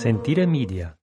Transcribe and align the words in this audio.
Sentire 0.00 0.46
Media. 0.46 0.96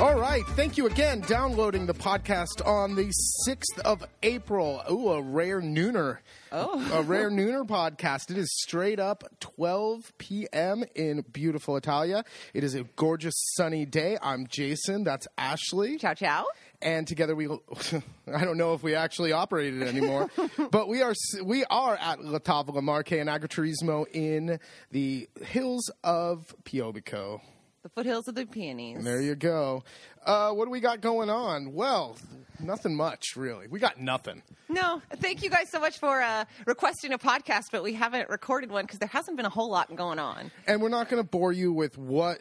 All 0.00 0.18
right. 0.18 0.42
Thank 0.56 0.78
you 0.78 0.86
again. 0.86 1.20
Downloading 1.20 1.84
the 1.84 1.92
podcast 1.92 2.66
on 2.66 2.94
the 2.94 3.12
6th 3.46 3.80
of 3.84 4.02
April. 4.22 4.82
Ooh, 4.90 5.10
a 5.10 5.20
rare 5.20 5.60
nooner. 5.60 6.18
Oh. 6.50 6.90
A 6.94 7.02
rare 7.02 7.30
nooner 7.30 7.66
podcast. 7.66 8.30
It 8.30 8.38
is 8.38 8.48
straight 8.62 8.98
up 8.98 9.24
12 9.40 10.12
p.m. 10.16 10.84
in 10.94 11.22
beautiful 11.32 11.76
Italia. 11.76 12.24
It 12.54 12.64
is 12.64 12.74
a 12.74 12.84
gorgeous 12.96 13.34
sunny 13.56 13.84
day. 13.84 14.16
I'm 14.22 14.46
Jason. 14.46 15.04
That's 15.04 15.28
Ashley. 15.36 15.98
Ciao, 15.98 16.14
ciao. 16.14 16.46
And 16.84 17.08
together 17.08 17.34
we 17.34 17.48
I 18.32 18.44
don't 18.44 18.58
know 18.58 18.74
if 18.74 18.82
we 18.82 18.94
actually 18.94 19.32
operate 19.32 19.74
it 19.74 19.82
anymore, 19.82 20.30
but 20.70 20.86
we 20.86 21.00
are 21.02 21.14
we 21.42 21.64
are 21.64 21.96
at 21.96 22.22
La 22.22 22.38
Tavola 22.38 22.82
Marche 22.82 23.12
and 23.12 23.30
Agriturismo 23.30 24.04
in 24.12 24.60
the 24.90 25.28
hills 25.42 25.90
of 26.04 26.54
Piobico. 26.64 27.40
The 27.82 27.88
foothills 27.88 28.28
of 28.28 28.34
the 28.34 28.42
Apennines. 28.42 28.98
And 28.98 29.06
There 29.06 29.20
you 29.20 29.34
go. 29.34 29.82
Uh, 30.24 30.52
what 30.52 30.64
do 30.64 30.70
we 30.70 30.80
got 30.80 31.00
going 31.00 31.30
on? 31.30 31.72
Well, 31.72 32.16
nothing 32.60 32.94
much 32.94 33.36
really. 33.36 33.66
We 33.68 33.78
got 33.78 34.00
nothing. 34.00 34.42
No, 34.68 35.02
thank 35.16 35.42
you 35.42 35.50
guys 35.50 35.70
so 35.70 35.78
much 35.78 35.98
for 35.98 36.22
uh, 36.22 36.44
requesting 36.66 37.12
a 37.12 37.18
podcast, 37.18 37.66
but 37.70 37.82
we 37.82 37.92
haven't 37.92 38.30
recorded 38.30 38.70
one 38.70 38.84
because 38.84 38.98
there 38.98 39.08
hasn't 39.08 39.36
been 39.36 39.46
a 39.46 39.50
whole 39.50 39.70
lot 39.70 39.94
going 39.94 40.18
on. 40.18 40.50
And 40.66 40.80
we're 40.80 40.88
not 40.88 41.08
going 41.08 41.22
to 41.22 41.28
bore 41.28 41.52
you 41.52 41.72
with 41.72 41.98
what 41.98 42.40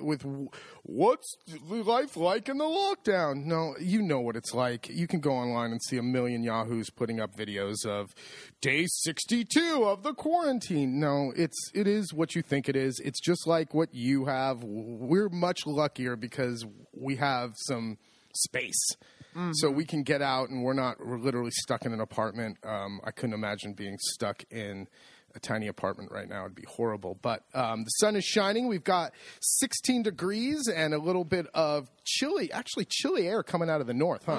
with 0.00 0.26
what's 0.82 1.36
life 1.68 2.16
like 2.16 2.48
in 2.48 2.58
the 2.58 2.64
lockdown. 2.64 3.44
No, 3.44 3.76
you 3.78 4.02
know 4.02 4.20
what 4.20 4.36
it's 4.36 4.52
like. 4.52 4.88
You 4.88 5.06
can 5.06 5.20
go 5.20 5.32
online 5.32 5.70
and 5.70 5.80
see 5.82 5.96
a 5.96 6.02
million 6.02 6.42
yahoos 6.42 6.90
putting 6.90 7.20
up 7.20 7.36
videos 7.36 7.86
of 7.86 8.14
day 8.60 8.86
62 8.88 9.84
of 9.84 10.02
the 10.02 10.12
quarantine. 10.12 10.98
No, 10.98 11.32
it's 11.36 11.70
it 11.72 11.86
is 11.86 12.12
what 12.12 12.34
you 12.34 12.42
think 12.42 12.68
it 12.68 12.76
is. 12.76 13.00
It's 13.04 13.20
just 13.20 13.46
like 13.46 13.72
what 13.72 13.94
you 13.94 14.24
have. 14.24 14.64
We're 14.64 15.28
much 15.28 15.66
luckier 15.66 16.16
because 16.16 16.66
we 16.92 17.16
have 17.20 17.52
some 17.56 17.98
space. 18.34 18.90
So 19.52 19.70
we 19.70 19.84
can 19.84 20.02
get 20.02 20.22
out 20.22 20.48
and 20.50 20.64
we're 20.64 20.72
not 20.72 20.98
we're 20.98 21.16
literally 21.18 21.52
stuck 21.52 21.86
in 21.86 21.92
an 21.92 22.00
apartment. 22.00 22.58
Um, 22.64 23.00
I 23.04 23.12
couldn't 23.12 23.34
imagine 23.34 23.74
being 23.74 23.96
stuck 24.00 24.42
in 24.50 24.88
a 25.36 25.38
tiny 25.38 25.68
apartment 25.68 26.10
right 26.10 26.28
now. 26.28 26.40
It'd 26.46 26.56
be 26.56 26.64
horrible. 26.66 27.16
But 27.22 27.44
um, 27.54 27.84
the 27.84 27.90
sun 27.90 28.16
is 28.16 28.24
shining. 28.24 28.66
We've 28.66 28.82
got 28.82 29.12
16 29.40 30.02
degrees 30.02 30.66
and 30.66 30.92
a 30.92 30.98
little 30.98 31.22
bit 31.24 31.46
of 31.54 31.88
chilly, 32.04 32.50
actually 32.50 32.86
chilly 32.90 33.28
air 33.28 33.44
coming 33.44 33.70
out 33.70 33.80
of 33.80 33.86
the 33.86 33.94
north, 33.94 34.24
huh? 34.26 34.32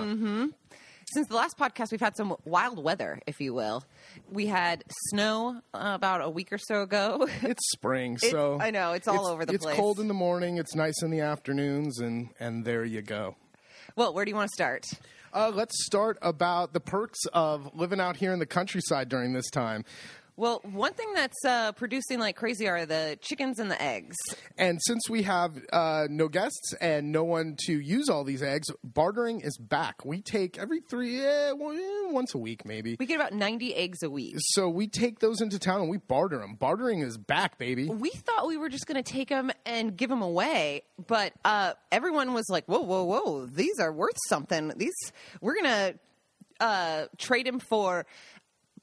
Since 1.14 1.28
the 1.28 1.36
last 1.36 1.58
podcast, 1.58 1.92
we've 1.92 2.00
had 2.00 2.16
some 2.16 2.36
wild 2.46 2.82
weather, 2.82 3.20
if 3.28 3.42
you 3.42 3.54
will. 3.54 3.84
We 4.32 4.46
had 4.46 4.84
snow 5.10 5.62
uh, 5.74 5.92
about 5.94 6.22
a 6.22 6.30
week 6.30 6.54
or 6.54 6.58
so 6.58 6.82
ago. 6.84 7.28
It's 7.42 7.72
spring, 7.72 8.14
It's- 8.16 8.32
so 8.32 8.58
I 8.62 8.72
know, 8.72 8.94
it's 8.94 9.08
all 9.08 9.28
over 9.28 9.46
the 9.46 9.54
it's 9.54 9.64
place. 9.66 9.74
It's 9.74 9.80
cold 9.80 10.00
in 10.00 10.08
the 10.08 10.14
morning. 10.14 10.58
It's 10.58 10.74
nice 10.76 11.02
in 11.04 11.10
the 11.12 11.20
afternoons, 11.22 12.00
and 12.00 12.30
and 12.40 12.64
there 12.66 12.86
you 12.86 13.02
go. 13.02 13.36
well, 13.96 14.14
where 14.14 14.24
do 14.26 14.30
you 14.32 14.36
want 14.36 14.50
to 14.50 14.54
start? 14.54 14.86
Uh, 15.34 15.50
let's 15.54 15.86
start 15.86 16.18
about 16.22 16.74
the 16.74 16.80
perks 16.82 17.20
of 17.34 17.74
living 17.74 18.00
out 18.02 18.18
here 18.18 18.34
in 18.34 18.40
the 18.40 18.46
countryside 18.46 19.08
during 19.08 19.32
this 19.34 19.50
time. 19.50 19.86
Well, 20.38 20.62
one 20.64 20.94
thing 20.94 21.14
that's 21.14 21.38
uh, 21.46 21.72
producing 21.74 22.20
like 22.20 22.36
crazy 22.36 22.68
are 22.68 22.86
the 22.86 23.18
chickens 23.22 23.60
and 23.60 23.70
the 23.70 23.82
eggs. 23.82 24.16
And 24.58 24.80
since 24.82 25.10
we 25.10 25.24
have 25.24 25.62
uh, 25.72 26.08
no 26.10 26.28
guests 26.28 26.74
and 26.80 27.12
no 27.12 27.24
one 27.24 27.56
to 27.66 27.80
use 27.80 28.10
all 28.10 28.24
these 28.24 28.42
eggs, 28.42 28.70
bartering 28.84 29.42
is 29.42 29.58
back. 29.58 30.06
We 30.06 30.22
take 30.22 30.58
every 30.58 30.82
three, 30.82 31.22
eh, 31.22 31.52
once 31.54 32.34
a 32.34 32.38
week 32.38 32.66
maybe. 32.66 32.96
We 33.00 33.06
get 33.06 33.16
about 33.16 33.34
90 33.34 33.76
eggs 33.76 34.04
a 34.04 34.10
week. 34.10 34.36
So 34.40 34.70
we 34.70 34.88
take 34.88 35.20
those 35.20 35.42
into 35.42 35.60
town 35.60 35.82
and 35.82 35.90
we 35.90 35.98
barter 35.98 36.40
them. 36.40 36.56
Bartering 36.56 37.02
is 37.02 37.18
back, 37.18 37.58
baby. 37.58 37.88
We 37.88 38.10
thought 38.10 38.48
we 38.48 38.58
were 38.58 38.70
just 38.70 38.88
going 38.88 39.02
to 39.02 39.12
take 39.12 39.30
them 39.30 39.52
and 39.66 39.96
give 39.96 40.10
them 40.10 40.22
away, 40.22 40.84
but 41.08 41.34
uh, 41.46 41.74
everyone 41.92 42.34
was 42.34 42.46
like, 42.50 42.66
"Whoa, 42.66 42.82
whoa, 42.82 43.04
whoa! 43.04 43.46
These 43.46 43.80
are 43.80 43.92
worth 43.92 44.18
something. 44.28 44.74
These 44.76 44.94
we're 45.42 45.56
going 45.62 45.66
to 45.66 46.00
uh, 46.60 47.06
trade 47.18 47.46
them 47.46 47.60
for." 47.60 48.06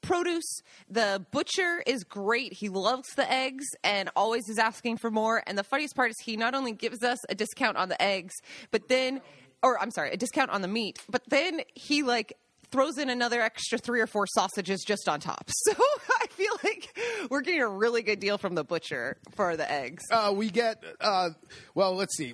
Produce. 0.01 0.61
The 0.89 1.25
butcher 1.31 1.83
is 1.85 2.03
great. 2.03 2.53
He 2.53 2.69
loves 2.69 3.09
the 3.15 3.29
eggs 3.31 3.65
and 3.83 4.09
always 4.15 4.47
is 4.49 4.57
asking 4.57 4.97
for 4.97 5.11
more. 5.11 5.43
And 5.45 5.57
the 5.57 5.63
funniest 5.63 5.95
part 5.95 6.09
is 6.09 6.15
he 6.23 6.37
not 6.37 6.55
only 6.55 6.71
gives 6.71 7.03
us 7.03 7.19
a 7.29 7.35
discount 7.35 7.77
on 7.77 7.89
the 7.89 8.01
eggs, 8.01 8.33
but 8.71 8.87
then, 8.87 9.21
or 9.61 9.79
I'm 9.81 9.91
sorry, 9.91 10.11
a 10.11 10.17
discount 10.17 10.51
on 10.51 10.61
the 10.61 10.67
meat, 10.67 10.99
but 11.09 11.23
then 11.29 11.61
he 11.75 12.03
like 12.03 12.33
throws 12.71 12.97
in 12.97 13.09
another 13.09 13.41
extra 13.41 13.77
three 13.77 14.01
or 14.01 14.07
four 14.07 14.25
sausages 14.27 14.83
just 14.85 15.07
on 15.09 15.19
top. 15.19 15.49
So 15.69 15.73
I 16.21 16.27
feel 16.27 16.51
like 16.63 16.97
we're 17.29 17.41
getting 17.41 17.61
a 17.61 17.67
really 17.67 18.01
good 18.01 18.19
deal 18.19 18.37
from 18.37 18.55
the 18.55 18.63
butcher 18.63 19.17
for 19.35 19.55
the 19.57 19.69
eggs. 19.69 20.03
Uh, 20.09 20.31
we 20.33 20.49
get, 20.49 20.81
uh, 21.01 21.29
well, 21.75 21.95
let's 21.95 22.15
see. 22.15 22.33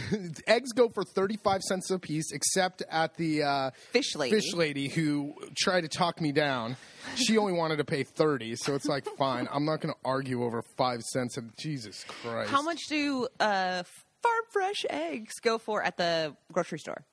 Eggs 0.46 0.72
go 0.72 0.88
for 0.88 1.04
35 1.04 1.62
cents 1.62 1.90
a 1.90 1.98
piece, 1.98 2.32
except 2.32 2.82
at 2.90 3.16
the 3.16 3.42
uh, 3.44 3.70
Fish 3.92 4.16
lady. 4.16 4.34
fish 4.34 4.52
lady 4.54 4.88
who 4.88 5.34
tried 5.56 5.82
to 5.82 5.88
talk 5.88 6.20
me 6.20 6.32
down. 6.32 6.76
She 7.14 7.38
only 7.38 7.52
wanted 7.58 7.76
to 7.76 7.84
pay 7.84 8.02
30, 8.02 8.56
so 8.56 8.74
it's 8.74 8.86
like, 8.86 9.06
fine, 9.16 9.48
I'm 9.52 9.64
not 9.64 9.80
going 9.80 9.94
to 9.94 10.00
argue 10.04 10.42
over 10.44 10.62
five 10.76 11.00
cents. 11.02 11.36
Of, 11.36 11.56
Jesus 11.56 12.04
Christ. 12.04 12.50
How 12.50 12.62
much 12.62 12.80
do 12.88 13.28
uh, 13.40 13.82
farm 14.22 14.44
fresh 14.52 14.84
eggs 14.90 15.34
go 15.42 15.58
for 15.58 15.82
at 15.82 15.96
the 15.96 16.34
grocery 16.52 16.78
store? 16.80 17.04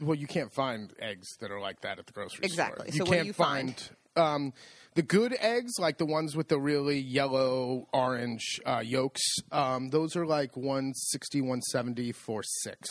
Well, 0.00 0.14
you 0.14 0.26
can't 0.26 0.52
find 0.52 0.92
eggs 1.00 1.26
that 1.40 1.50
are 1.50 1.60
like 1.60 1.80
that 1.82 1.98
at 1.98 2.06
the 2.06 2.12
grocery 2.12 2.36
store. 2.36 2.44
Exactly. 2.44 2.90
store. 2.90 2.94
You 2.94 2.98
So 2.98 3.04
do 3.04 3.10
can't 3.12 3.26
you 3.26 3.32
find? 3.32 3.90
um, 4.16 4.52
the 4.94 5.02
good 5.02 5.36
eggs, 5.40 5.72
like 5.78 5.98
the 5.98 6.06
ones 6.06 6.34
with 6.36 6.48
the 6.48 6.58
really 6.58 6.98
yellow, 6.98 7.86
orange 7.92 8.60
uh, 8.66 8.80
yolks. 8.84 9.22
Um, 9.52 9.90
those 9.90 10.16
are 10.16 10.26
like 10.26 10.56
160, 10.56 11.40
170 11.40 12.12
for 12.12 12.42
six. 12.62 12.88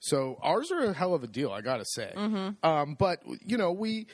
So 0.00 0.38
ours 0.42 0.70
are 0.70 0.84
a 0.84 0.92
hell 0.92 1.14
of 1.14 1.24
a 1.24 1.26
deal, 1.26 1.50
I 1.50 1.60
gotta 1.60 1.84
say. 1.84 2.12
Mm-hmm. 2.16 2.64
Um, 2.64 2.94
but 2.98 3.20
you 3.44 3.56
know, 3.56 3.72
we 3.72 4.06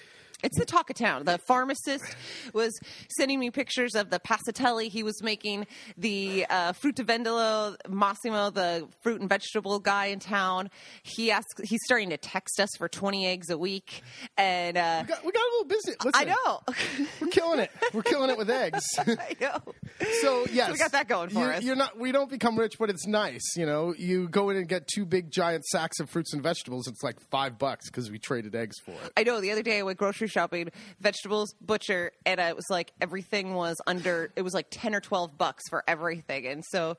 It's 0.44 0.58
the 0.58 0.66
talk 0.66 0.90
of 0.90 0.96
town. 0.96 1.24
The 1.24 1.38
pharmacist 1.38 2.04
was 2.52 2.78
sending 3.16 3.40
me 3.40 3.50
pictures 3.50 3.94
of 3.94 4.10
the 4.10 4.20
passatelli 4.20 4.90
he 4.90 5.02
was 5.02 5.22
making. 5.22 5.66
The 5.96 6.44
uh, 6.50 6.74
fruttivendolo 6.74 7.76
Massimo, 7.88 8.50
the 8.50 8.86
fruit 9.02 9.22
and 9.22 9.28
vegetable 9.28 9.80
guy 9.80 10.06
in 10.06 10.18
town, 10.18 10.68
he 11.02 11.30
asked. 11.30 11.62
He's 11.64 11.80
starting 11.86 12.10
to 12.10 12.18
text 12.18 12.60
us 12.60 12.68
for 12.76 12.88
twenty 12.88 13.26
eggs 13.26 13.48
a 13.48 13.56
week, 13.56 14.02
and 14.36 14.76
uh, 14.76 15.02
we 15.02 15.08
got, 15.08 15.24
we 15.24 15.32
got 15.32 15.42
a 15.42 15.50
little 15.52 15.64
busy. 15.64 15.96
Listen, 16.04 16.12
I 16.14 16.24
know, 16.24 16.60
we're 17.22 17.28
killing 17.28 17.60
it. 17.60 17.70
We're 17.94 18.02
killing 18.02 18.28
it 18.28 18.36
with 18.36 18.50
eggs. 18.50 18.84
I 18.98 19.36
know. 19.40 19.60
So 20.20 20.46
yes, 20.52 20.70
we 20.72 20.76
got 20.76 20.92
that 20.92 21.08
going 21.08 21.30
for 21.30 21.38
you're, 21.38 21.52
us. 21.54 21.62
You're 21.62 21.76
not. 21.76 21.98
We 21.98 22.12
don't 22.12 22.28
become 22.28 22.58
rich, 22.58 22.74
but 22.78 22.90
it's 22.90 23.06
nice. 23.06 23.56
You 23.56 23.64
know, 23.64 23.94
you 23.96 24.28
go 24.28 24.50
in 24.50 24.58
and 24.58 24.68
get 24.68 24.88
two 24.88 25.06
big 25.06 25.30
giant 25.30 25.64
sacks 25.64 26.00
of 26.00 26.10
fruits 26.10 26.34
and 26.34 26.42
vegetables. 26.42 26.86
It's 26.86 27.02
like 27.02 27.18
five 27.30 27.58
bucks 27.58 27.88
because 27.88 28.10
we 28.10 28.18
traded 28.18 28.54
eggs 28.54 28.76
for 28.84 28.90
it. 28.92 29.12
I 29.16 29.22
know. 29.22 29.40
The 29.40 29.50
other 29.50 29.62
day 29.62 29.78
I 29.78 29.82
went 29.82 29.96
grocery 29.96 30.28
shopping, 30.34 30.70
vegetables, 31.00 31.54
butcher, 31.60 32.12
and 32.26 32.40
it 32.40 32.56
was 32.56 32.66
like 32.68 32.92
everything 33.00 33.54
was 33.54 33.76
under. 33.86 34.32
It 34.36 34.42
was 34.42 34.52
like 34.52 34.66
ten 34.70 34.94
or 34.94 35.00
twelve 35.00 35.38
bucks 35.38 35.62
for 35.70 35.84
everything, 35.86 36.46
and 36.46 36.64
so 36.70 36.96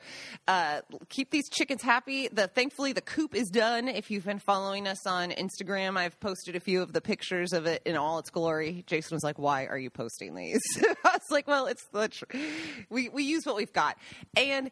uh, 0.47 0.81
keep 1.09 1.31
these 1.31 1.49
chickens 1.49 1.81
happy. 1.81 2.27
The 2.29 2.47
thankfully 2.47 2.93
the 2.93 3.01
coop 3.01 3.35
is 3.35 3.49
done. 3.49 3.87
If 3.87 4.09
you've 4.09 4.25
been 4.25 4.39
following 4.39 4.87
us 4.87 5.05
on 5.05 5.31
Instagram, 5.31 5.97
I've 5.97 6.19
posted 6.19 6.55
a 6.55 6.59
few 6.59 6.81
of 6.81 6.93
the 6.93 7.01
pictures 7.01 7.53
of 7.53 7.65
it 7.65 7.81
in 7.85 7.95
all 7.97 8.19
its 8.19 8.29
glory. 8.29 8.83
Jason 8.87 9.15
was 9.15 9.23
like, 9.23 9.37
"Why 9.37 9.65
are 9.65 9.77
you 9.77 9.89
posting 9.89 10.33
these?" 10.35 10.61
I 11.03 11.11
was 11.11 11.21
like, 11.29 11.47
"Well, 11.47 11.67
it's 11.67 11.85
the 11.91 12.07
tr- 12.07 12.37
we 12.89 13.09
we 13.09 13.23
use 13.23 13.45
what 13.45 13.55
we've 13.55 13.73
got," 13.73 13.97
and 14.37 14.71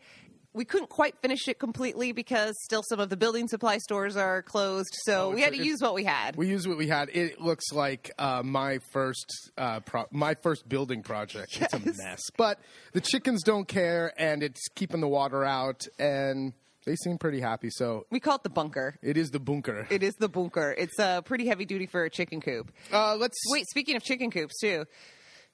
we 0.53 0.65
couldn't 0.65 0.89
quite 0.89 1.15
finish 1.21 1.47
it 1.47 1.57
completely 1.59 2.11
because 2.11 2.53
still 2.63 2.83
some 2.87 2.99
of 2.99 3.09
the 3.09 3.17
building 3.17 3.47
supply 3.47 3.77
stores 3.79 4.15
are 4.15 4.41
closed. 4.43 4.93
So 5.05 5.31
Oh, 5.31 5.35
we 5.35 5.41
had 5.41 5.53
to 5.53 5.63
use 5.63 5.81
what 5.81 5.93
we 5.95 6.03
had. 6.03 6.35
We 6.35 6.47
used 6.47 6.67
what 6.67 6.77
we 6.77 6.87
had. 6.87 7.09
It 7.13 7.41
looks 7.41 7.71
like 7.71 8.11
uh, 8.19 8.41
my 8.43 8.79
first 8.91 9.25
uh, 9.57 9.79
pro- 9.79 10.07
my 10.11 10.35
first 10.43 10.67
building 10.69 11.01
project. 11.03 11.59
It's 11.61 11.73
a 11.73 11.79
mess, 11.79 12.21
but 12.37 12.59
the 12.93 13.01
chickens 13.01 13.43
don't 13.43 13.67
care, 13.67 14.13
and 14.17 14.43
it's 14.43 14.67
keeping 14.75 15.01
the 15.01 15.07
water 15.07 15.43
out, 15.43 15.87
and 15.97 16.53
they 16.85 16.95
seem 16.97 17.17
pretty 17.17 17.39
happy. 17.39 17.69
So 17.69 18.05
We 18.11 18.19
call 18.19 18.35
it 18.35 18.43
the 18.43 18.49
bunker. 18.49 18.95
it 19.01 19.17
is 19.17 19.31
the 19.31 19.39
bunker. 19.39 19.87
It 19.89 20.03
is 20.03 20.13
the 20.19 20.27
bunker. 20.29 20.75
It's 20.77 20.99
uh, 20.99 21.21
pretty 21.21 21.47
heavy 21.47 21.65
duty 21.65 21.85
for 21.87 22.03
a 22.03 22.09
chicken 22.09 22.41
coop. 22.41 22.71
Uh, 22.91 23.15
let's 23.15 23.37
Wait, 23.49 23.65
speaking 23.69 23.95
of 23.95 24.03
chicken 24.03 24.29
coops 24.29 24.59
too, 24.59 24.85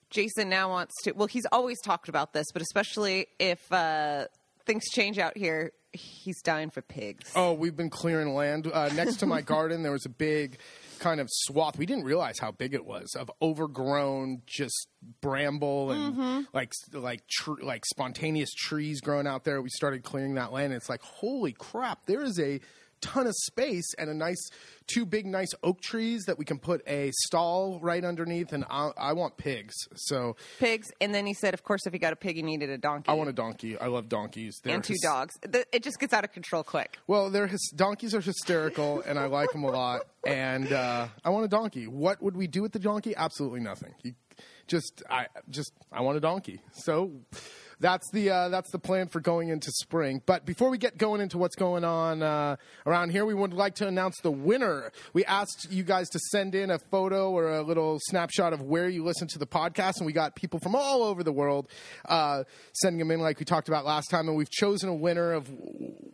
Jason 0.10 0.50
now 0.50 0.69
wants 0.69 0.94
to. 1.04 1.12
Well, 1.12 1.28
he's 1.28 1.46
always 1.51 1.80
talked 1.81 2.10
about 2.10 2.34
this, 2.34 2.48
but 2.51 2.62
especially 2.63 3.28
if 3.38 3.60
uh, 3.72 4.25
things 4.69 4.86
change 4.92 5.18
out 5.18 5.36
here, 5.36 5.71
he's 5.94 6.39
dying 6.44 6.69
for 6.69 6.83
pigs. 6.83 7.31
Oh, 7.36 7.54
we've 7.54 7.75
been 7.75 7.89
clearing 7.89 8.36
land. 8.36 8.69
Uh, 8.71 8.89
next 8.94 9.16
to 9.18 9.25
my 9.25 9.42
garden, 9.56 9.81
there 9.81 9.92
was 9.92 10.06
a 10.06 10.10
big 10.10 10.60
kind 11.00 11.19
of 11.19 11.27
swath. 11.31 11.77
We 11.77 11.88
didn't 11.88 12.04
realize 12.04 12.38
how 12.38 12.51
big 12.51 12.74
it 12.75 12.86
was 12.86 13.16
of 13.18 13.31
overgrown, 13.42 14.44
just 14.45 14.88
bramble 15.21 15.92
and 15.92 16.13
Mm-hmm. 16.16 16.42
like 16.54 16.71
like 16.94 17.21
tr- 17.27 17.62
like 17.63 17.83
spontaneous 17.86 18.51
trees 18.54 19.01
growing 19.01 19.25
out 19.27 19.44
there. 19.44 19.62
We 19.62 19.69
started 19.69 20.04
clearing 20.04 20.36
that 20.36 20.51
land. 20.51 20.66
And 20.66 20.75
it's 20.75 20.89
like, 20.89 21.01
holy 21.01 21.54
crap! 21.54 22.06
There 22.06 22.22
is 22.22 22.39
a 22.39 22.60
ton 23.01 23.28
of 23.28 23.34
space 23.36 23.94
and 23.98 24.10
a 24.10 24.13
nice 24.13 24.40
two 24.88 25.06
big 25.06 25.25
nice 25.25 25.50
oak 25.63 25.81
trees 25.81 26.24
that 26.25 26.38
we 26.40 26.46
can 26.46 26.57
put 26.57 26.81
a 26.88 27.12
stall 27.25 27.80
right 27.81 28.04
underneath 28.04 28.54
and 28.54 28.66
I, 28.69 28.92
I 28.98 29.13
want 29.13 29.38
pigs. 29.38 29.75
So 29.96 30.36
Pigs, 30.60 30.88
and 31.00 31.13
then 31.13 31.25
he 31.28 31.34
said, 31.34 31.54
of 31.54 31.63
course, 31.63 31.86
if 31.86 31.94
you 31.94 32.00
got 32.00 32.13
a 32.13 32.16
pig, 32.16 32.38
you 32.38 32.44
needed 32.44 32.69
a 32.69 32.78
donkey. 32.78 33.10
I 33.10 33.13
want 33.13 33.30
a 33.30 33.34
donkey. 33.34 33.78
I 33.78 33.86
love 33.88 34.10
donkeys. 34.10 34.60
They're 34.63 34.75
and 34.75 34.84
two 34.84 34.94
hys- 34.94 35.01
dogs. 35.04 35.36
The- 35.42 35.66
It 35.72 35.84
just 35.84 36.00
gets 36.00 36.13
out 36.13 36.24
of 36.24 36.31
control 36.34 36.63
quick. 36.63 36.98
Well, 37.07 37.30
they're 37.30 37.48
hys- 37.48 37.75
donkeys 37.75 38.16
are 38.16 38.22
hysterical, 38.22 39.01
and 39.01 39.19
I 39.19 39.25
like 39.25 39.51
them 39.51 39.63
a 39.63 39.72
lot. 39.72 40.01
And 40.25 40.72
uh, 40.74 41.07
I 41.24 41.30
want 41.30 41.46
a 41.46 41.50
donkey. 41.50 41.86
What 41.88 42.22
would 42.22 42.36
we 42.36 42.48
do 42.48 42.62
with 42.62 42.72
the 42.72 42.80
donkey? 42.80 43.16
Absolutely 43.16 43.60
nothing. 43.60 43.94
You, 44.04 44.13
just, 44.68 45.04
I 45.10 45.28
just, 45.50 45.72
I 45.92 46.01
want 46.01 46.18
a 46.18 46.19
donkey. 46.19 46.62
So 46.74 47.12
that's 47.80 48.10
the 48.12 48.30
uh, 48.30 48.50
that's 48.50 48.72
the 48.72 48.80
plan 48.80 49.08
for 49.08 49.20
going 49.20 49.50
into 49.50 49.72
spring. 49.72 50.22
But 50.26 50.46
before 50.46 50.70
we 50.70 50.78
get 50.78 50.98
going 50.98 51.22
into 51.22 51.38
what's 51.38 51.56
going 51.56 51.84
on 51.84 52.22
uh, 52.22 52.58
around 52.86 53.12
here, 53.12 53.26
we 53.26 53.34
would 53.34 53.54
like 53.54 53.76
to 53.76 53.88
announce 53.88 54.20
the 54.22 54.31
winner. 54.31 54.92
We 55.14 55.24
asked 55.26 55.68
you 55.72 55.84
guys 55.84 56.10
to 56.10 56.20
send 56.31 56.56
in 56.56 56.72
a 56.72 56.80
photo 56.80 57.31
or 57.31 57.56
a 57.56 57.62
little 57.62 57.98
snapshot 58.04 58.54
of 58.54 58.62
where 58.62 58.90
you 58.90 59.04
listen 59.04 59.28
to 59.30 59.40
the 59.40 59.48
podcast, 59.48 59.98
and 59.98 60.06
we 60.06 60.14
got 60.14 60.36
people 60.36 60.60
from 60.60 60.76
all 60.76 61.04
over 61.04 61.24
the 61.24 61.31
world 61.31 61.70
uh, 62.06 62.44
sending 62.74 63.00
them 63.00 63.12
in, 63.12 63.20
like 63.22 63.40
we 63.40 63.46
talked 63.46 63.70
about 63.70 63.86
last 63.86 64.10
time. 64.10 64.28
And 64.28 64.36
we've 64.36 64.52
chosen 64.52 64.90
a 64.90 64.96
winner 64.96 65.34
of 65.34 65.50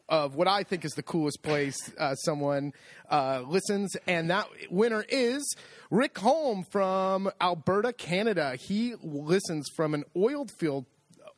of 0.07 0.35
what 0.35 0.47
I 0.47 0.63
think 0.63 0.85
is 0.85 0.91
the 0.91 1.03
coolest 1.03 1.41
place 1.41 1.77
uh, 1.97 2.13
someone 2.15 2.73
uh, 3.09 3.41
listens, 3.47 3.95
and 4.07 4.29
that 4.29 4.47
winner 4.69 5.03
is 5.09 5.55
Rick 5.89 6.17
Holm 6.19 6.63
from 6.71 7.31
Alberta, 7.41 7.91
Canada. 7.93 8.55
He 8.55 8.93
listens 9.01 9.67
from 9.75 9.93
an 9.93 10.03
oiled 10.15 10.51
field 10.51 10.85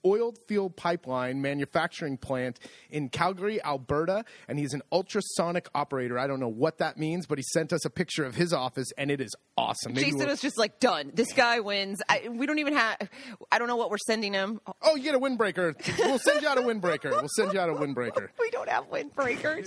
oiled 0.05 0.37
field 0.47 0.75
pipeline 0.75 1.41
manufacturing 1.41 2.17
plant 2.17 2.59
in 2.89 3.09
Calgary, 3.09 3.63
Alberta, 3.63 4.25
and 4.47 4.57
he's 4.59 4.73
an 4.73 4.81
ultrasonic 4.91 5.67
operator. 5.75 6.17
I 6.17 6.27
don't 6.27 6.39
know 6.39 6.47
what 6.47 6.77
that 6.79 6.97
means, 6.97 7.25
but 7.25 7.37
he 7.37 7.43
sent 7.53 7.73
us 7.73 7.85
a 7.85 7.89
picture 7.89 8.23
of 8.25 8.35
his 8.35 8.53
office, 8.53 8.91
and 8.97 9.11
it 9.11 9.21
is 9.21 9.35
awesome. 9.57 9.93
Maybe 9.93 10.05
Jason 10.05 10.19
we'll- 10.19 10.27
was 10.29 10.41
just 10.41 10.57
like, 10.57 10.79
done. 10.79 11.11
This 11.13 11.33
guy 11.33 11.59
wins. 11.59 11.99
I, 12.07 12.27
we 12.29 12.45
don't 12.45 12.59
even 12.59 12.75
have. 12.75 12.97
I 13.51 13.59
don't 13.59 13.67
know 13.67 13.75
what 13.75 13.89
we're 13.89 13.97
sending 13.97 14.33
him. 14.33 14.59
oh, 14.81 14.95
you 14.95 15.03
get 15.03 15.15
a 15.15 15.19
windbreaker. 15.19 15.75
We'll 15.99 16.19
send 16.19 16.41
you 16.41 16.47
out 16.47 16.57
a 16.57 16.61
windbreaker. 16.61 17.11
We'll 17.11 17.29
send 17.35 17.53
you 17.53 17.59
out 17.59 17.69
a 17.69 17.73
windbreaker. 17.73 18.29
we 18.39 18.49
don't 18.51 18.69
have 18.69 18.89
windbreakers. 18.89 19.65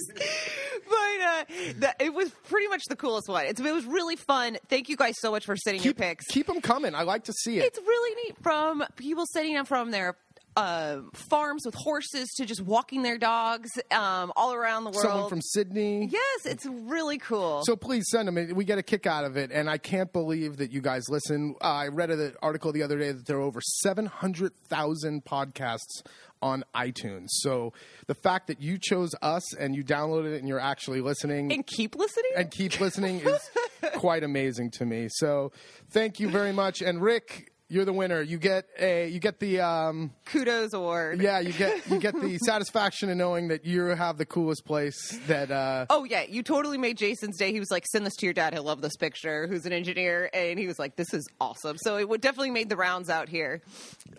but 0.89 0.95
uh, 0.95 1.45
the, 1.79 1.95
it 2.01 2.15
was 2.15 2.31
pretty 2.49 2.69
much 2.69 2.83
the 2.89 2.97
coolest 2.97 3.29
one. 3.29 3.47
It's, 3.47 3.61
it 3.61 3.75
was 3.75 3.85
really 3.85 4.17
fun. 4.17 4.59
Thank 4.69 4.89
you 4.89 4.97
guys 4.97 5.15
so 5.19 5.31
much 5.31 5.45
for 5.45 5.57
sending 5.57 5.83
Keep, 5.83 5.99
your 5.99 6.09
pics. 6.09 6.25
keep 6.27 6.47
them 6.47 6.61
coming. 6.61 6.95
I 6.95 7.03
like 7.03 7.25
to 7.25 7.33
see 7.33 7.59
it. 7.59 7.65
It's 7.65 7.79
really 7.79 8.15
neat 8.25 8.37
from 8.43 8.85
people 8.97 9.25
sending 9.33 9.55
them 9.55 9.65
from 9.65 9.91
their 9.91 10.17
uh, 10.57 10.99
farms 11.15 11.63
with 11.65 11.75
horses 11.75 12.29
to 12.37 12.45
just 12.45 12.61
walking 12.61 13.03
their 13.03 13.19
dogs 13.19 13.71
um, 13.91 14.33
all 14.37 14.53
around 14.53 14.85
the 14.85 14.91
world. 14.91 15.03
Someone 15.03 15.29
from 15.29 15.41
Sydney. 15.43 16.09
yes, 16.11 16.47
it's 16.47 16.67
really 16.67 17.19
cool. 17.19 17.63
So 17.65 17.77
please 17.77 18.05
send 18.11 18.29
them. 18.29 18.55
We 18.57 18.65
get 18.65 18.79
a 18.79 18.83
kick 18.83 19.07
out 19.07 19.25
of 19.25 19.37
it, 19.37 19.51
and 19.53 19.71
I 19.71 19.79
can't 19.79 20.13
believe 20.13 20.57
that 20.59 20.73
you 20.73 20.81
guys 20.81 21.09
listen. 21.09 21.55
Uh, 21.61 21.67
I 21.67 21.89
read 21.89 22.11
an 22.11 22.35
article 22.43 22.73
the 22.73 22.83
other 22.83 22.99
day 22.99 23.13
that 23.13 23.27
there 23.27 23.37
are 23.39 23.43
over 23.43 23.61
seven 23.61 24.07
hundred 24.07 24.53
thousand 24.69 25.25
podcasts 25.25 26.03
on 26.43 26.65
iTunes. 26.75 27.27
So 27.29 27.73
the 28.07 28.15
fact 28.15 28.47
that 28.47 28.63
you 28.63 28.79
chose 28.79 29.15
us 29.21 29.55
and 29.55 29.77
you 29.77 29.85
downloaded 29.85 30.33
it 30.35 30.39
and 30.39 30.49
you're 30.49 30.59
actually 30.59 31.03
listening 31.03 31.53
and 31.53 31.67
keep 31.67 31.95
listening. 31.95 32.31
and 32.35 32.51
keep 32.51 32.81
listening 32.81 33.21
is 33.21 33.51
quite 33.95 34.25
amazing 34.25 34.71
to 34.73 34.87
me. 34.87 35.09
So 35.11 35.53
thank 35.91 36.19
you 36.19 36.31
very 36.31 36.53
much. 36.53 36.81
And 36.81 37.03
Rick, 37.03 37.53
you're 37.71 37.85
the 37.85 37.93
winner. 37.93 38.21
You 38.21 38.37
get 38.37 38.67
a 38.79 39.09
you 39.09 39.21
get 39.21 39.39
the 39.39 39.61
um, 39.61 40.11
Kudos 40.27 40.75
award. 40.75 41.23
yeah 41.23 41.39
you 41.39 41.53
get 41.53 41.89
you 41.89 41.99
get 41.99 42.15
the 42.21 42.37
satisfaction 42.45 43.09
of 43.11 43.17
knowing 43.17 43.49
that 43.49 43.65
you 43.65 43.85
have 43.87 44.19
the 44.19 44.27
coolest 44.27 44.65
place 44.67 45.19
that. 45.29 45.51
Uh, 45.51 45.87
Oh 45.89 46.05
yeah, 46.05 46.25
you 46.29 46.43
totally 46.43 46.77
made 46.79 46.99
Jason's 46.99 47.39
day. 47.39 47.53
He 47.53 47.61
was 47.61 47.71
like, 47.71 47.85
"Send 47.91 48.05
this 48.05 48.17
to 48.17 48.27
your 48.27 48.35
dad. 48.35 48.53
He'll 48.53 48.65
love 48.65 48.83
this 48.83 48.97
picture." 48.97 49.47
Who's 49.47 49.65
an 49.67 49.73
engineer, 49.73 50.29
and 50.35 50.59
he 50.59 50.67
was 50.67 50.79
like, 50.79 50.97
"This 50.97 51.15
is 51.15 51.27
awesome." 51.41 51.77
So 51.79 51.97
it 51.97 52.09
would 52.09 52.21
definitely 52.21 52.51
made 52.51 52.69
the 52.69 52.77
rounds 52.77 53.09
out 53.09 53.29
here. 53.29 53.63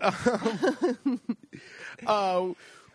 uh, 2.06 2.48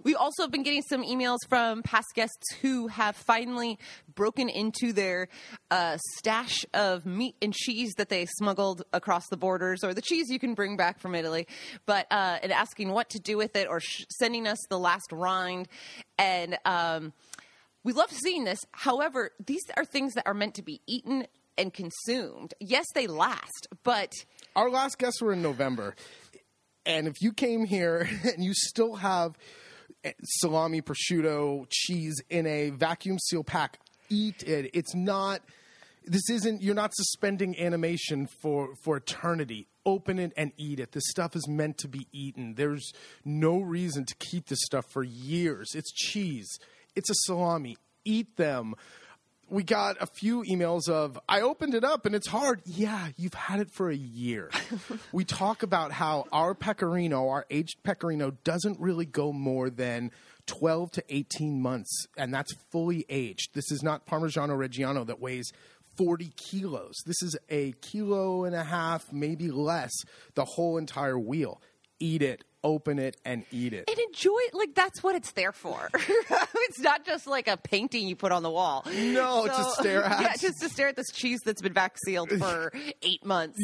We 0.07 0.15
also 0.15 0.43
have 0.43 0.51
been 0.51 0.63
getting 0.63 0.83
some 0.83 1.03
emails 1.03 1.39
from 1.49 1.83
past 1.83 2.13
guests 2.15 2.55
who 2.61 2.87
have 2.87 3.13
finally 3.13 3.77
broken 4.15 4.47
into 4.47 4.93
their 4.93 5.27
uh, 5.69 5.97
stash 6.15 6.65
of 6.73 7.05
meat 7.05 7.35
and 7.41 7.53
cheese 7.53 7.91
that 7.97 8.07
they 8.07 8.25
smuggled 8.25 8.83
across 8.93 9.27
the 9.27 9.35
borders, 9.35 9.83
or 9.83 9.93
the 9.93 10.01
cheese 10.01 10.29
you 10.29 10.39
can 10.39 10.53
bring 10.53 10.77
back 10.77 10.97
from 11.01 11.13
Italy, 11.13 11.45
but 11.85 12.07
uh, 12.09 12.37
and 12.41 12.53
asking 12.53 12.91
what 12.91 13.09
to 13.09 13.19
do 13.19 13.35
with 13.35 13.57
it, 13.57 13.67
or 13.69 13.81
sh- 13.81 14.05
sending 14.09 14.47
us 14.47 14.57
the 14.69 14.79
last 14.79 15.11
rind, 15.11 15.67
and 16.17 16.57
um, 16.63 17.11
we 17.83 17.91
love 17.91 18.09
seeing 18.09 18.45
this. 18.45 18.61
However, 18.71 19.31
these 19.45 19.63
are 19.75 19.83
things 19.83 20.13
that 20.13 20.25
are 20.25 20.33
meant 20.33 20.55
to 20.55 20.63
be 20.63 20.79
eaten 20.87 21.27
and 21.57 21.73
consumed. 21.73 22.53
Yes, 22.61 22.85
they 22.95 23.07
last, 23.07 23.67
but 23.83 24.13
Our 24.55 24.69
last 24.69 24.99
guests 24.99 25.21
were 25.21 25.33
in 25.33 25.41
November. 25.41 25.97
And 26.85 27.09
if 27.09 27.21
you 27.21 27.33
came 27.33 27.65
here 27.65 28.07
and 28.23 28.41
you 28.41 28.53
still 28.53 28.95
have 28.95 29.37
salami, 30.23 30.81
prosciutto, 30.81 31.65
cheese 31.69 32.21
in 32.29 32.45
a 32.45 32.69
vacuum 32.71 33.17
seal 33.19 33.43
pack, 33.43 33.79
eat 34.09 34.43
it. 34.43 34.71
It's 34.73 34.95
not 34.95 35.41
this 36.05 36.29
isn't 36.29 36.61
you're 36.61 36.75
not 36.75 36.93
suspending 36.95 37.59
animation 37.59 38.27
for 38.27 38.69
for 38.83 38.97
eternity. 38.97 39.67
Open 39.85 40.19
it 40.19 40.33
and 40.35 40.51
eat 40.57 40.79
it. 40.79 40.91
This 40.91 41.07
stuff 41.07 41.35
is 41.35 41.47
meant 41.47 41.77
to 41.79 41.87
be 41.87 42.07
eaten. 42.11 42.55
There's 42.55 42.91
no 43.23 43.59
reason 43.59 44.05
to 44.05 44.15
keep 44.15 44.47
this 44.47 44.59
stuff 44.63 44.85
for 44.89 45.03
years. 45.03 45.71
It's 45.75 45.91
cheese. 45.93 46.59
It's 46.95 47.09
a 47.09 47.15
salami. 47.15 47.77
Eat 48.03 48.35
them 48.37 48.75
we 49.49 49.63
got 49.63 49.97
a 50.01 50.05
few 50.05 50.43
emails 50.43 50.89
of 50.89 51.19
I 51.27 51.41
opened 51.41 51.73
it 51.73 51.83
up 51.83 52.05
and 52.05 52.13
it's 52.13 52.27
hard. 52.27 52.61
Yeah, 52.65 53.09
you've 53.17 53.33
had 53.33 53.59
it 53.59 53.71
for 53.71 53.89
a 53.89 53.95
year. 53.95 54.49
we 55.11 55.23
talk 55.23 55.63
about 55.63 55.91
how 55.91 56.25
our 56.31 56.53
pecorino, 56.53 57.29
our 57.29 57.45
aged 57.49 57.83
pecorino, 57.83 58.31
doesn't 58.43 58.79
really 58.79 59.05
go 59.05 59.31
more 59.31 59.69
than 59.69 60.11
12 60.47 60.91
to 60.91 61.03
18 61.09 61.61
months, 61.61 62.07
and 62.17 62.33
that's 62.33 62.53
fully 62.71 63.05
aged. 63.09 63.53
This 63.53 63.71
is 63.71 63.83
not 63.83 64.05
Parmigiano 64.07 64.57
Reggiano 64.57 65.05
that 65.07 65.19
weighs 65.19 65.51
40 65.97 66.31
kilos. 66.35 66.95
This 67.05 67.21
is 67.21 67.37
a 67.49 67.73
kilo 67.81 68.45
and 68.45 68.55
a 68.55 68.63
half, 68.63 69.11
maybe 69.11 69.49
less, 69.51 69.91
the 70.35 70.45
whole 70.45 70.77
entire 70.77 71.19
wheel. 71.19 71.61
Eat 71.99 72.21
it, 72.21 72.43
open 72.63 72.99
it, 72.99 73.17
and 73.23 73.45
eat 73.51 73.73
it. 73.73 73.89
and 73.89 73.99
enjoy 73.99 74.37
it 74.47 74.53
like 74.53 74.73
that's 74.75 75.01
what 75.03 75.15
it's 75.15 75.31
there 75.33 75.51
for. 75.51 75.89
it's 75.93 76.79
not 76.79 77.05
just 77.05 77.27
like 77.27 77.47
a 77.47 77.57
painting 77.57 78.07
you 78.07 78.15
put 78.15 78.31
on 78.31 78.43
the 78.43 78.49
wall. 78.49 78.85
No, 78.93 79.47
to 79.47 79.63
stare 79.79 80.03
at. 80.05 80.21
Yeah, 80.21 80.33
just 80.37 80.59
to 80.61 80.69
stare 80.69 80.87
at 80.89 80.95
this 80.95 81.11
cheese 81.13 81.39
that's 81.45 81.61
been 81.61 81.73
vac 81.73 81.97
sealed 82.05 82.31
for 82.31 82.71
eight 83.01 83.25
months. 83.25 83.59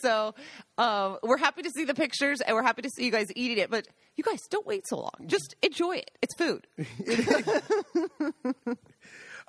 So 0.00 0.34
um, 0.78 1.18
we're 1.22 1.38
happy 1.38 1.62
to 1.62 1.70
see 1.70 1.84
the 1.84 1.94
pictures 1.94 2.40
and 2.40 2.54
we're 2.54 2.62
happy 2.62 2.82
to 2.82 2.90
see 2.90 3.04
you 3.04 3.10
guys 3.10 3.26
eating 3.34 3.58
it. 3.58 3.70
But 3.70 3.86
you 4.16 4.24
guys 4.24 4.40
don't 4.50 4.66
wait 4.66 4.86
so 4.86 4.98
long. 4.98 5.12
Just 5.26 5.54
enjoy 5.62 5.96
it. 5.96 6.10
It's 6.22 6.34
food. 6.34 6.66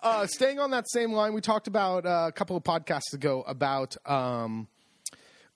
Uh, 0.03 0.25
staying 0.25 0.59
on 0.59 0.71
that 0.71 0.89
same 0.89 1.11
line, 1.13 1.31
we 1.33 1.41
talked 1.41 1.67
about 1.67 2.07
uh, 2.07 2.25
a 2.27 2.31
couple 2.31 2.57
of 2.57 2.63
podcasts 2.63 3.13
ago 3.13 3.43
about 3.45 3.95
um, 4.09 4.67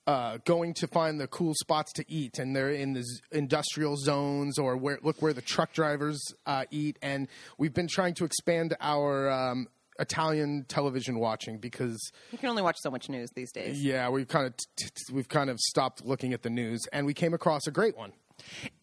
uh, 0.08 0.38
going 0.46 0.74
to 0.76 0.88
find 0.88 1.20
the 1.20 1.28
cool 1.28 1.54
spots 1.56 1.92
to 1.94 2.06
eat, 2.08 2.38
and 2.40 2.56
they're 2.56 2.72
in 2.72 2.94
the 2.94 3.04
z- 3.04 3.22
industrial 3.32 3.96
zones 3.98 4.60
or 4.60 4.78
where 4.78 5.00
look 5.02 5.22
where 5.22 5.34
the 5.34 5.42
truck 5.42 5.74
drivers 5.74 6.22
uh, 6.46 6.66
eat. 6.72 6.98
And 7.02 7.28
we've 7.58 7.74
been 7.74 7.88
trying 7.88 8.14
to 8.16 8.26
expand 8.26 8.76
our 8.80 9.30
um, 9.32 9.68
Italian 10.00 10.66
television 10.68 11.18
watching 11.20 11.58
because 11.58 11.98
You 12.32 12.38
can 12.38 12.50
only 12.50 12.62
watch 12.62 12.76
so 12.82 12.92
much 12.92 13.10
news 13.10 13.30
these 13.36 13.52
days. 13.52 13.84
yeah, 13.84 14.10
we've 14.10 14.28
kind 14.28 14.46
of 14.46 14.56
t- 14.78 14.86
t- 14.94 15.14
we've 15.14 15.30
kind 15.30 15.50
of 15.50 15.60
stopped 15.60 16.06
looking 16.06 16.34
at 16.34 16.44
the 16.44 16.50
news, 16.50 16.82
and 16.94 17.06
we 17.06 17.14
came 17.14 17.34
across 17.34 17.66
a 17.66 17.72
great 17.72 17.98
one. 17.98 18.12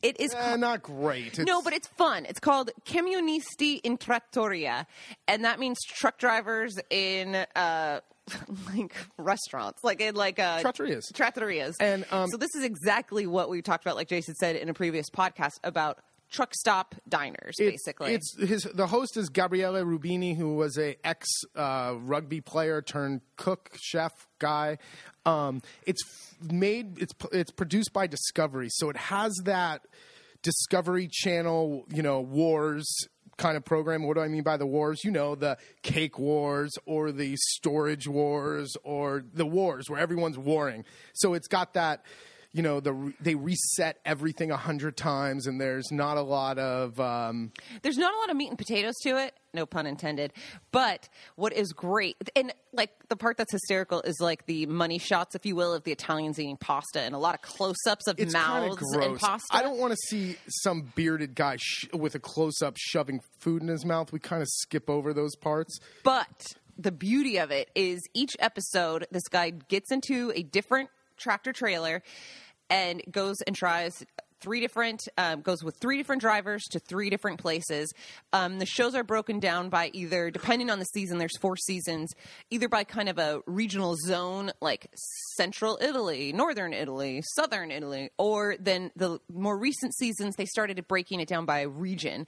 It 0.00 0.18
is. 0.18 0.34
Eh, 0.34 0.56
not 0.56 0.82
great. 0.82 1.38
No, 1.38 1.60
but 1.60 1.74
it's 1.74 1.86
fun. 1.86 2.24
It's 2.26 2.40
called 2.40 2.70
Camionisti 2.86 3.80
in 3.84 3.98
Trattoria, 3.98 4.86
and 5.28 5.44
that 5.44 5.60
means 5.60 5.78
truck 5.86 6.16
drivers 6.18 6.78
in 6.88 7.34
uh, 7.54 8.00
like 8.74 8.94
restaurants, 9.18 9.82
like 9.82 10.00
in 10.00 10.14
like 10.14 10.38
uh, 10.38 10.60
Trattorias. 10.60 11.12
Trattorias. 11.12 11.74
And, 11.80 12.04
um, 12.10 12.28
so 12.28 12.36
this 12.36 12.54
is 12.54 12.64
exactly 12.64 13.26
what 13.26 13.48
we 13.50 13.62
talked 13.62 13.84
about, 13.84 13.96
like 13.96 14.08
Jason 14.08 14.34
said 14.34 14.56
in 14.56 14.68
a 14.68 14.74
previous 14.74 15.10
podcast 15.10 15.58
about 15.64 15.98
truck 16.30 16.54
stop 16.54 16.94
diners, 17.08 17.56
It- 17.58 17.70
basically. 17.70 18.14
It's 18.14 18.36
his. 18.38 18.62
The 18.64 18.86
host 18.86 19.16
is 19.16 19.28
Gabriele 19.28 19.84
Rubini, 19.84 20.36
who 20.36 20.54
was 20.54 20.78
a 20.78 20.96
ex 21.06 21.28
uh, 21.54 21.94
rugby 21.98 22.40
player 22.40 22.82
turned 22.82 23.20
cook 23.36 23.70
chef 23.80 24.12
guy. 24.38 24.78
Um, 25.26 25.60
it's 25.86 26.02
made. 26.40 26.98
It's 27.00 27.12
it's 27.32 27.52
produced 27.52 27.92
by 27.92 28.06
Discovery, 28.06 28.68
so 28.70 28.88
it 28.90 28.96
has 28.96 29.32
that 29.44 29.82
Discovery 30.42 31.08
Channel, 31.10 31.84
you 31.92 32.02
know, 32.02 32.20
wars 32.20 32.86
kind 33.42 33.56
of 33.56 33.64
program. 33.64 34.04
What 34.04 34.14
do 34.14 34.20
I 34.20 34.28
mean 34.28 34.44
by 34.44 34.56
the 34.56 34.66
wars? 34.66 35.04
You 35.04 35.10
know, 35.10 35.34
the 35.34 35.58
cake 35.82 36.16
wars 36.16 36.78
or 36.86 37.10
the 37.10 37.34
storage 37.36 38.06
wars 38.06 38.76
or 38.84 39.24
the 39.34 39.44
wars 39.44 39.90
where 39.90 39.98
everyone's 39.98 40.38
warring. 40.38 40.84
So 41.12 41.34
it's 41.34 41.48
got 41.48 41.74
that 41.74 42.04
you 42.52 42.62
know 42.62 42.80
the 42.80 43.12
they 43.20 43.34
reset 43.34 43.98
everything 44.04 44.50
a 44.50 44.56
hundred 44.56 44.96
times, 44.96 45.46
and 45.46 45.60
there's 45.60 45.90
not 45.90 46.16
a 46.16 46.22
lot 46.22 46.58
of 46.58 47.00
um, 47.00 47.52
There's 47.82 47.96
not 47.96 48.14
a 48.14 48.18
lot 48.18 48.30
of 48.30 48.36
meat 48.36 48.48
and 48.50 48.58
potatoes 48.58 48.94
to 49.04 49.16
it, 49.16 49.34
no 49.54 49.64
pun 49.64 49.86
intended. 49.86 50.32
But 50.70 51.08
what 51.36 51.52
is 51.52 51.72
great, 51.72 52.16
and 52.36 52.52
like 52.72 52.90
the 53.08 53.16
part 53.16 53.36
that's 53.38 53.52
hysterical 53.52 54.02
is 54.02 54.20
like 54.20 54.46
the 54.46 54.66
money 54.66 54.98
shots, 54.98 55.34
if 55.34 55.46
you 55.46 55.56
will, 55.56 55.72
of 55.72 55.84
the 55.84 55.92
Italians 55.92 56.38
eating 56.38 56.56
pasta 56.58 57.00
and 57.00 57.14
a 57.14 57.18
lot 57.18 57.34
of 57.34 57.42
close 57.42 57.86
ups 57.88 58.06
of 58.06 58.18
it's 58.18 58.32
mouths 58.32 58.76
gross. 58.76 59.04
and 59.06 59.18
pasta. 59.18 59.46
I 59.50 59.62
don't 59.62 59.78
want 59.78 59.92
to 59.92 59.98
see 60.08 60.36
some 60.48 60.92
bearded 60.94 61.34
guy 61.34 61.56
sh- 61.58 61.86
with 61.94 62.14
a 62.14 62.20
close 62.20 62.60
up 62.62 62.76
shoving 62.76 63.20
food 63.40 63.62
in 63.62 63.68
his 63.68 63.84
mouth. 63.84 64.12
We 64.12 64.18
kind 64.18 64.42
of 64.42 64.48
skip 64.48 64.90
over 64.90 65.14
those 65.14 65.36
parts. 65.36 65.78
But 66.04 66.44
the 66.78 66.92
beauty 66.92 67.38
of 67.38 67.50
it 67.50 67.70
is 67.74 68.00
each 68.14 68.36
episode, 68.38 69.06
this 69.10 69.28
guy 69.28 69.50
gets 69.50 69.90
into 69.90 70.32
a 70.34 70.42
different 70.42 70.90
tractor 71.16 71.52
trailer 71.52 72.02
and 72.70 73.02
goes 73.10 73.36
and 73.46 73.54
tries 73.54 74.04
three 74.42 74.60
different 74.60 75.00
um, 75.16 75.40
goes 75.40 75.62
with 75.62 75.76
three 75.76 75.96
different 75.96 76.20
drivers 76.20 76.64
to 76.64 76.80
three 76.80 77.08
different 77.08 77.38
places. 77.38 77.92
Um, 78.32 78.58
the 78.58 78.66
shows 78.66 78.94
are 78.94 79.04
broken 79.04 79.38
down 79.38 79.68
by 79.68 79.90
either 79.94 80.30
depending 80.30 80.68
on 80.68 80.80
the 80.80 80.84
season 80.84 81.18
there's 81.18 81.38
four 81.38 81.56
seasons 81.56 82.12
either 82.50 82.68
by 82.68 82.82
kind 82.84 83.08
of 83.08 83.18
a 83.18 83.40
regional 83.46 83.94
zone 83.96 84.50
like 84.60 84.88
central 85.36 85.78
italy 85.80 86.32
northern 86.32 86.72
italy 86.72 87.22
southern 87.36 87.70
italy 87.70 88.10
or 88.18 88.56
then 88.58 88.90
the 88.96 89.18
more 89.32 89.56
recent 89.56 89.94
seasons 89.94 90.34
they 90.36 90.44
started 90.44 90.84
breaking 90.88 91.20
it 91.20 91.28
down 91.28 91.46
by 91.46 91.62
region. 91.62 92.26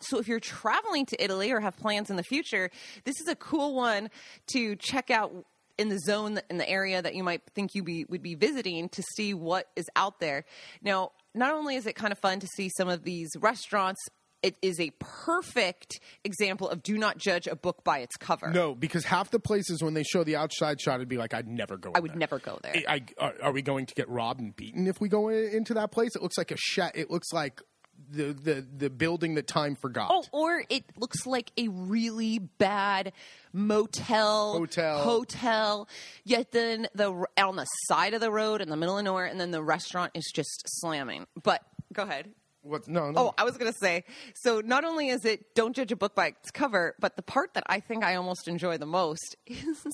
So 0.00 0.18
if 0.18 0.28
you're 0.28 0.40
traveling 0.40 1.04
to 1.06 1.22
italy 1.22 1.52
or 1.52 1.60
have 1.60 1.76
plans 1.76 2.08
in 2.10 2.16
the 2.16 2.22
future 2.22 2.70
this 3.04 3.20
is 3.20 3.28
a 3.28 3.36
cool 3.36 3.74
one 3.74 4.08
to 4.52 4.76
check 4.76 5.10
out 5.10 5.44
in 5.80 5.88
the 5.88 5.98
zone 5.98 6.38
in 6.50 6.58
the 6.58 6.68
area 6.68 7.00
that 7.00 7.14
you 7.14 7.24
might 7.24 7.40
think 7.54 7.74
you 7.74 7.82
be 7.82 8.04
would 8.10 8.22
be 8.22 8.34
visiting 8.34 8.90
to 8.90 9.02
see 9.16 9.32
what 9.32 9.68
is 9.76 9.88
out 9.96 10.20
there. 10.20 10.44
Now, 10.82 11.12
not 11.34 11.54
only 11.54 11.76
is 11.76 11.86
it 11.86 11.94
kind 11.94 12.12
of 12.12 12.18
fun 12.18 12.38
to 12.40 12.46
see 12.46 12.68
some 12.76 12.88
of 12.88 13.02
these 13.02 13.30
restaurants, 13.40 14.00
it 14.42 14.56
is 14.60 14.78
a 14.78 14.90
perfect 14.98 16.00
example 16.22 16.68
of 16.68 16.82
do 16.82 16.98
not 16.98 17.16
judge 17.16 17.46
a 17.46 17.56
book 17.56 17.82
by 17.82 18.00
its 18.00 18.16
cover. 18.16 18.50
No, 18.50 18.74
because 18.74 19.04
half 19.04 19.30
the 19.30 19.40
places 19.40 19.82
when 19.82 19.94
they 19.94 20.02
show 20.02 20.22
the 20.22 20.36
outside 20.36 20.80
shot, 20.80 20.96
it'd 20.96 21.08
be 21.08 21.16
like, 21.16 21.32
I'd 21.32 21.48
never 21.48 21.78
go. 21.78 21.92
I 21.94 22.00
would 22.00 22.16
never 22.16 22.38
go 22.38 22.58
there. 22.62 22.74
I, 22.86 23.02
are, 23.18 23.34
are 23.42 23.52
we 23.52 23.62
going 23.62 23.86
to 23.86 23.94
get 23.94 24.08
robbed 24.08 24.40
and 24.40 24.54
beaten 24.54 24.86
if 24.86 25.00
we 25.00 25.08
go 25.08 25.30
in, 25.30 25.50
into 25.50 25.74
that 25.74 25.92
place? 25.92 26.14
It 26.14 26.22
looks 26.22 26.36
like 26.36 26.50
a 26.50 26.56
shed. 26.58 26.92
It 26.94 27.10
looks 27.10 27.32
like 27.32 27.62
the, 28.10 28.32
the 28.32 28.66
the 28.76 28.90
building 28.90 29.34
that 29.34 29.46
time 29.46 29.76
forgot. 29.76 30.08
Oh, 30.10 30.24
or 30.32 30.62
it 30.68 30.84
looks 30.96 31.26
like 31.26 31.52
a 31.56 31.68
really 31.68 32.38
bad 32.38 33.12
motel, 33.52 34.52
Hotel. 34.52 34.98
hotel. 34.98 35.88
Yet 36.24 36.52
then 36.52 36.88
the 36.94 37.26
on 37.36 37.56
the 37.56 37.66
side 37.86 38.14
of 38.14 38.20
the 38.20 38.30
road 38.30 38.60
in 38.60 38.68
the 38.68 38.76
middle 38.76 38.98
of 38.98 39.04
nowhere, 39.04 39.26
and 39.26 39.40
then 39.40 39.50
the 39.50 39.62
restaurant 39.62 40.12
is 40.14 40.30
just 40.34 40.62
slamming. 40.66 41.26
But 41.42 41.62
go 41.92 42.02
ahead. 42.02 42.30
What? 42.62 42.88
No, 42.88 43.10
no. 43.10 43.20
Oh, 43.20 43.34
I 43.38 43.44
was 43.44 43.56
going 43.56 43.72
to 43.72 43.78
say. 43.78 44.04
So 44.34 44.60
not 44.60 44.84
only 44.84 45.08
is 45.08 45.24
it 45.24 45.54
don't 45.54 45.74
judge 45.74 45.92
a 45.92 45.96
book 45.96 46.14
by 46.14 46.28
its 46.28 46.50
cover, 46.50 46.94
but 47.00 47.16
the 47.16 47.22
part 47.22 47.54
that 47.54 47.64
I 47.66 47.80
think 47.80 48.04
I 48.04 48.16
almost 48.16 48.48
enjoy 48.48 48.76
the 48.76 48.86
most 48.86 49.36
is 49.46 49.84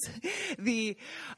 the 0.59 0.97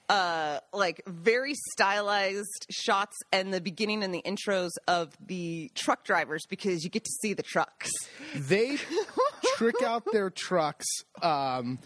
uh, 0.09 0.61
like 0.73 1.03
very 1.07 1.53
stylized 1.73 2.67
shots 2.71 3.17
and 3.31 3.53
the 3.53 3.61
beginning 3.61 4.03
and 4.03 4.15
the 4.15 4.23
intros 4.23 4.71
of 4.87 5.13
the 5.21 5.71
truck 5.75 6.05
drivers 6.05 6.47
because 6.49 6.83
you 6.83 6.91
get 6.91 7.05
to 7.05 7.13
see 7.21 7.35
the 7.35 7.43
trucks. 7.43 7.91
they 8.35 8.79
trick 9.57 9.83
out 9.85 10.05
their 10.13 10.31
trucks. 10.31 10.87
Um, 11.23 11.79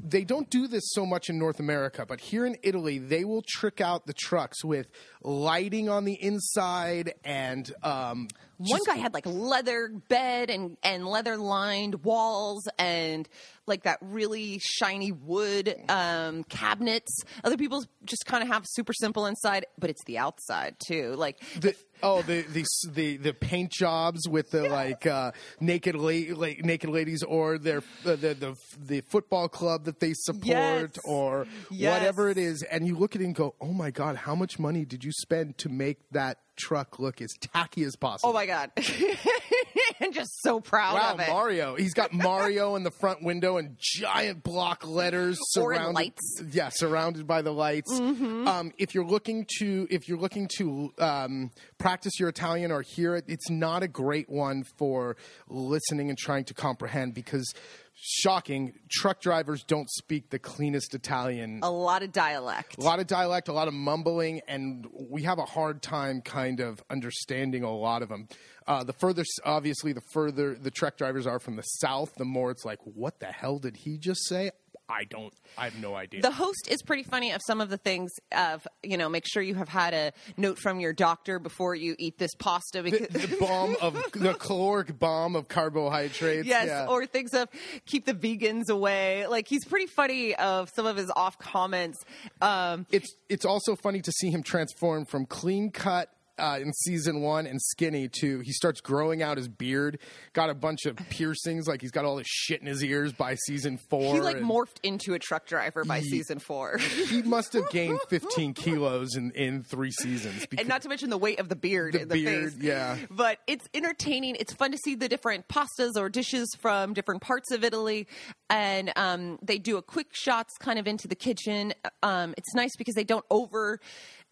they 0.00 0.24
don't 0.24 0.48
do 0.48 0.68
this 0.68 0.84
so 0.92 1.04
much 1.04 1.28
in 1.28 1.38
North 1.38 1.58
America, 1.58 2.06
but 2.06 2.20
here 2.20 2.46
in 2.46 2.56
Italy, 2.62 2.98
they 2.98 3.24
will 3.24 3.42
trick 3.46 3.80
out 3.80 4.06
the 4.06 4.12
trucks 4.12 4.64
with 4.64 4.86
lighting 5.22 5.88
on 5.88 6.04
the 6.04 6.14
inside 6.14 7.14
and 7.24 7.72
um, 7.82 8.28
One 8.58 8.80
guy 8.86 8.96
had 8.96 9.14
like 9.14 9.26
leather 9.26 9.88
bed 10.08 10.50
and 10.50 10.76
and 10.82 11.06
leather 11.06 11.36
lined 11.36 12.04
walls 12.04 12.66
and 12.78 13.28
like 13.66 13.82
that 13.82 13.98
really 14.00 14.58
shiny 14.62 15.12
wood 15.12 15.74
um, 15.90 16.42
cabinets. 16.44 17.20
Other 17.44 17.56
people 17.58 17.84
just 18.04 18.24
kind 18.24 18.42
of 18.42 18.48
have 18.48 18.64
super 18.66 18.92
simple 18.94 19.26
inside, 19.26 19.66
but 19.78 19.90
it's 19.90 20.02
the 20.04 20.16
outside 20.18 20.76
too. 20.86 21.14
Like 21.16 21.38
The, 21.60 21.74
oh, 22.02 22.22
the, 22.22 22.42
the 22.42 22.64
the 22.90 23.16
the 23.18 23.34
paint 23.34 23.70
jobs 23.70 24.26
with 24.26 24.50
the 24.52 24.68
like 24.70 25.06
uh, 25.06 25.32
naked 25.60 25.96
la- 25.96 26.34
like, 26.34 26.64
naked 26.64 26.88
ladies, 26.88 27.22
or 27.22 27.58
their 27.58 27.78
uh, 28.06 28.16
the, 28.16 28.34
the 28.34 28.54
the 28.78 29.00
football 29.02 29.48
club 29.50 29.84
that 29.84 30.00
they 30.00 30.14
support, 30.14 30.46
Yes. 30.46 30.90
or 31.04 31.46
Yes. 31.70 31.92
whatever 32.00 32.30
it 32.30 32.38
is, 32.38 32.62
and 32.62 32.86
you 32.86 32.96
look 32.96 33.14
at 33.14 33.20
it 33.20 33.26
and 33.26 33.34
go, 33.34 33.54
"Oh 33.60 33.72
my 33.74 33.90
god, 33.90 34.16
how 34.16 34.34
much 34.34 34.58
money 34.58 34.86
did 34.86 35.04
you 35.04 35.07
spend 35.12 35.58
to 35.58 35.68
make 35.68 35.98
that 36.10 36.38
truck 36.58 36.98
look 36.98 37.22
as 37.22 37.32
tacky 37.40 37.84
as 37.84 37.96
possible?" 37.96 38.30
Oh 38.30 38.32
my 38.34 38.44
god! 38.46 38.70
I'm 40.00 40.12
just 40.12 40.40
so 40.42 40.60
proud 40.60 40.94
Wow, 40.94 41.14
of 41.14 41.20
it. 41.20 41.28
Mario! 41.28 41.76
He's 41.76 41.94
got 41.94 42.12
Mario 42.12 42.76
in 42.76 42.82
the 42.82 42.90
front 42.90 43.22
window 43.22 43.56
and 43.56 43.76
giant 43.78 44.42
block 44.42 44.86
letters 44.86 45.38
surrounded. 45.50 45.94
lights. 45.94 46.40
Mm-hmm. 46.40 46.50
Yeah, 46.52 46.68
surrounded 46.70 47.26
by 47.26 47.42
the 47.42 47.52
lights. 47.52 47.92
Um, 47.98 48.72
if 48.78 48.94
you're 48.94 49.04
looking 49.06 49.46
to, 49.58 49.86
if 49.90 50.08
you're 50.08 50.18
looking 50.18 50.48
to 50.58 50.92
um, 50.98 51.50
practice 51.78 52.18
your 52.20 52.28
Italian 52.28 52.70
or 52.70 52.82
hear 52.82 53.14
it, 53.16 53.24
it's 53.28 53.50
not 53.50 53.82
a 53.82 53.88
great 53.88 54.28
one 54.28 54.64
for 54.76 55.16
listening 55.48 56.08
and 56.10 56.18
trying 56.18 56.44
to 56.44 56.54
comprehend 56.54 57.14
because, 57.14 57.52
shocking, 57.94 58.72
truck 58.88 59.20
drivers 59.20 59.64
don't 59.64 59.90
speak 59.90 60.30
the 60.30 60.38
cleanest 60.38 60.94
Italian. 60.94 61.60
A 61.62 61.70
lot 61.70 62.02
of 62.02 62.12
dialect. 62.12 62.78
A 62.78 62.82
lot 62.82 63.00
of 63.00 63.06
dialect, 63.06 63.48
a 63.48 63.52
lot 63.52 63.66
of 63.68 63.74
mumbling, 63.74 64.40
and 64.46 64.86
we 65.10 65.22
have 65.24 65.38
a 65.38 65.44
hard 65.44 65.82
time 65.82 66.20
kind 66.20 66.47
of 66.60 66.82
understanding 66.90 67.62
a 67.62 67.74
lot 67.74 68.02
of 68.02 68.08
them. 68.08 68.28
Uh, 68.66 68.84
the 68.84 68.92
further, 68.92 69.24
obviously, 69.44 69.92
the 69.92 70.02
further 70.12 70.54
the 70.54 70.70
truck 70.70 70.96
drivers 70.96 71.26
are 71.26 71.38
from 71.38 71.56
the 71.56 71.62
south, 71.62 72.14
the 72.16 72.24
more 72.24 72.50
it's 72.50 72.64
like, 72.64 72.78
what 72.84 73.20
the 73.20 73.26
hell 73.26 73.58
did 73.58 73.76
he 73.76 73.98
just 73.98 74.26
say? 74.28 74.50
I 74.90 75.04
don't, 75.04 75.34
I 75.58 75.64
have 75.64 75.78
no 75.78 75.94
idea. 75.94 76.22
The 76.22 76.30
host 76.30 76.68
is 76.70 76.80
pretty 76.82 77.02
funny 77.02 77.32
of 77.32 77.42
some 77.46 77.60
of 77.60 77.68
the 77.68 77.76
things 77.76 78.10
of 78.32 78.66
you 78.82 78.96
know 78.96 79.10
make 79.10 79.26
sure 79.26 79.42
you 79.42 79.54
have 79.54 79.68
had 79.68 79.92
a 79.92 80.12
note 80.38 80.58
from 80.58 80.80
your 80.80 80.94
doctor 80.94 81.38
before 81.38 81.74
you 81.74 81.94
eat 81.98 82.16
this 82.18 82.34
pasta 82.34 82.82
because 82.82 83.08
the 83.08 83.36
bomb 83.38 83.76
of 83.82 83.94
the 84.12 84.32
caloric 84.34 84.98
bomb 84.98 85.36
of 85.36 85.46
carbohydrates. 85.48 86.46
Yes, 86.46 86.68
yeah. 86.68 86.86
or 86.86 87.04
things 87.04 87.34
of 87.34 87.48
keep 87.84 88.06
the 88.06 88.14
vegans 88.14 88.70
away. 88.70 89.26
Like 89.26 89.46
he's 89.46 89.64
pretty 89.66 89.88
funny 89.88 90.34
of 90.34 90.70
some 90.70 90.86
of 90.86 90.96
his 90.96 91.10
off 91.14 91.38
comments. 91.38 92.02
Um, 92.40 92.86
it's 92.90 93.14
it's 93.28 93.44
also 93.44 93.76
funny 93.76 94.00
to 94.00 94.12
see 94.12 94.30
him 94.30 94.42
transform 94.42 95.04
from 95.04 95.26
clean 95.26 95.70
cut 95.70 96.10
uh, 96.38 96.58
in 96.60 96.72
season 96.72 97.20
one 97.20 97.46
and 97.46 97.60
skinny 97.60 98.08
too. 98.08 98.40
he 98.40 98.52
starts 98.52 98.80
growing 98.80 99.22
out 99.22 99.36
his 99.36 99.48
beard, 99.48 99.98
got 100.32 100.50
a 100.50 100.54
bunch 100.54 100.86
of 100.86 100.96
piercings, 101.10 101.66
like 101.66 101.80
he's 101.80 101.90
got 101.90 102.04
all 102.04 102.16
this 102.16 102.26
shit 102.28 102.60
in 102.60 102.66
his 102.66 102.82
ears 102.84 103.12
by 103.12 103.34
season 103.46 103.78
four. 103.90 104.14
he 104.14 104.20
like 104.20 104.36
and 104.38 104.46
morphed 104.46 104.76
into 104.82 105.14
a 105.14 105.18
truck 105.18 105.46
driver 105.46 105.84
by 105.84 106.00
season 106.00 106.38
four, 106.38 106.78
he 106.78 107.22
must 107.24 107.52
have 107.52 107.68
gained 107.70 107.98
15 108.08 108.54
kilos 108.54 109.16
in, 109.16 109.30
in 109.32 109.62
three 109.62 109.90
seasons. 109.90 110.46
Because, 110.46 110.60
and 110.62 110.68
not 110.68 110.82
to 110.82 110.88
mention 110.88 111.10
the 111.10 111.18
weight 111.18 111.40
of 111.40 111.48
the 111.48 111.56
beard 111.56 111.94
The 111.94 112.02
in 112.02 112.08
the 112.08 112.24
beard, 112.24 112.52
face. 112.54 112.62
yeah. 112.62 112.96
but 113.10 113.38
it's 113.46 113.68
entertaining. 113.74 114.36
It's 114.38 114.52
fun 114.52 114.70
to 114.72 114.78
see 114.78 114.94
the 114.94 115.08
different 115.08 115.48
pastas 115.48 115.96
or 115.96 116.08
dishes 116.08 116.48
from 116.60 116.94
different 116.94 117.20
parts 117.22 117.50
of 117.50 117.64
Italy, 117.64 118.06
and 118.50 118.92
um, 118.96 119.38
they 119.42 119.58
do 119.58 119.76
a 119.76 119.82
quick 119.82 120.08
shots 120.12 120.54
kind 120.58 120.78
of 120.78 120.86
into 120.86 121.08
the 121.08 121.14
kitchen. 121.16 121.74
Um, 122.02 122.34
it's 122.36 122.54
nice 122.54 122.76
because 122.76 122.94
they 122.94 123.04
don't 123.04 123.24
over. 123.30 123.80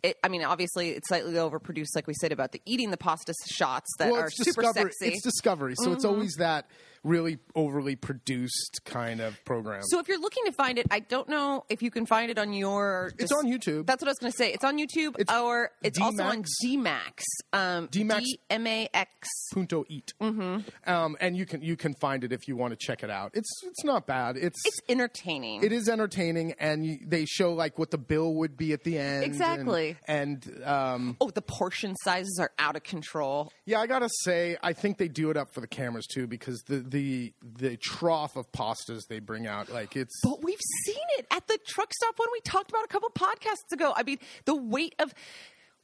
It, 0.03 0.17
I 0.23 0.29
mean, 0.29 0.45
obviously, 0.45 0.91
it's 0.91 1.09
slightly 1.09 1.35
overproduced, 1.35 1.95
like 1.95 2.07
we 2.07 2.15
said 2.15 2.33
about 2.33 2.53
the 2.53 2.61
eating 2.67 2.91
the 2.91 2.97
pasta 2.97 3.33
shots 3.49 3.91
that 3.99 4.13
well, 4.13 4.23
are 4.23 4.31
super 4.31 4.63
discovery. 4.63 4.93
sexy. 4.93 5.05
Mm-hmm. 5.07 5.15
It's 5.15 5.23
discovery, 5.23 5.75
so 5.77 5.93
it's 5.93 6.05
always 6.05 6.35
that 6.35 6.67
really 7.07 7.39
overly 7.55 7.97
produced 7.97 8.81
kind 8.85 9.21
of 9.21 9.43
program. 9.45 9.83
So 9.85 9.99
if 10.01 10.09
you're 10.09 10.21
looking 10.21 10.45
to 10.47 10.53
find 10.53 10.79
it, 10.79 10.87
I 10.91 11.01
don't 11.01 11.29
know 11.29 11.65
if 11.69 11.83
you 11.83 11.91
can 11.91 12.07
find 12.07 12.31
it 12.31 12.39
on 12.39 12.53
your. 12.53 13.13
It's 13.19 13.33
on 13.33 13.47
YouTube. 13.47 13.87
That's 13.87 14.03
what 14.03 14.09
I 14.09 14.11
was 14.11 14.19
going 14.19 14.33
to 14.33 14.37
say. 14.37 14.53
It's 14.53 14.65
on 14.65 14.79
YouTube, 14.79 15.17
It's 15.19 15.33
or 15.33 15.71
it's 15.83 16.01
also 16.01 16.23
on 16.25 16.45
D-Max. 16.63 17.25
DMAX. 17.53 17.59
Um, 17.59 17.89
D-Max. 17.91 18.25
D 18.25 18.41
M 18.51 18.67
A 18.67 18.89
X. 18.93 19.29
Punto 19.53 19.85
eat, 19.89 20.13
mm-hmm. 20.21 20.91
um, 20.91 21.17
and 21.21 21.37
you 21.37 21.47
can 21.47 21.63
you 21.63 21.77
can 21.77 21.95
find 21.95 22.25
it 22.25 22.33
if 22.33 22.49
you 22.49 22.57
want 22.57 22.73
to 22.73 22.77
check 22.77 23.03
it 23.03 23.11
out. 23.11 23.31
It's 23.35 23.51
it's 23.65 23.85
not 23.85 24.07
bad. 24.07 24.37
It's 24.37 24.61
It's 24.65 24.81
entertaining. 24.89 25.63
it 25.63 25.73
is 25.73 25.89
entertaining, 25.89 26.55
and 26.59 26.85
you, 26.85 26.99
they 27.07 27.25
show 27.25 27.53
like 27.55 27.79
what 27.79 27.91
the 27.91 27.99
bill 27.99 28.35
would 28.35 28.57
be 28.57 28.73
at 28.73 28.83
the 28.85 28.99
end. 28.99 29.25
and- 29.25 29.37
Exactly. 29.37 29.97
And, 30.09 30.63
um, 30.65 31.17
oh, 31.21 31.31
the 31.31 31.43
portion 31.43 31.95
sizes 32.03 32.39
are 32.41 32.51
out 32.59 32.75
of 32.77 32.83
control. 32.83 33.53
yeah, 33.67 33.81
I 33.81 33.87
gotta 33.87 34.09
say, 34.23 34.57
I 34.63 34.73
think 34.73 34.99
they 34.99 35.09
do 35.09 35.31
it 35.31 35.37
up 35.37 35.53
for 35.53 35.61
the 35.61 35.67
cameras 35.67 36.07
too, 36.07 36.27
because 36.27 36.63
the 36.67 36.79
the 36.79 36.96
the 36.97 37.33
the 37.43 37.77
trough 37.77 38.37
of 38.37 38.51
pastas 38.53 39.03
they 39.09 39.19
bring 39.19 39.47
out, 39.47 39.69
like 39.71 39.97
it's 39.97 40.19
But 40.23 40.43
we've 40.43 40.59
seen 40.87 40.97
it 41.19 41.27
at 41.31 41.47
the 41.47 41.59
truck 41.67 41.93
stop 41.93 42.19
when 42.19 42.29
we 42.33 42.41
talked 42.41 42.71
about 42.71 42.85
a 42.85 42.89
couple 42.89 43.11
podcasts 43.11 43.71
ago. 43.73 43.93
I 43.95 44.03
mean, 44.03 44.19
the 44.47 44.55
weight 44.57 44.95
of. 44.99 45.13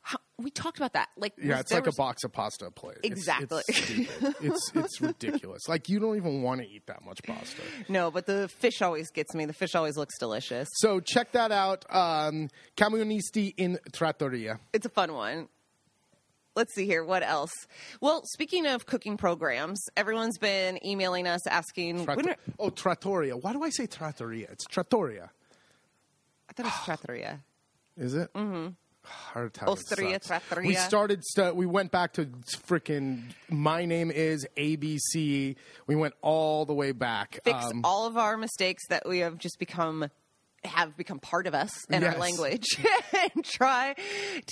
How, 0.05 0.19
we 0.37 0.51
talked 0.51 0.79
about 0.79 0.95
that. 0.95 1.11
Like, 1.17 1.35
yeah, 1.41 1.61
it's 1.61 1.73
like 1.73 1.87
was- 1.87 1.95
a 1.95 1.97
box 1.97 2.25
of 2.25 2.33
pasta 2.33 2.73
plate. 2.73 2.97
Exactly. 3.05 3.63
It's 3.69 3.85
stupid. 3.85 4.35
it's, 4.41 4.73
it's 4.75 5.01
ridiculous. 5.01 5.69
Like 5.69 5.89
you 5.89 6.01
don't 6.01 6.17
even 6.17 6.43
want 6.43 6.61
to 6.61 6.67
eat 6.67 6.87
that 6.87 7.05
much 7.05 7.23
pasta. 7.23 7.63
No, 7.89 8.11
but 8.11 8.27
the 8.27 8.49
fish 8.49 8.83
always 8.83 9.13
gets 9.13 9.33
me. 9.33 9.45
The 9.45 9.53
fish 9.53 9.77
always 9.77 9.97
looks 9.97 10.19
delicious. 10.19 10.67
So 10.73 10.99
check 10.99 11.31
that 11.33 11.53
out. 11.53 11.85
Um, 11.89 12.49
Camionisti 12.77 13.55
in 13.57 13.79
Trattoria. 13.93 14.59
It's 14.73 14.87
a 14.87 14.89
fun 14.91 15.13
one. 15.13 15.49
Let's 16.55 16.75
see 16.75 16.87
here. 16.87 17.05
What 17.05 17.23
else? 17.23 17.53
Well, 18.01 18.23
speaking 18.27 18.67
of 18.67 18.87
cooking 18.87 19.17
programs, 19.17 19.85
everyone's 19.97 20.39
been 20.39 20.85
emailing 20.85 21.27
us 21.27 21.47
asking. 21.47 22.09
Are- 22.09 22.37
oh, 22.59 22.71
trattoria. 22.71 23.37
Why 23.37 23.53
do 23.53 23.63
I 23.63 23.71
say 23.71 23.87
trattoria? 23.87 24.49
It's 24.51 24.65
trattoria. 24.65 25.31
I 26.49 26.53
thought 26.53 26.67
it 26.67 26.69
was 26.69 26.85
trattoria. 26.85 27.41
Is 27.97 28.15
it? 28.15 28.33
Mm-hmm. 28.33 28.69
Italian 29.35 29.73
Osteria, 29.73 30.19
trattoria. 30.21 30.69
We 30.69 30.75
started. 30.75 31.25
St- 31.25 31.57
we 31.57 31.67
went 31.67 31.91
back 31.91 32.13
to 32.15 32.27
freaking. 32.69 33.23
My 33.51 33.85
name 33.85 34.11
is 34.13 34.47
ABC. 34.57 35.57
We 35.87 35.97
went 35.97 36.15
all 36.23 36.65
the 36.65 36.75
way 36.75 36.93
back. 36.93 37.41
Fix 37.45 37.65
Um, 37.65 37.81
all 37.85 38.07
of 38.07 38.17
our 38.17 38.37
mistakes 38.37 38.87
that 38.89 39.09
we 39.09 39.19
have 39.19 39.39
just 39.39 39.59
become 39.59 40.09
have 40.65 40.97
become 40.97 41.19
part 41.19 41.47
of 41.47 41.55
us 41.55 41.71
and 41.91 42.05
our 42.05 42.17
language 42.17 42.67
and 43.35 43.45
try 43.45 43.95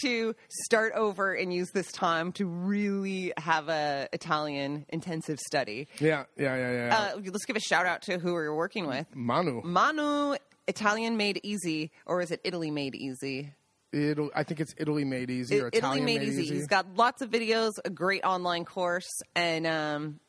to 0.03 0.35
start 0.65 0.93
over 0.95 1.33
and 1.33 1.53
use 1.53 1.71
this 1.73 1.91
time 1.93 2.33
to 2.33 2.47
really 2.47 3.33
have 3.37 3.69
a 3.69 4.09
Italian 4.13 4.87
intensive 4.89 5.39
study. 5.39 5.89
yeah, 5.99 6.25
yeah, 6.37 6.57
yeah, 6.57 6.73
yeah. 6.73 6.97
Uh, 7.17 7.21
let's 7.27 7.45
give 7.45 7.57
a 7.57 7.61
shout 7.61 7.87
out 7.87 8.03
to 8.03 8.19
who 8.19 8.33
we're 8.33 8.55
working 8.55 8.87
with. 8.87 9.07
Manu. 9.15 9.63
Manu 9.63 10.37
Italian 10.67 11.17
made 11.17 11.41
easy, 11.43 11.91
or 12.07 12.21
is 12.21 12.31
it 12.31 12.41
Italy 12.45 12.71
made 12.71 12.95
easy? 12.95 13.53
It'll, 13.93 14.31
I 14.35 14.45
think 14.45 14.61
it's 14.61 14.73
Italy 14.77 15.05
made 15.05 15.31
easy 15.31 15.61
or 15.61 15.67
Italy 15.67 15.79
Italian 15.79 16.05
made, 16.05 16.23
easy. 16.23 16.45
He's 16.45 16.69
got 16.69 16.95
lots 16.95 17.23
of 17.23 17.31
videos, 17.31 17.73
a 17.85 17.91
great 17.91 18.23
online 18.23 18.65
course, 18.65 19.09
and 19.35 19.67
um, 19.67 20.21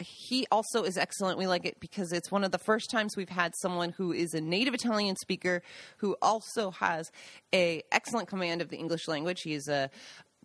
he 0.00 0.46
also 0.50 0.82
is 0.84 0.96
excellent. 0.96 1.38
We 1.38 1.46
like 1.46 1.64
it 1.64 1.78
because 1.80 2.12
it's 2.12 2.30
one 2.30 2.44
of 2.44 2.52
the 2.52 2.58
first 2.58 2.90
times 2.90 3.16
we've 3.16 3.28
had 3.28 3.54
someone 3.56 3.90
who 3.90 4.12
is 4.12 4.34
a 4.34 4.40
native 4.40 4.74
Italian 4.74 5.16
speaker 5.16 5.62
who 5.98 6.16
also 6.20 6.70
has 6.72 7.10
a 7.54 7.82
excellent 7.92 8.28
command 8.28 8.62
of 8.62 8.68
the 8.68 8.76
English 8.76 9.08
language. 9.08 9.42
He 9.42 9.54
is 9.54 9.68
a 9.68 9.90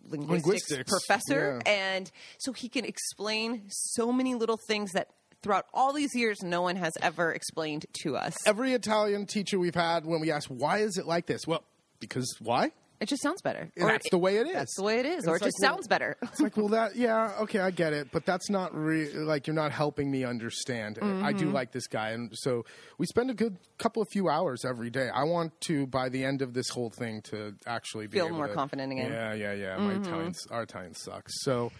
linguistics, 0.08 0.70
Linguistics, 0.70 0.90
professor, 0.90 1.60
yeah. 1.66 1.72
and 1.72 2.10
so 2.38 2.52
he 2.52 2.68
can 2.68 2.84
explain 2.84 3.62
so 3.68 4.12
many 4.12 4.34
little 4.34 4.58
things 4.68 4.92
that 4.92 5.10
throughout 5.42 5.66
all 5.74 5.92
these 5.92 6.14
years 6.14 6.42
no 6.42 6.62
one 6.62 6.76
has 6.76 6.92
ever 7.00 7.32
explained 7.32 7.86
to 8.02 8.16
us. 8.16 8.36
Every 8.46 8.72
Italian 8.72 9.26
teacher 9.26 9.58
we've 9.58 9.74
had, 9.74 10.04
when 10.04 10.20
we 10.20 10.30
ask 10.30 10.48
why 10.48 10.78
is 10.78 10.96
it 10.96 11.06
like 11.06 11.26
this, 11.26 11.46
well, 11.46 11.64
because 12.00 12.36
why? 12.40 12.72
It 13.00 13.08
just 13.08 13.22
sounds 13.22 13.42
better. 13.42 13.70
Or 13.78 13.88
That's 13.88 14.08
the 14.10 14.18
way 14.18 14.36
it 14.38 14.46
is. 14.46 14.52
That's 14.54 14.76
the 14.76 14.82
way 14.82 14.98
it 15.00 15.06
is, 15.06 15.24
And 15.24 15.28
or 15.30 15.36
it 15.36 15.42
it's 15.42 15.44
just 15.46 15.62
like, 15.62 15.68
well- 15.70 15.76
sounds 15.76 15.88
better. 15.88 16.16
It's 16.22 16.40
like, 16.40 16.56
well, 16.56 16.68
that 16.68 16.96
yeah, 16.96 17.32
okay, 17.40 17.60
I 17.60 17.70
get 17.70 17.92
it, 17.92 18.08
but 18.12 18.24
that's 18.24 18.48
not 18.50 18.74
re- 18.74 19.12
like 19.12 19.46
you're 19.46 19.54
not 19.54 19.72
helping 19.72 20.10
me 20.10 20.24
understand. 20.24 20.98
I 21.00 21.04
Mm-hmm. 21.04 21.38
do 21.38 21.50
like 21.50 21.72
this 21.72 21.86
guy, 21.86 22.10
and 22.10 22.30
so 22.34 22.64
we 22.98 23.06
spend 23.06 23.30
a 23.30 23.34
good 23.34 23.56
couple 23.78 24.00
of 24.02 24.08
few 24.10 24.28
hours 24.28 24.64
every 24.64 24.90
day. 24.90 25.08
I 25.12 25.24
want 25.24 25.58
to, 25.62 25.86
by 25.86 26.08
the 26.08 26.24
end 26.24 26.42
of 26.42 26.54
this 26.54 26.68
whole 26.70 26.90
thing, 26.90 27.22
to 27.30 27.54
actually 27.66 28.06
be 28.06 28.18
Feel 28.18 28.30
more 28.30 28.48
to- 28.48 28.54
confident 28.54 28.92
again. 28.92 29.12
Yeah, 29.12 29.34
yeah, 29.34 29.52
yeah. 29.52 29.76
My 29.76 29.92
Italian, 29.94 30.32
our 30.50 30.62
Italian 30.62 30.94
sucks. 30.94 31.32
So 31.42 31.72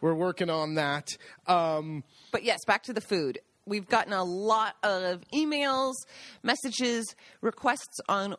we're 0.00 0.14
working 0.14 0.50
on 0.50 0.74
that. 0.74 1.08
Um, 1.46 2.04
But 2.32 2.42
yes, 2.44 2.58
back 2.66 2.82
to 2.84 2.92
the 2.92 3.00
food. 3.00 3.38
We've 3.66 3.88
gotten 3.88 4.12
a 4.12 4.24
lot 4.24 4.76
of 4.82 5.22
emails, 5.34 5.94
messages, 6.42 7.14
requests 7.40 7.98
on 8.08 8.34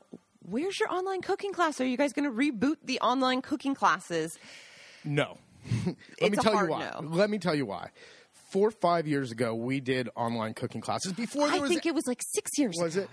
where's 0.50 0.80
your 0.80 0.92
online 0.92 1.22
cooking 1.22 1.54
class? 1.54 1.80
Are 1.82 1.86
you 1.86 1.98
guys 1.98 2.14
going 2.14 2.25
to 2.30 2.36
reboot 2.36 2.78
the 2.84 3.00
online 3.00 3.42
cooking 3.42 3.74
classes? 3.75 4.38
No. 5.04 5.38
Let 6.22 6.32
me 6.32 6.38
tell 6.38 6.56
you 6.56 6.68
why. 6.68 6.80
no. 6.92 7.02
Let 7.08 7.30
me 7.30 7.38
tell 7.40 7.56
you 7.56 7.66
why. 7.66 7.90
Four 8.52 8.68
or 8.70 8.72
five 8.72 9.08
years 9.08 9.32
ago, 9.32 9.54
we 9.56 9.80
did 9.80 10.10
online 10.16 10.54
cooking 10.54 10.82
classes. 10.82 11.14
Before 11.14 11.48
there 11.48 11.58
I 11.58 11.60
was 11.60 11.70
think 11.70 11.86
it 11.86 11.94
was 11.96 12.04
like 12.08 12.22
six 12.34 12.52
years. 12.58 12.75
was 12.80 12.96
ago. 12.96 13.04
it 13.06 13.10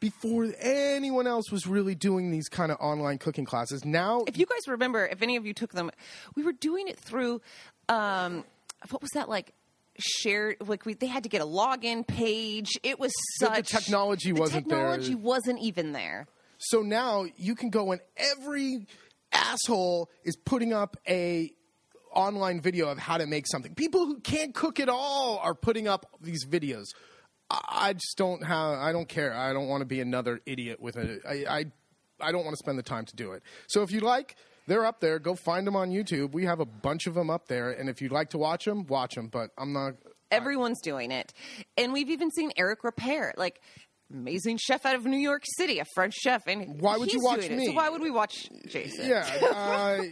before 0.00 0.52
anyone 0.60 1.26
else 1.26 1.50
was 1.50 1.66
really 1.66 1.94
doing 1.94 2.30
these 2.30 2.48
kind 2.48 2.70
of 2.70 2.76
online 2.78 3.16
cooking 3.16 3.46
classes. 3.46 3.84
Now, 3.86 4.24
If 4.26 4.36
you 4.36 4.44
guys 4.44 4.68
remember, 4.68 5.06
if 5.06 5.22
any 5.22 5.36
of 5.36 5.46
you 5.46 5.54
took 5.54 5.72
them, 5.72 5.90
we 6.34 6.42
were 6.42 6.52
doing 6.52 6.88
it 6.88 6.98
through. 6.98 7.40
Um, 7.88 8.44
what 8.90 9.00
was 9.00 9.10
that 9.14 9.28
like? 9.28 9.52
Shared 9.96 10.56
like 10.66 10.84
we 10.84 10.94
they 10.94 11.06
had 11.06 11.22
to 11.22 11.28
get 11.28 11.40
a 11.40 11.46
login 11.46 12.04
page. 12.04 12.72
It 12.82 12.98
was 12.98 13.12
The- 13.38 13.46
the 13.48 13.54
such 13.54 13.68
technology 13.68 14.32
the 14.32 14.40
wasn't 14.40 14.68
there. 14.68 14.78
technology 14.78 15.14
wasn't 15.14 15.60
even 15.60 15.92
there. 15.92 16.26
So 16.58 16.80
now 16.80 17.26
you 17.36 17.54
can 17.54 17.70
go 17.70 17.92
and 17.92 18.00
every 18.16 18.86
asshole 19.32 20.10
is 20.24 20.36
putting 20.36 20.72
up 20.72 20.96
a 21.08 21.52
online 22.12 22.60
video 22.60 22.88
of 22.88 22.98
how 22.98 23.18
to 23.18 23.26
make 23.26 23.46
something. 23.46 23.74
People 23.74 24.06
who 24.06 24.20
can't 24.20 24.54
cook 24.54 24.78
at 24.80 24.88
all 24.88 25.38
are 25.42 25.54
putting 25.54 25.88
up 25.88 26.06
these 26.20 26.46
videos. 26.46 26.84
I 27.50 27.60
I 27.66 27.92
just 27.92 28.16
don't 28.16 28.42
have. 28.42 28.78
I 28.78 28.92
don't 28.92 29.08
care. 29.08 29.34
I 29.34 29.52
don't 29.52 29.68
want 29.68 29.82
to 29.82 29.86
be 29.86 30.00
another 30.00 30.40
idiot 30.46 30.80
with 30.80 30.96
it. 30.96 31.22
I 31.26 31.66
I 32.20 32.32
don't 32.32 32.44
want 32.44 32.54
to 32.54 32.58
spend 32.58 32.78
the 32.78 32.82
time 32.82 33.04
to 33.06 33.16
do 33.16 33.32
it. 33.32 33.42
So 33.66 33.82
if 33.82 33.92
you 33.92 34.00
like, 34.00 34.36
they're 34.66 34.86
up 34.86 35.00
there. 35.00 35.18
Go 35.18 35.34
find 35.34 35.66
them 35.66 35.76
on 35.76 35.90
YouTube. 35.90 36.32
We 36.32 36.44
have 36.46 36.60
a 36.60 36.64
bunch 36.64 37.06
of 37.06 37.14
them 37.14 37.30
up 37.30 37.48
there, 37.48 37.70
and 37.70 37.88
if 37.88 38.00
you'd 38.00 38.12
like 38.12 38.30
to 38.30 38.38
watch 38.38 38.64
them, 38.64 38.86
watch 38.86 39.14
them. 39.14 39.28
But 39.28 39.50
I'm 39.58 39.72
not. 39.72 39.94
Everyone's 40.30 40.80
doing 40.80 41.12
it. 41.12 41.32
And 41.76 41.92
we've 41.92 42.10
even 42.10 42.30
seen 42.30 42.50
Eric 42.56 42.82
Ripert, 42.82 43.32
like 43.36 43.60
amazing 44.12 44.58
chef 44.58 44.84
out 44.86 44.94
of 44.94 45.04
New 45.04 45.16
York 45.18 45.42
City, 45.56 45.78
a 45.78 45.84
French 45.94 46.14
chef. 46.14 46.46
And 46.46 46.80
Why 46.80 46.96
would 46.96 47.12
you 47.12 47.22
watch 47.22 47.44
it. 47.44 47.52
me? 47.52 47.66
So 47.66 47.72
why 47.72 47.88
would 47.88 48.00
we 48.02 48.10
watch 48.10 48.48
Jason? 48.66 49.08
Yeah. 49.08 49.24
Uh, 49.64 50.02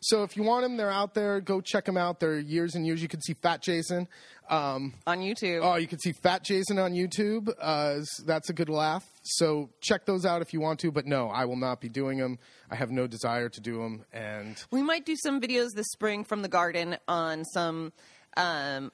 so 0.00 0.22
if 0.22 0.36
you 0.36 0.42
want 0.42 0.62
them, 0.62 0.76
they're 0.76 0.90
out 0.90 1.14
there. 1.14 1.40
Go 1.40 1.60
check 1.60 1.84
them 1.84 1.96
out. 1.96 2.20
They're 2.20 2.38
years 2.38 2.74
and 2.74 2.86
years. 2.86 3.02
You 3.02 3.08
can 3.08 3.20
see 3.20 3.34
Fat 3.34 3.62
Jason. 3.62 4.06
Um, 4.48 4.94
On 5.06 5.18
YouTube. 5.18 5.60
oh, 5.62 5.76
you 5.76 5.86
can 5.86 5.98
see 5.98 6.12
Fat 6.12 6.42
Jason 6.44 6.78
on 6.78 6.92
YouTube. 6.92 7.52
Uh, 7.60 8.00
that's 8.26 8.50
a 8.50 8.52
good 8.52 8.68
laugh. 8.68 9.04
So 9.22 9.70
check 9.80 10.06
those 10.06 10.24
out 10.26 10.42
if 10.42 10.52
you 10.52 10.60
want 10.60 10.80
to. 10.80 10.90
But 10.90 11.06
no, 11.06 11.28
I 11.28 11.44
will 11.44 11.56
not 11.56 11.80
be 11.80 11.88
doing 11.88 12.18
them. 12.18 12.38
I 12.70 12.76
have 12.76 12.90
no 12.90 13.06
desire 13.06 13.48
to 13.48 13.60
do 13.60 13.78
them. 13.78 14.04
And 14.12 14.56
we 14.70 14.82
might 14.82 15.04
do 15.06 15.16
some 15.16 15.40
videos 15.40 15.68
this 15.74 15.88
spring 15.90 16.24
from 16.24 16.42
the 16.42 16.48
garden 16.48 16.96
on 17.08 17.44
some 17.44 17.92
um, 18.36 18.90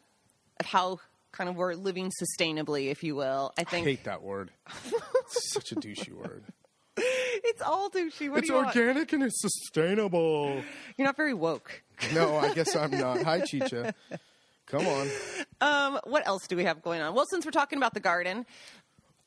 of 0.61 0.67
how 0.67 0.99
kind 1.37 1.51
of 1.51 1.57
we're 1.57 1.75
living 1.75 2.11
sustainably, 2.23 2.91
if 2.91 3.03
you 3.03 3.15
will. 3.15 3.53
I 3.59 3.63
I 3.63 3.65
think 3.65 3.87
hate 3.87 4.05
that 4.05 4.23
word. 4.23 4.51
it's 5.25 5.53
such 5.53 5.73
a 5.73 5.77
douchey 5.77 6.13
word. 6.13 6.45
it's 6.97 7.61
all 7.63 7.91
douchey. 7.91 8.31
What 8.31 8.39
It's 8.41 8.49
you 8.49 8.55
want? 8.55 8.69
organic 8.69 9.13
and 9.13 9.23
it's 9.23 9.41
sustainable. 9.41 10.63
You're 10.97 11.07
not 11.07 11.17
very 11.17 11.35
woke. 11.35 11.83
No, 12.15 12.37
I 12.37 12.55
guess 12.55 12.75
I'm 12.75 12.91
not. 12.93 13.23
Hi, 13.23 13.41
Chicha. 13.41 13.95
Come 14.67 14.87
on. 14.87 15.09
Um, 15.59 15.99
what 16.05 16.27
else 16.27 16.47
do 16.47 16.55
we 16.55 16.65
have 16.65 16.83
going 16.83 17.01
on? 17.01 17.15
Well, 17.15 17.25
since 17.31 17.47
we're 17.47 17.51
talking 17.51 17.79
about 17.79 17.95
the 17.95 18.01
garden, 18.01 18.45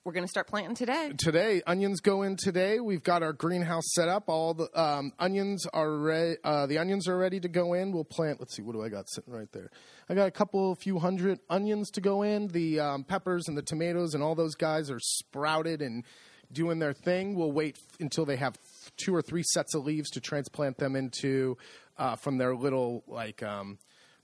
we're 0.06 0.14
going 0.14 0.24
to 0.26 0.30
start 0.30 0.48
planting 0.48 0.76
today. 0.76 1.12
today 1.18 1.62
onions 1.68 2.00
go 2.00 2.24
in 2.24 2.36
today. 2.38 2.80
We've 2.80 3.04
got 3.04 3.22
our 3.22 3.34
greenhouse 3.34 3.84
set 3.94 4.08
up. 4.08 4.24
All 4.28 4.54
the 4.54 4.70
um, 4.80 5.12
onions 5.20 5.66
are 5.74 5.92
ready 5.92 6.38
uh, 6.44 6.66
the 6.68 6.78
onions 6.78 7.08
are 7.08 7.18
ready 7.18 7.40
to 7.40 7.50
go 7.50 7.74
in. 7.74 7.92
We'll 7.92 8.06
plant 8.06 8.40
let's 8.40 8.56
see 8.56 8.62
what 8.62 8.74
do 8.74 8.84
i 8.84 8.90
got 8.90 9.10
sitting 9.10 9.34
right 9.34 9.52
there? 9.52 9.70
I 10.08 10.16
got 10.16 10.28
a 10.28 10.32
couple 10.32 10.74
few 10.76 11.00
hundred 11.00 11.40
onions 11.50 11.90
to 11.92 12.02
go 12.02 12.24
in. 12.24 12.48
The 12.48 12.80
um, 12.80 13.04
peppers 13.04 13.48
and 13.48 13.58
the 13.58 13.62
tomatoes 13.62 14.14
and 14.14 14.24
all 14.24 14.36
those 14.36 14.56
guys 14.56 14.90
are 14.90 15.00
sprouted 15.00 15.82
and 15.82 16.06
doing 16.52 16.80
their 16.80 16.94
thing. 16.94 17.36
We'll 17.36 17.52
wait 17.52 17.78
f- 17.78 17.98
until 18.00 18.26
they 18.26 18.38
have 18.38 18.56
two 18.98 19.14
or 19.14 19.22
three 19.22 19.44
sets 19.44 19.76
of 19.76 19.84
leaves 19.84 20.10
to 20.12 20.22
transplant 20.22 20.78
them 20.78 20.96
into 20.96 21.58
uh, 21.98 22.16
from 22.16 22.38
their 22.38 22.56
little 22.56 23.04
like 23.08 23.44
um, 23.44 23.78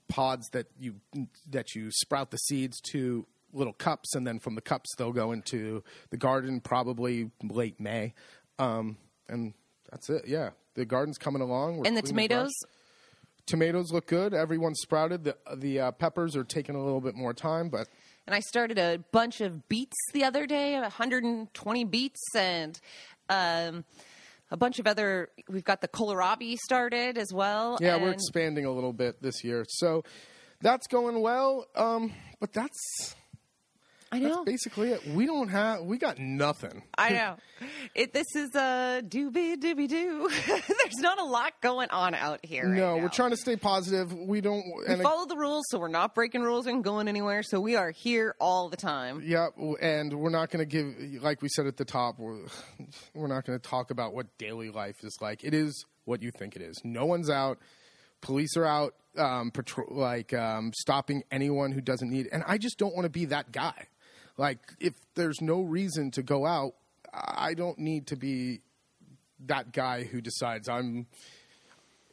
pods 0.08 0.48
that 0.52 0.66
you 0.78 0.96
that 1.50 1.74
you 1.74 1.90
sprout 1.90 2.30
the 2.30 2.38
seeds 2.38 2.80
to 2.92 3.26
little 3.56 3.72
cups, 3.72 4.14
and 4.14 4.26
then 4.26 4.38
from 4.38 4.54
the 4.54 4.60
cups 4.60 4.94
they'll 4.96 5.12
go 5.12 5.32
into 5.32 5.82
the 6.10 6.16
garden 6.16 6.60
probably 6.60 7.30
late 7.42 7.80
May, 7.80 8.14
um, 8.58 8.96
and 9.28 9.54
that's 9.90 10.10
it. 10.10 10.26
Yeah, 10.26 10.50
the 10.74 10.84
garden's 10.84 11.18
coming 11.18 11.42
along. 11.42 11.78
We're 11.78 11.86
And 11.86 11.96
the 11.96 12.02
tomatoes, 12.02 12.52
brush. 12.62 12.72
tomatoes 13.46 13.90
look 13.92 14.06
good. 14.06 14.34
Everyone's 14.34 14.80
sprouted. 14.80 15.24
The 15.24 15.36
the 15.56 15.80
uh, 15.80 15.90
peppers 15.92 16.36
are 16.36 16.44
taking 16.44 16.74
a 16.74 16.82
little 16.84 17.00
bit 17.00 17.14
more 17.14 17.32
time, 17.34 17.68
but 17.68 17.88
and 18.26 18.34
I 18.34 18.40
started 18.40 18.78
a 18.78 18.98
bunch 19.12 19.40
of 19.40 19.68
beets 19.68 19.96
the 20.12 20.24
other 20.24 20.46
day, 20.46 20.78
120 20.80 21.84
beets, 21.84 22.20
and 22.34 22.78
um, 23.28 23.84
a 24.50 24.56
bunch 24.56 24.78
of 24.78 24.86
other. 24.86 25.30
We've 25.48 25.64
got 25.64 25.80
the 25.80 25.88
kohlrabi 25.88 26.56
started 26.56 27.18
as 27.18 27.32
well. 27.32 27.78
yeah, 27.80 27.96
we're 27.96 28.12
expanding 28.12 28.64
a 28.64 28.72
little 28.72 28.92
bit 28.92 29.22
this 29.22 29.44
year, 29.44 29.64
so 29.68 30.02
that's 30.60 30.86
going 30.88 31.20
well. 31.20 31.66
Um, 31.76 32.12
but 32.40 32.52
that's 32.52 33.14
I 34.12 34.20
that's 34.20 34.34
know. 34.36 34.44
basically 34.44 34.90
it. 34.90 35.06
We 35.08 35.26
don't 35.26 35.48
have. 35.48 35.82
We 35.82 35.98
got 35.98 36.18
nothing. 36.18 36.82
I 36.96 37.10
know. 37.12 37.36
It, 37.94 38.12
this 38.12 38.26
is 38.36 38.54
a 38.54 39.02
doobie 39.04 39.56
doobie 39.56 39.88
doo. 39.88 40.30
There's 40.46 40.98
not 41.00 41.20
a 41.20 41.24
lot 41.24 41.52
going 41.60 41.90
on 41.90 42.14
out 42.14 42.40
here. 42.44 42.64
right 42.68 42.76
No, 42.78 42.96
now. 42.96 43.02
we're 43.02 43.08
trying 43.08 43.30
to 43.30 43.36
stay 43.36 43.56
positive. 43.56 44.12
We 44.12 44.40
don't. 44.40 44.62
We 44.78 44.86
and 44.94 45.02
follow 45.02 45.26
the 45.26 45.36
rules, 45.36 45.64
so 45.70 45.78
we're 45.78 45.88
not 45.88 46.14
breaking 46.14 46.42
rules 46.42 46.66
and 46.66 46.84
going 46.84 47.08
anywhere. 47.08 47.42
So 47.42 47.60
we 47.60 47.74
are 47.76 47.90
here 47.90 48.36
all 48.40 48.68
the 48.68 48.76
time. 48.76 49.22
Yeah, 49.24 49.48
and 49.80 50.12
we're 50.14 50.30
not 50.30 50.50
going 50.50 50.66
to 50.66 50.70
give, 50.70 51.22
like 51.22 51.42
we 51.42 51.48
said 51.48 51.66
at 51.66 51.76
the 51.76 51.84
top, 51.84 52.18
we're, 52.18 52.38
we're 53.14 53.26
not 53.28 53.44
going 53.44 53.58
to 53.58 53.68
talk 53.68 53.90
about 53.90 54.14
what 54.14 54.26
daily 54.38 54.70
life 54.70 55.02
is 55.02 55.16
like. 55.20 55.42
It 55.42 55.52
is 55.54 55.84
what 56.04 56.22
you 56.22 56.30
think 56.30 56.54
it 56.54 56.62
is. 56.62 56.80
No 56.84 57.06
one's 57.06 57.28
out. 57.28 57.58
Police 58.20 58.56
are 58.56 58.64
out, 58.64 58.94
um, 59.18 59.50
patrol, 59.50 59.88
like 59.90 60.32
um, 60.32 60.72
stopping 60.74 61.22
anyone 61.30 61.72
who 61.72 61.80
doesn't 61.80 62.10
need. 62.10 62.28
And 62.32 62.42
I 62.46 62.56
just 62.58 62.78
don't 62.78 62.94
want 62.94 63.04
to 63.04 63.10
be 63.10 63.26
that 63.26 63.52
guy. 63.52 63.88
Like, 64.36 64.58
if 64.80 64.94
there's 65.14 65.40
no 65.40 65.62
reason 65.62 66.10
to 66.12 66.22
go 66.22 66.44
out, 66.46 66.74
I 67.12 67.54
don't 67.54 67.78
need 67.78 68.08
to 68.08 68.16
be 68.16 68.60
that 69.46 69.72
guy 69.72 70.04
who 70.04 70.20
decides 70.20 70.68
I'm. 70.68 71.06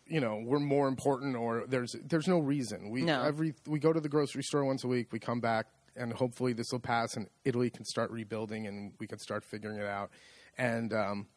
you 0.06 0.20
know 0.20 0.42
we're 0.46 0.60
more 0.60 0.88
important 0.90 1.36
or 1.36 1.64
there's 1.68 1.96
there's 2.06 2.28
no 2.28 2.40
reason. 2.40 2.90
We 2.92 3.04
No. 3.04 3.24
every 3.24 3.54
we 3.66 3.80
go 3.80 3.94
to 3.94 4.00
the 4.02 4.10
grocery 4.10 4.44
store 4.44 4.66
once 4.66 4.84
a 4.84 4.88
week. 4.88 5.12
We 5.12 5.20
come 5.20 5.40
back 5.40 5.68
and 5.96 6.12
hopefully 6.14 6.54
this 6.54 6.68
will 6.72 6.80
pass 6.80 7.16
and 7.16 7.28
Italy 7.46 7.70
can 7.70 7.86
start 7.86 8.12
rebuilding 8.12 8.68
and 8.68 8.94
we 9.00 9.08
can 9.08 9.20
start 9.20 9.44
figuring 9.46 9.78
it 9.80 9.86
out. 9.86 10.12
And 10.58 10.94
um, 10.94 11.28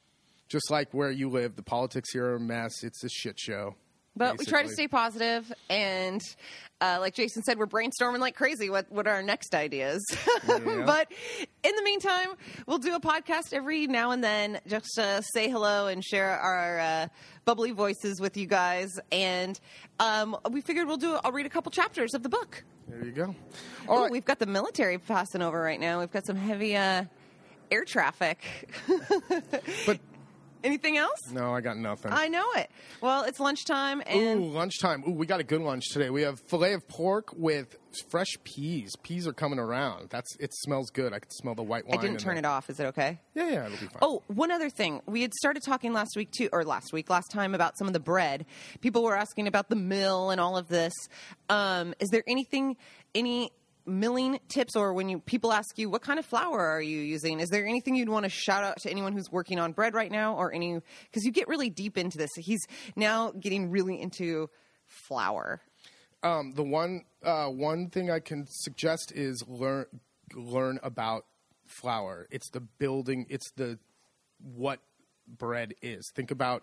just 0.48 0.70
like 0.70 0.92
where 0.92 1.10
you 1.10 1.28
live, 1.30 1.54
the 1.56 1.62
politics 1.62 2.12
here 2.12 2.26
are 2.26 2.36
a 2.36 2.40
mess. 2.40 2.82
It's 2.82 3.04
a 3.04 3.08
shit 3.08 3.38
show. 3.38 3.76
But 4.16 4.38
we 4.38 4.46
try 4.46 4.62
to 4.62 4.68
stay 4.68 4.88
positive, 4.88 5.52
and 5.68 6.22
uh, 6.80 6.98
like 7.00 7.14
Jason 7.14 7.42
said, 7.42 7.58
we're 7.58 7.66
brainstorming 7.66 8.18
like 8.18 8.34
crazy. 8.34 8.70
What 8.70 8.90
what 8.90 9.06
are 9.06 9.14
our 9.14 9.22
next 9.22 9.54
ideas? 9.54 10.04
but 10.46 11.12
in 11.62 11.76
the 11.76 11.82
meantime, 11.82 12.28
we'll 12.66 12.78
do 12.78 12.94
a 12.94 13.00
podcast 13.00 13.52
every 13.52 13.86
now 13.86 14.10
and 14.12 14.24
then, 14.24 14.60
just 14.66 14.86
to 14.96 15.22
say 15.32 15.50
hello 15.50 15.86
and 15.86 16.04
share 16.04 16.30
our 16.30 16.78
uh, 16.78 17.08
bubbly 17.44 17.72
voices 17.72 18.20
with 18.20 18.36
you 18.36 18.46
guys. 18.46 18.98
And 19.12 19.58
um, 20.00 20.36
we 20.50 20.60
figured 20.60 20.86
we'll 20.86 20.96
do. 20.96 21.18
I'll 21.22 21.32
read 21.32 21.46
a 21.46 21.50
couple 21.50 21.70
chapters 21.70 22.14
of 22.14 22.22
the 22.22 22.28
book. 22.28 22.64
There 22.88 23.04
you 23.04 23.12
go. 23.12 23.34
All 23.88 23.98
Ooh, 23.98 24.02
right. 24.02 24.12
We've 24.12 24.24
got 24.24 24.38
the 24.38 24.46
military 24.46 24.98
passing 24.98 25.42
over 25.42 25.60
right 25.60 25.80
now. 25.80 26.00
We've 26.00 26.10
got 26.10 26.24
some 26.24 26.36
heavy 26.36 26.76
uh, 26.76 27.04
air 27.70 27.84
traffic. 27.84 28.40
But 29.86 30.00
Anything 30.64 30.96
else? 30.96 31.30
no, 31.30 31.54
I 31.54 31.60
got 31.60 31.76
nothing. 31.76 32.12
I 32.12 32.28
know 32.28 32.46
it. 32.56 32.70
Well, 33.00 33.22
it's 33.24 33.38
lunchtime, 33.40 34.02
and 34.06 34.40
Ooh, 34.42 34.48
lunchtime. 34.48 35.04
Ooh, 35.06 35.12
we 35.12 35.26
got 35.26 35.40
a 35.40 35.44
good 35.44 35.60
lunch 35.60 35.84
today. 35.92 36.10
We 36.10 36.22
have 36.22 36.40
filet 36.40 36.72
of 36.72 36.86
pork 36.88 37.28
with 37.36 37.76
fresh 38.10 38.34
peas. 38.44 38.94
Peas 39.02 39.26
are 39.26 39.32
coming 39.32 39.58
around. 39.58 40.10
That's 40.10 40.36
it. 40.40 40.50
Smells 40.54 40.90
good. 40.90 41.12
I 41.12 41.18
can 41.18 41.30
smell 41.30 41.54
the 41.54 41.62
white 41.62 41.86
wine. 41.86 41.98
I 41.98 42.02
didn't 42.02 42.20
turn 42.20 42.34
the- 42.34 42.40
it 42.40 42.44
off. 42.44 42.68
Is 42.68 42.78
it 42.80 42.84
okay? 42.86 43.20
Yeah, 43.34 43.48
yeah, 43.48 43.66
it'll 43.66 43.78
be 43.78 43.86
fine. 43.86 43.98
Oh, 44.02 44.22
one 44.26 44.50
other 44.50 44.68
thing. 44.70 45.00
We 45.06 45.22
had 45.22 45.32
started 45.34 45.62
talking 45.62 45.92
last 45.92 46.16
week 46.16 46.30
too, 46.30 46.48
or 46.52 46.64
last 46.64 46.92
week, 46.92 47.08
last 47.10 47.30
time 47.30 47.54
about 47.54 47.78
some 47.78 47.86
of 47.86 47.92
the 47.92 48.00
bread. 48.00 48.44
People 48.80 49.02
were 49.02 49.16
asking 49.16 49.46
about 49.46 49.68
the 49.68 49.76
mill 49.76 50.30
and 50.30 50.40
all 50.40 50.56
of 50.56 50.68
this. 50.68 50.92
Um, 51.48 51.94
is 52.00 52.08
there 52.10 52.24
anything, 52.26 52.76
any 53.14 53.50
milling 53.86 54.38
tips, 54.48 54.76
or 54.76 54.92
when 54.92 55.08
you 55.08 55.20
people 55.20 55.52
ask 55.52 55.78
you 55.78 55.88
what 55.88 56.02
kind 56.02 56.18
of 56.18 56.26
flour 56.26 56.60
are 56.60 56.82
you 56.82 56.98
using? 57.00 57.40
Is 57.40 57.50
there 57.50 57.66
anything 57.66 57.94
you'd 57.94 58.08
want 58.08 58.24
to 58.24 58.30
shout 58.30 58.64
out 58.64 58.80
to 58.82 58.90
anyone 58.90 59.12
who's 59.12 59.30
working 59.30 59.58
on 59.58 59.72
bread 59.72 59.94
right 59.94 60.10
now, 60.10 60.34
or 60.34 60.52
any? 60.52 60.80
Because 61.04 61.24
you 61.24 61.32
get 61.32 61.48
really 61.48 61.70
deep 61.70 61.96
into 61.96 62.18
this. 62.18 62.30
He's 62.34 62.66
now 62.96 63.32
getting 63.32 63.70
really 63.70 64.00
into 64.00 64.48
flour. 64.86 65.60
Um, 66.22 66.52
the 66.54 66.64
one 66.64 67.02
uh, 67.22 67.48
one 67.48 67.90
thing 67.90 68.10
I 68.10 68.20
can 68.20 68.46
suggest 68.48 69.12
is 69.12 69.44
learn 69.46 69.86
learn 70.34 70.78
about 70.82 71.26
flour. 71.66 72.26
It's 72.30 72.50
the 72.50 72.60
building. 72.60 73.26
It's 73.28 73.50
the 73.52 73.78
what 74.38 74.80
bread 75.26 75.74
is. 75.82 76.10
Think 76.14 76.30
about 76.30 76.62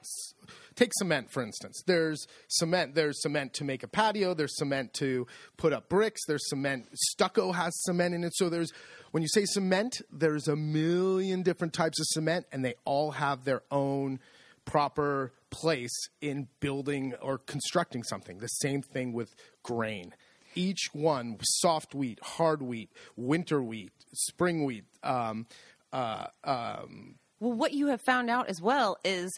take 0.76 0.92
cement 0.94 1.32
for 1.32 1.44
instance. 1.44 1.82
There's 1.86 2.28
cement. 2.48 2.96
There's 2.96 3.22
cement 3.22 3.54
to 3.56 3.64
make 3.64 3.84
a 3.84 3.88
patio. 3.88 4.34
There's 4.34 4.58
cement 4.58 4.94
to 4.96 5.28
put 5.58 5.74
up 5.74 5.90
bricks. 5.90 6.22
There's 6.28 6.48
cement. 6.50 6.88
Stucco 6.94 7.52
has 7.52 7.74
cement 7.84 8.14
in 8.14 8.24
it. 8.24 8.34
So 8.36 8.50
there's 8.50 8.72
when 9.12 9.22
you 9.22 9.30
say 9.30 9.46
cement, 9.46 10.02
there's 10.12 10.48
a 10.48 10.56
million 10.56 11.44
different 11.44 11.74
types 11.74 12.00
of 12.00 12.06
cement, 12.08 12.48
and 12.52 12.66
they 12.66 12.74
all 12.84 13.12
have 13.12 13.44
their 13.44 13.62
own 13.70 14.20
proper 14.66 15.34
place 15.50 16.10
in 16.22 16.48
building 16.60 17.14
or 17.22 17.38
constructing 17.38 18.04
something. 18.04 18.40
The 18.40 18.48
same 18.48 18.82
thing 18.82 19.14
with 19.14 19.36
grain. 19.62 20.16
Each 20.56 20.90
one, 20.94 21.38
soft 21.42 21.94
wheat, 21.96 22.20
hard 22.24 22.62
wheat, 22.62 22.92
winter 23.16 23.62
wheat, 23.62 23.92
spring 24.14 24.66
wheat, 24.66 24.86
um, 25.04 25.48
uh, 25.92 26.28
um, 26.44 27.16
Well, 27.44 27.52
what 27.52 27.74
you 27.74 27.88
have 27.88 28.00
found 28.00 28.30
out 28.30 28.48
as 28.48 28.62
well 28.62 28.98
is 29.04 29.30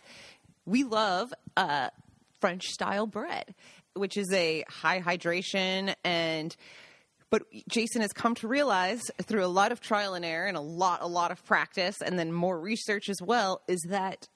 we 0.67 0.83
love 0.83 1.33
uh, 1.57 1.89
French 2.39 2.65
style 2.65 3.07
bread, 3.07 3.55
which 3.95 4.15
is 4.15 4.31
a 4.31 4.63
high 4.69 5.01
hydration 5.01 5.95
and. 6.03 6.55
But 7.31 7.41
Jason 7.67 8.01
has 8.01 8.13
come 8.13 8.35
to 8.35 8.47
realize 8.47 9.01
through 9.23 9.43
a 9.43 9.47
lot 9.47 9.71
of 9.71 9.81
trial 9.81 10.13
and 10.13 10.23
error 10.23 10.45
and 10.45 10.55
a 10.55 10.61
lot, 10.61 11.01
a 11.01 11.07
lot 11.07 11.31
of 11.31 11.43
practice, 11.43 11.95
and 11.99 12.17
then 12.19 12.31
more 12.31 12.57
research 12.57 13.09
as 13.09 13.17
well, 13.21 13.61
is 13.67 13.83
that 13.89 14.27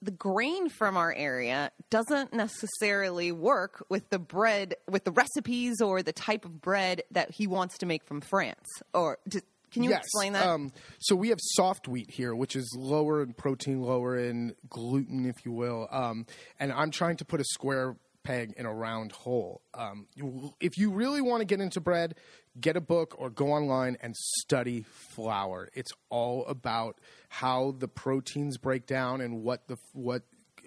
the 0.00 0.12
grain 0.12 0.68
from 0.68 0.96
our 0.96 1.12
area 1.12 1.72
doesn't 1.90 2.32
necessarily 2.32 3.32
work 3.32 3.84
with 3.90 4.08
the 4.10 4.20
bread, 4.20 4.76
with 4.88 5.02
the 5.02 5.10
recipes 5.10 5.80
or 5.82 6.02
the 6.02 6.12
type 6.12 6.44
of 6.44 6.62
bread 6.62 7.02
that 7.10 7.32
he 7.32 7.48
wants 7.48 7.76
to 7.78 7.86
make 7.86 8.04
from 8.04 8.20
France. 8.20 8.66
Or 8.94 9.18
d 9.28 9.40
can 9.70 9.82
you 9.84 9.90
yes. 9.90 10.00
explain 10.00 10.32
that? 10.34 10.46
Um, 10.46 10.72
so 10.98 11.14
we 11.16 11.28
have 11.28 11.38
soft 11.40 11.88
wheat 11.88 12.10
here, 12.10 12.34
which 12.34 12.56
is 12.56 12.74
lower 12.76 13.22
in 13.22 13.32
protein, 13.34 13.82
lower 13.82 14.16
in 14.18 14.54
gluten, 14.68 15.26
if 15.26 15.44
you 15.44 15.52
will. 15.52 15.88
Um, 15.90 16.26
and 16.58 16.72
I'm 16.72 16.90
trying 16.90 17.16
to 17.18 17.24
put 17.24 17.40
a 17.40 17.44
square 17.44 17.96
peg 18.24 18.54
in 18.56 18.66
a 18.66 18.72
round 18.72 19.12
hole. 19.12 19.62
Um, 19.74 20.06
you- 20.14 20.52
if 20.60 20.76
you 20.76 20.90
really 20.90 21.20
want 21.20 21.40
to 21.40 21.44
get 21.44 21.60
into 21.60 21.80
bread, 21.80 22.14
get 22.60 22.76
a 22.76 22.80
book 22.80 23.14
or 23.18 23.30
go 23.30 23.52
online 23.52 23.96
and 24.00 24.16
study 24.16 24.82
flour. 24.82 25.68
It's 25.74 25.92
all 26.10 26.44
about 26.46 26.98
how 27.28 27.72
the 27.78 27.88
proteins 27.88 28.58
break 28.58 28.86
down 28.86 29.20
and 29.20 29.42
what 29.42 29.68
the 29.68 29.76
what. 29.92 30.22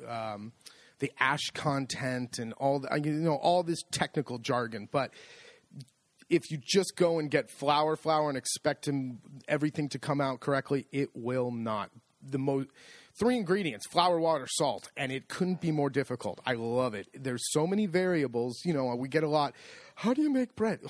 Um, 0.08 0.54
the 1.00 1.12
ash 1.20 1.50
content 1.56 2.38
and 2.38 2.54
all 2.54 2.80
the, 2.80 3.02
you 3.04 3.12
know 3.14 3.34
all 3.36 3.64
this 3.64 3.82
technical 3.92 4.38
jargon, 4.38 4.88
but 4.92 5.12
if 6.32 6.50
you 6.50 6.58
just 6.58 6.96
go 6.96 7.20
and 7.20 7.30
get 7.30 7.52
flour, 7.52 7.98
flour, 7.98 8.30
and 8.30 8.38
expect 8.38 8.90
everything 9.48 9.90
to 9.90 10.00
come 10.00 10.22
out 10.22 10.40
correctly, 10.40 10.88
it 10.92 11.10
will 11.14 11.52
not. 11.52 11.92
The 12.24 12.40
most 12.40 12.70
three 13.20 13.36
ingredients: 13.36 13.86
flour, 13.88 14.20
water, 14.20 14.48
salt, 14.50 14.90
and 14.96 15.12
it 15.12 15.28
couldn't 15.28 15.60
be 15.60 15.72
more 15.72 15.90
difficult. 15.90 16.40
I 16.46 16.54
love 16.54 16.94
it. 16.94 17.08
There's 17.14 17.52
so 17.52 17.68
many 17.68 17.86
variables. 17.86 18.62
You 18.64 18.74
know, 18.74 18.96
we 18.96 19.10
get 19.10 19.24
a 19.24 19.30
lot. 19.30 19.54
How 19.96 20.14
do 20.14 20.22
you 20.24 20.32
make 20.32 20.56
bread? 20.56 20.80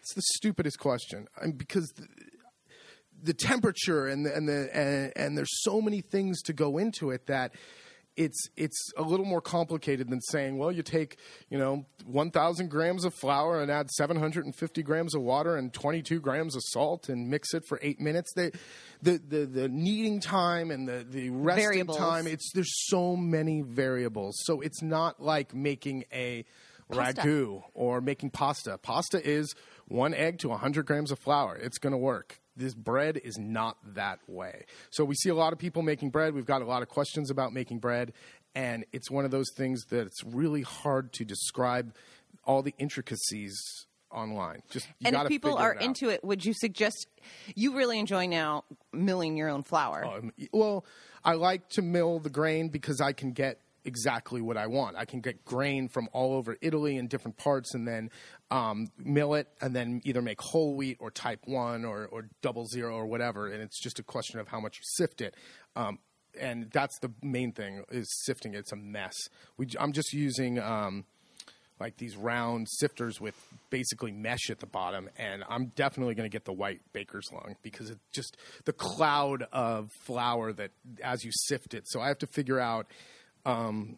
It's 0.00 0.14
the 0.14 0.22
stupidest 0.36 0.78
question 0.78 1.26
I 1.40 1.46
mean, 1.46 1.56
because. 1.56 1.88
The, 1.96 2.06
the 3.22 3.32
temperature 3.32 4.06
and 4.06 4.26
the, 4.26 4.36
and 4.36 4.46
the 4.46 4.76
and, 4.76 5.12
and 5.16 5.38
there's 5.38 5.62
so 5.62 5.80
many 5.80 6.02
things 6.02 6.42
to 6.42 6.52
go 6.52 6.76
into 6.76 7.10
it 7.10 7.26
that 7.26 7.52
it's 8.16 8.48
it's 8.56 8.92
a 8.96 9.02
little 9.02 9.26
more 9.26 9.40
complicated 9.40 10.08
than 10.08 10.20
saying 10.20 10.56
well 10.56 10.72
you 10.72 10.82
take 10.82 11.18
you 11.50 11.58
know 11.58 11.84
1000 12.06 12.70
grams 12.70 13.04
of 13.04 13.14
flour 13.14 13.60
and 13.60 13.70
add 13.70 13.90
750 13.90 14.82
grams 14.82 15.14
of 15.14 15.22
water 15.22 15.56
and 15.56 15.72
22 15.72 16.20
grams 16.20 16.56
of 16.56 16.62
salt 16.64 17.08
and 17.08 17.28
mix 17.28 17.52
it 17.54 17.64
for 17.66 17.78
8 17.82 18.00
minutes. 18.00 18.32
They 18.34 18.52
the 19.02 19.20
the, 19.28 19.46
the 19.46 19.68
kneading 19.68 20.20
time 20.20 20.70
and 20.70 20.88
the 20.88 21.06
the 21.08 21.30
resting 21.30 21.66
Variables. 21.66 21.98
time 21.98 22.26
it's 22.26 22.50
there's 22.54 22.72
so 22.88 23.16
many 23.16 23.62
variables. 23.62 24.36
So 24.44 24.60
it's 24.60 24.82
not 24.82 25.20
like 25.20 25.54
making 25.54 26.04
a 26.12 26.44
Pasta. 26.90 27.20
ragu 27.20 27.62
or 27.74 28.00
making 28.00 28.30
pasta. 28.30 28.78
Pasta 28.78 29.24
is 29.24 29.54
one 29.88 30.14
egg 30.14 30.38
to 30.40 30.48
100 30.48 30.86
grams 30.86 31.10
of 31.10 31.18
flour. 31.18 31.56
It's 31.56 31.78
going 31.78 31.92
to 31.92 31.98
work 31.98 32.40
this 32.56 32.74
bread 32.74 33.20
is 33.22 33.38
not 33.38 33.76
that 33.94 34.20
way. 34.26 34.64
So 34.90 35.04
we 35.04 35.14
see 35.14 35.28
a 35.28 35.34
lot 35.34 35.52
of 35.52 35.58
people 35.58 35.82
making 35.82 36.10
bread. 36.10 36.34
We've 36.34 36.46
got 36.46 36.62
a 36.62 36.66
lot 36.66 36.82
of 36.82 36.88
questions 36.88 37.30
about 37.30 37.52
making 37.52 37.78
bread, 37.78 38.12
and 38.54 38.84
it's 38.92 39.10
one 39.10 39.24
of 39.24 39.30
those 39.30 39.50
things 39.54 39.84
that 39.90 40.06
it's 40.06 40.24
really 40.24 40.62
hard 40.62 41.12
to 41.14 41.24
describe 41.24 41.94
all 42.44 42.62
the 42.62 42.74
intricacies 42.78 43.86
online. 44.10 44.62
Just 44.70 44.88
you 44.98 45.08
and 45.08 45.16
if 45.16 45.28
people 45.28 45.56
are 45.56 45.74
it 45.74 45.82
into 45.82 46.08
it, 46.08 46.24
would 46.24 46.44
you 46.44 46.54
suggest 46.54 47.06
you 47.54 47.76
really 47.76 47.98
enjoy 47.98 48.26
now 48.26 48.64
milling 48.92 49.36
your 49.36 49.48
own 49.48 49.62
flour? 49.62 50.04
Um, 50.04 50.32
well, 50.52 50.84
I 51.24 51.34
like 51.34 51.68
to 51.70 51.82
mill 51.82 52.18
the 52.18 52.30
grain 52.30 52.68
because 52.68 53.00
I 53.00 53.12
can 53.12 53.32
get 53.32 53.60
exactly 53.84 54.40
what 54.40 54.56
I 54.56 54.66
want. 54.66 54.96
I 54.96 55.04
can 55.04 55.20
get 55.20 55.44
grain 55.44 55.88
from 55.88 56.08
all 56.12 56.34
over 56.34 56.56
Italy 56.60 56.96
in 56.96 57.06
different 57.06 57.36
parts 57.36 57.74
and 57.74 57.86
then 57.86 58.10
um, 58.50 58.90
mill 58.98 59.34
it 59.34 59.48
and 59.60 59.74
then 59.74 60.00
either 60.04 60.22
make 60.22 60.40
whole 60.40 60.74
wheat 60.76 60.98
or 61.00 61.10
type 61.10 61.40
1 61.46 61.84
or, 61.84 62.06
or 62.06 62.28
double 62.42 62.66
zero 62.66 62.94
or 62.94 63.06
whatever. 63.06 63.48
And 63.48 63.62
it's 63.62 63.80
just 63.80 63.98
a 63.98 64.02
question 64.02 64.38
of 64.38 64.48
how 64.48 64.60
much 64.60 64.78
you 64.78 64.82
sift 64.84 65.20
it. 65.20 65.34
Um, 65.74 65.98
and 66.38 66.70
that's 66.70 66.98
the 67.00 67.10
main 67.22 67.52
thing 67.52 67.82
is 67.90 68.08
sifting. 68.24 68.54
It's 68.54 68.72
a 68.72 68.76
mess. 68.76 69.16
We, 69.56 69.68
I'm 69.80 69.92
just 69.92 70.12
using 70.12 70.58
um, 70.58 71.04
like 71.80 71.96
these 71.96 72.16
round 72.16 72.68
sifters 72.68 73.20
with 73.20 73.34
basically 73.70 74.12
mesh 74.12 74.50
at 74.50 74.60
the 74.60 74.66
bottom 74.66 75.10
and 75.18 75.44
i'm 75.48 75.66
definitely 75.76 76.14
going 76.14 76.28
to 76.28 76.32
get 76.32 76.44
the 76.44 76.52
white 76.52 76.80
baker's 76.92 77.30
lung 77.32 77.56
because 77.62 77.90
it 77.90 77.98
just 78.12 78.36
the 78.64 78.72
cloud 78.72 79.46
of 79.52 79.90
flour 80.04 80.52
that 80.52 80.70
as 81.02 81.24
you 81.24 81.30
sift 81.32 81.74
it 81.74 81.86
so 81.86 82.00
i 82.00 82.08
have 82.08 82.18
to 82.18 82.26
figure 82.26 82.60
out 82.60 82.86
um, 83.44 83.96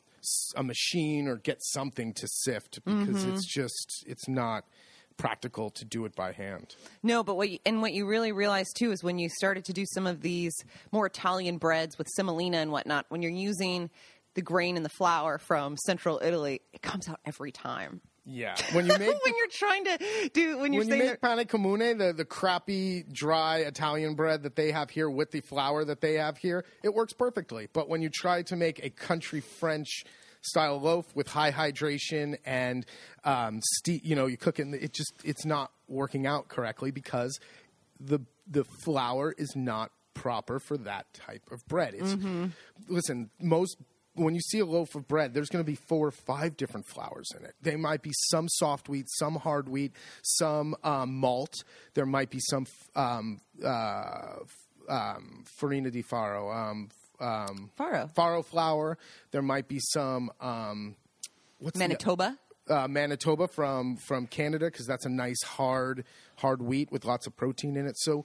a 0.57 0.63
machine 0.63 1.29
or 1.29 1.37
get 1.37 1.59
something 1.63 2.13
to 2.15 2.27
sift 2.29 2.85
because 2.85 3.25
mm-hmm. 3.25 3.35
it's 3.35 3.47
just 3.47 4.05
it's 4.07 4.29
not 4.29 4.65
practical 5.17 5.69
to 5.69 5.85
do 5.85 6.05
it 6.05 6.15
by 6.15 6.31
hand 6.31 6.77
No, 7.03 7.25
but 7.25 7.37
what 7.37 7.51
you, 7.51 7.59
and 7.67 7.83
what 7.83 7.93
you 7.93 8.07
really 8.07 8.31
realize 8.31 8.73
too 8.73 8.93
is 8.93 9.03
when 9.03 9.19
you 9.19 9.29
started 9.29 9.65
to 9.65 9.73
do 9.73 9.85
some 9.85 10.07
of 10.07 10.21
these 10.21 10.55
more 10.93 11.07
Italian 11.07 11.59
breads 11.59 11.99
with 11.99 12.07
semolina 12.09 12.59
and 12.59 12.71
whatnot, 12.71 13.07
when 13.09 13.21
you're 13.21 13.33
using 13.33 13.91
the 14.35 14.43
grain 14.43 14.77
and 14.77 14.85
the 14.85 14.91
flour 14.91 15.39
from 15.39 15.77
Central 15.77 16.21
Italy, 16.23 16.61
it 16.73 16.81
comes 16.81 17.09
out 17.09 17.19
every 17.27 17.51
time. 17.51 18.01
Yeah 18.29 18.55
when 18.73 18.87
you 18.87 18.93
make 18.99 19.25
when 19.25 19.35
you're 19.37 19.49
trying 19.51 19.85
to 19.85 20.31
do 20.33 20.59
when 20.59 20.73
you're 20.73 20.83
when 20.83 20.89
you 20.89 20.97
saying 20.99 21.11
make 21.13 21.21
pane 21.21 21.47
comune, 21.47 21.99
the, 21.99 22.13
the 22.13 22.25
crappy, 22.25 23.05
dry 23.11 23.59
Italian 23.59 24.15
bread 24.15 24.43
that 24.43 24.55
they 24.55 24.71
have 24.71 24.91
here 24.91 25.09
with 25.09 25.31
the 25.31 25.41
flour 25.41 25.85
that 25.85 26.01
they 26.01 26.15
have 26.15 26.37
here, 26.37 26.65
it 26.83 26.93
works 26.95 27.13
perfectly. 27.13 27.69
But 27.73 27.89
when 27.89 28.03
you 28.03 28.11
try 28.11 28.43
to 28.43 28.57
make 28.57 28.85
a 28.85 28.91
country 28.91 29.41
French 29.41 30.05
style 30.43 30.81
loaf 30.81 31.07
with 31.17 31.29
high 31.29 31.51
hydration 31.51 32.37
and 32.45 32.87
um, 33.25 33.61
ste- 33.63 34.05
you 34.05 34.15
know 34.15 34.27
you 34.27 34.37
cook 34.37 34.59
it. 34.59 34.63
And 34.63 34.75
it 34.75 34.93
just 34.93 35.13
it's 35.25 35.45
not 35.45 35.73
working 35.89 36.27
out 36.27 36.49
correctly 36.49 36.91
because 36.91 37.39
the 37.99 38.21
the 38.47 38.65
flour 38.65 39.35
is 39.37 39.55
not 39.57 39.91
proper 40.15 40.59
for 40.59 40.77
that 40.79 41.13
type 41.15 41.43
of 41.51 41.67
bread. 41.67 41.95
It's 41.95 42.17
listen 42.89 43.31
most. 43.41 43.77
When 44.19 44.35
you 44.35 44.41
see 44.41 44.59
a 44.59 44.67
loaf 44.67 44.95
of 44.95 45.07
bread, 45.09 45.33
there's 45.35 45.49
going 45.49 45.65
to 45.65 45.71
be 45.71 45.77
four 45.77 46.09
or 46.09 46.11
five 46.11 46.57
different 46.57 46.87
flours 46.87 47.29
in 47.39 47.45
it. 47.45 47.55
They 47.63 47.77
might 47.77 48.03
be 48.03 48.11
some 48.31 48.49
soft 48.49 48.89
wheat, 48.89 49.07
some 49.09 49.37
hard 49.37 49.69
wheat, 49.69 49.93
some 50.23 50.75
um, 50.83 51.15
malt. 51.15 51.55
There 51.95 52.07
might 52.07 52.31
be 52.31 52.41
some 52.41 52.67
f- 52.67 52.91
um, 52.97 53.41
uh, 53.65 54.41
f- 54.43 54.67
um, 54.89 55.45
farina 55.47 55.91
di 55.91 56.03
farro, 56.03 56.55
um, 56.55 56.89
um, 57.21 57.71
Farro. 57.79 58.13
farro 58.15 58.45
flour. 58.45 58.99
There 59.31 59.43
might 59.43 59.69
be 59.69 59.79
some 59.81 60.31
um, 60.41 60.97
what's 61.59 61.75
the- 61.79 61.85
Manitoba. 61.85 62.39
uh, 62.69 62.87
Manitoba 62.89 63.49
from 63.49 63.97
from 63.97 64.27
Canada 64.27 64.67
because 64.67 64.87
that's 64.87 65.05
a 65.07 65.09
nice 65.11 65.43
hard 65.43 66.05
hard 66.37 66.63
wheat 66.63 66.91
with 66.93 67.05
lots 67.05 67.27
of 67.27 67.37
protein 67.37 67.77
in 67.77 67.87
it. 67.87 67.97
So 67.99 68.25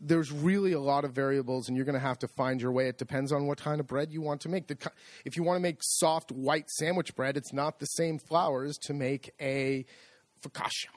there's 0.00 0.32
really 0.32 0.72
a 0.72 0.80
lot 0.80 1.04
of 1.04 1.12
variables, 1.12 1.68
and 1.68 1.76
you're 1.76 1.86
going 1.86 1.94
to 1.94 2.00
have 2.00 2.18
to 2.20 2.28
find 2.28 2.60
your 2.60 2.72
way. 2.72 2.88
It 2.88 2.98
depends 2.98 3.32
on 3.32 3.46
what 3.46 3.58
kind 3.58 3.80
of 3.80 3.86
bread 3.86 4.12
you 4.12 4.20
want 4.20 4.40
to 4.42 4.48
make. 4.48 4.66
The, 4.66 4.76
if 5.24 5.36
you 5.36 5.42
want 5.42 5.56
to 5.56 5.62
make 5.62 5.78
soft 5.80 6.32
white 6.32 6.68
sandwich 6.70 7.14
bread, 7.14 7.36
it's 7.36 7.52
not 7.52 7.78
the 7.78 7.86
same 7.86 8.18
flour 8.18 8.64
as 8.64 8.76
to 8.78 8.94
make 8.94 9.30
a 9.40 9.86
focaccia. 10.42 10.88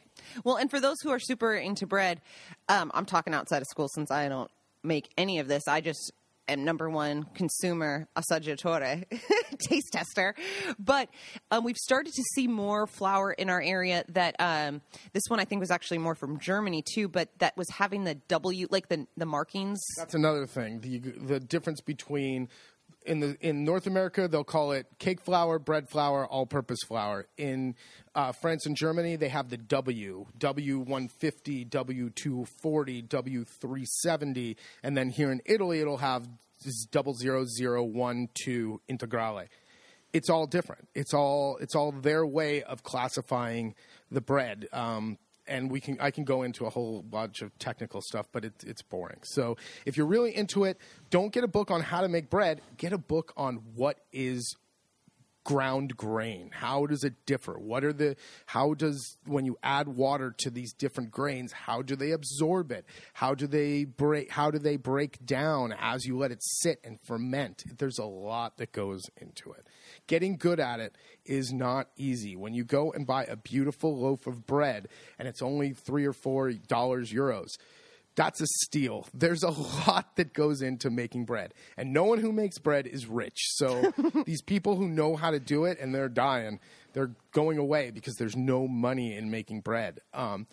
Well, 0.44 0.56
and 0.56 0.70
for 0.70 0.80
those 0.80 0.98
who 1.02 1.12
are 1.12 1.20
super 1.20 1.54
into 1.54 1.86
bread, 1.86 2.22
um, 2.70 2.92
I'm 2.94 3.06
talking 3.06 3.34
outside 3.34 3.62
of 3.62 3.68
school 3.68 3.88
since 3.88 4.12
I 4.12 4.28
don't 4.28 4.52
make 4.84 5.10
any 5.18 5.40
of 5.40 5.48
this. 5.48 5.68
I 5.68 5.82
just 5.82 6.12
am 6.48 6.64
number 6.64 6.90
one 6.90 7.26
consumer 7.34 8.08
assaggiatore, 8.16 9.06
taste 9.60 9.92
tester. 9.92 10.36
But 10.80 11.10
um, 11.52 11.64
we've 11.64 11.78
started 11.78 12.14
to 12.14 12.24
see 12.34 12.48
more 12.48 12.88
flour 12.88 13.32
in 13.32 13.50
our 13.50 13.62
area. 13.62 14.04
That 14.10 14.36
um, 14.40 14.82
this 15.14 15.24
one 15.28 15.40
I 15.40 15.46
think 15.46 15.60
was 15.60 15.72
actually 15.72 16.00
more 16.00 16.16
from 16.16 16.40
Germany 16.40 16.84
too, 16.94 17.08
but 17.08 17.30
that 17.40 17.56
was 17.58 17.70
having 17.70 18.04
the 18.04 18.16
W, 18.16 18.68
like 18.70 18.90
the 18.90 19.08
the 19.18 19.26
markings. 19.26 19.80
That's 19.98 20.16
another 20.16 20.46
thing. 20.46 20.82
The 20.82 21.00
the 21.00 21.40
difference 21.40 21.82
between 21.82 22.50
in 23.08 23.20
the 23.20 23.38
in 23.42 23.64
North 23.64 23.88
America 23.88 24.28
they'll 24.28 24.44
call 24.44 24.72
it 24.74 24.86
cake 25.00 25.22
flour, 25.22 25.58
bread 25.60 25.90
flour, 25.90 26.28
all-purpose 26.28 26.80
flour. 26.88 27.28
In 27.38 27.76
uh, 28.14 28.32
France 28.34 28.66
and 28.66 28.76
Germany 28.76 29.16
they 29.16 29.30
have 29.30 29.50
the 29.50 29.58
W, 29.58 30.26
W 30.38 30.80
one 30.80 31.08
fifty, 31.08 31.64
W 31.64 32.10
two 32.10 32.46
forty, 32.62 33.02
W 33.02 33.46
three 33.46 33.86
seventy, 33.86 34.58
and 34.84 34.96
then 34.96 35.10
here 35.10 35.32
in 35.32 35.42
Italy 35.46 35.80
it'll 35.80 35.98
have 35.98 36.28
double 36.92 37.14
zero 37.14 37.46
zero 37.46 37.84
one 37.84 38.28
two 38.34 38.82
integrale. 38.90 39.48
It's 40.14 40.30
all 40.30 40.48
different. 40.48 40.88
It's 40.96 41.14
all 41.14 41.58
it's 41.62 41.76
all 41.76 41.92
their 41.92 42.26
way 42.26 42.64
of 42.64 42.84
classifying 42.84 43.76
the 44.10 44.22
bread. 44.22 44.68
Um, 44.72 45.18
and 45.48 45.72
we 45.72 45.80
can 45.80 45.98
I 46.00 46.12
can 46.12 46.24
go 46.24 46.44
into 46.44 46.66
a 46.66 46.70
whole 46.70 47.02
bunch 47.02 47.42
of 47.42 47.58
technical 47.60 48.02
stuff, 48.02 48.28
but 48.32 48.46
it, 48.46 48.54
it's 48.66 48.82
boring. 48.82 49.20
So 49.24 49.58
if 49.86 49.98
you're 49.98 50.06
really 50.06 50.36
into 50.36 50.64
it, 50.66 50.78
don't 51.10 51.32
get 51.32 51.44
a 51.44 51.48
book 51.48 51.72
on 51.72 51.82
how 51.82 52.02
to 52.02 52.08
make 52.08 52.30
bread. 52.30 52.62
Get 52.78 52.94
a 52.94 52.98
book 52.98 53.34
on 53.38 53.62
what 53.76 54.00
is 54.12 54.56
ground 55.48 55.96
grain. 55.96 56.50
How 56.52 56.86
does 56.88 57.06
it 57.06 57.26
differ? 57.26 57.54
What 57.54 57.86
are 57.86 57.94
the 57.94 58.18
how 58.48 58.74
does 58.74 59.18
when 59.26 59.46
you 59.46 59.58
add 59.64 59.88
water 59.88 60.36
to 60.40 60.50
these 60.50 60.74
different 60.74 61.10
grains, 61.10 61.54
how 61.54 61.82
do 61.82 61.96
they 61.96 62.12
absorb 62.12 62.70
it? 62.70 62.86
How 63.14 63.34
do 63.34 63.48
they 63.48 63.86
break 63.86 64.30
how 64.30 64.52
do 64.52 64.60
they 64.60 64.76
break 64.76 65.26
down 65.26 65.74
as 65.80 66.06
you 66.06 66.18
let 66.18 66.34
it 66.34 66.44
sit 66.44 66.82
and 66.84 67.00
ferment? 67.00 67.64
There's 67.78 67.98
a 67.98 68.04
lot 68.04 68.58
that 68.58 68.74
goes 68.74 69.04
into 69.22 69.54
it. 69.54 69.66
Getting 70.08 70.36
good 70.36 70.60
at 70.60 70.82
it 70.82 70.98
is 71.26 71.54
not 71.54 71.88
easy. 71.96 72.36
When 72.36 72.54
you 72.54 72.66
go 72.66 72.92
and 72.92 73.08
buy 73.08 73.24
a 73.24 73.38
beautiful 73.38 73.98
loaf 73.98 74.28
of 74.28 74.46
bread 74.46 74.90
and 75.18 75.30
it's 75.30 75.42
only 75.42 75.72
3 75.72 76.06
or 76.06 76.14
4 76.14 76.52
dollars 76.68 77.14
euros, 77.14 77.52
that's 78.18 78.42
a 78.42 78.48
steal. 78.48 79.08
There's 79.14 79.44
a 79.44 79.50
lot 79.88 80.18
that 80.18 80.34
goes 80.34 80.62
into 80.62 80.90
making 80.90 81.24
bread, 81.24 81.54
and 81.78 81.94
no 81.94 82.04
one 82.04 82.20
who 82.20 82.34
makes 82.34 82.58
bread 82.58 82.86
is 82.86 83.06
rich. 83.06 83.38
So 83.52 83.94
these 84.26 84.42
people 84.42 84.76
who 84.76 84.90
know 84.90 85.16
how 85.16 85.32
to 85.32 85.40
do 85.40 85.64
it 85.64 85.80
and 85.80 85.96
they're 85.96 86.10
dying, 86.10 86.60
they're 86.92 87.12
going 87.32 87.58
away 87.58 87.92
because 87.92 88.16
there's 88.16 88.36
no 88.36 88.68
money 88.68 89.16
in 89.16 89.32
making 89.32 89.62
bread. 89.62 90.00
Um, 90.14 90.48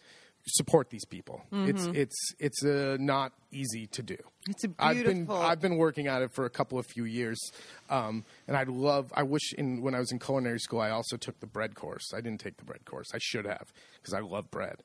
support 0.47 0.91
these 0.91 1.07
people. 1.07 1.43
It's 1.53 1.87
it's 1.87 2.35
it's 2.39 2.65
uh, 2.65 2.99
not 3.01 3.33
easy 3.51 3.87
to 3.89 4.03
do. 4.03 4.19
It's 4.49 4.63
a 4.65 4.69
I've 4.79 5.03
been 5.03 5.27
I've 5.31 5.61
been 5.61 5.77
working 5.77 6.07
at 6.07 6.21
it 6.21 6.33
for 6.35 6.45
a 6.45 6.51
couple 6.51 6.79
of 6.79 6.87
few 6.87 7.05
years, 7.05 7.41
um, 7.89 8.27
and 8.47 8.57
I'd 8.57 8.69
love. 8.69 9.11
I 9.15 9.23
wish 9.23 9.55
in 9.55 9.81
when 9.81 9.95
I 9.95 10.01
was 10.01 10.13
in 10.13 10.19
culinary 10.19 10.59
school, 10.59 10.81
I 10.81 10.91
also 10.91 11.17
took 11.17 11.41
the 11.41 11.47
bread 11.47 11.75
course. 11.75 12.13
I 12.15 12.21
didn't 12.21 12.41
take 12.41 12.59
the 12.59 12.65
bread 12.65 12.85
course. 12.85 13.09
I 13.15 13.19
should 13.21 13.47
have 13.47 13.73
because 13.97 14.13
I 14.13 14.21
love 14.21 14.51
bread. 14.51 14.83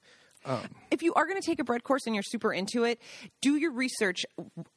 If 0.92 1.04
you 1.04 1.14
are 1.14 1.26
going 1.26 1.40
to 1.40 1.46
take 1.46 1.60
a 1.60 1.64
bread 1.64 1.84
course 1.84 2.06
and 2.06 2.16
you're 2.16 2.24
super 2.24 2.54
into 2.54 2.84
it, 2.84 3.00
do 3.42 3.56
your 3.56 3.72
research. 3.72 4.26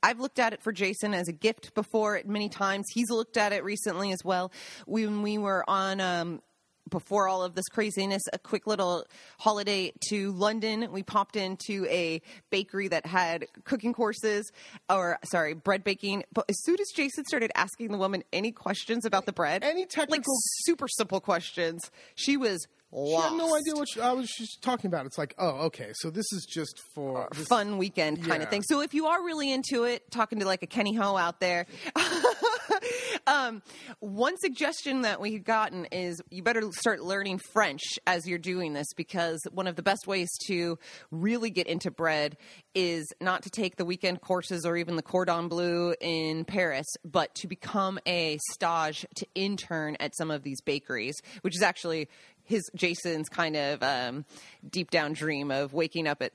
I've 0.02 0.20
looked 0.20 0.38
at 0.38 0.52
it 0.52 0.62
for 0.62 0.72
Jason 0.72 1.14
as 1.14 1.28
a 1.28 1.32
gift 1.32 1.74
before 1.74 2.20
many 2.26 2.48
times. 2.48 2.86
He's 2.92 3.10
looked 3.10 3.36
at 3.36 3.52
it 3.52 3.64
recently 3.64 4.12
as 4.12 4.24
well. 4.24 4.52
When 4.86 5.22
we 5.22 5.38
were 5.38 5.64
on. 5.68 6.00
Um, 6.00 6.42
before 6.90 7.26
all 7.26 7.42
of 7.42 7.54
this 7.54 7.68
craziness, 7.68 8.22
a 8.34 8.38
quick 8.38 8.66
little 8.66 9.06
holiday 9.38 9.92
to 10.10 10.32
London. 10.32 10.92
We 10.92 11.02
popped 11.02 11.36
into 11.36 11.86
a 11.88 12.20
bakery 12.50 12.88
that 12.88 13.06
had 13.06 13.46
cooking 13.64 13.94
courses, 13.94 14.52
or 14.90 15.18
sorry, 15.24 15.54
bread 15.54 15.84
baking. 15.84 16.24
But 16.34 16.44
as 16.50 16.62
soon 16.62 16.76
as 16.80 16.88
Jason 16.94 17.24
started 17.24 17.50
asking 17.54 17.92
the 17.92 17.98
woman 17.98 18.24
any 18.32 18.52
questions 18.52 19.06
about 19.06 19.24
the 19.24 19.32
bread, 19.32 19.64
Any 19.64 19.82
like 19.82 19.88
technical- 19.88 20.34
super 20.64 20.86
simple 20.86 21.20
questions, 21.20 21.90
she 22.14 22.36
was 22.36 22.66
She 22.92 22.98
lost. 22.98 23.28
had 23.30 23.36
no 23.38 23.56
idea 23.56 23.74
what 23.74 23.88
she, 23.88 24.00
I 24.00 24.12
was 24.12 24.28
just 24.30 24.60
talking 24.62 24.88
about. 24.88 25.06
It's 25.06 25.16
like, 25.16 25.34
oh, 25.38 25.66
okay, 25.66 25.92
so 25.94 26.10
this 26.10 26.30
is 26.32 26.46
just 26.48 26.78
for 26.94 27.28
this- 27.34 27.48
fun 27.48 27.78
weekend 27.78 28.18
kind 28.18 28.40
Yeah. 28.40 28.42
of 28.44 28.50
thing. 28.50 28.62
So 28.62 28.80
if 28.82 28.92
you 28.94 29.06
are 29.06 29.24
really 29.24 29.50
into 29.50 29.84
it, 29.84 30.10
talking 30.10 30.40
to 30.40 30.44
like 30.46 30.62
a 30.62 30.66
Kenny 30.66 30.94
Ho 30.94 31.16
out 31.16 31.40
there, 31.40 31.66
um, 33.26 33.62
one 34.00 34.36
suggestion 34.38 35.02
that 35.02 35.20
we've 35.20 35.44
gotten 35.44 35.86
is 35.86 36.20
you 36.30 36.42
better 36.42 36.62
start 36.72 37.02
learning 37.02 37.40
French 37.52 37.82
as 38.06 38.26
you're 38.26 38.38
doing 38.38 38.72
this 38.72 38.86
because 38.96 39.40
one 39.52 39.66
of 39.66 39.76
the 39.76 39.82
best 39.82 40.06
ways 40.06 40.28
to 40.46 40.78
really 41.10 41.50
get 41.50 41.66
into 41.66 41.90
bread 41.90 42.36
is 42.74 43.06
not 43.20 43.42
to 43.42 43.50
take 43.50 43.76
the 43.76 43.84
weekend 43.84 44.20
courses 44.20 44.64
or 44.64 44.76
even 44.76 44.96
the 44.96 45.02
cordon 45.02 45.48
bleu 45.48 45.94
in 46.00 46.44
Paris, 46.44 46.86
but 47.04 47.34
to 47.36 47.46
become 47.46 47.98
a 48.06 48.38
stage 48.52 49.06
to 49.16 49.26
intern 49.34 49.96
at 50.00 50.14
some 50.16 50.30
of 50.30 50.42
these 50.42 50.60
bakeries, 50.60 51.14
which 51.42 51.56
is 51.56 51.62
actually 51.62 52.08
his 52.44 52.62
Jason's 52.74 53.28
kind 53.28 53.56
of 53.56 53.82
um, 53.82 54.24
deep 54.68 54.90
down 54.90 55.12
dream 55.12 55.50
of 55.50 55.72
waking 55.72 56.06
up 56.06 56.22
at 56.22 56.32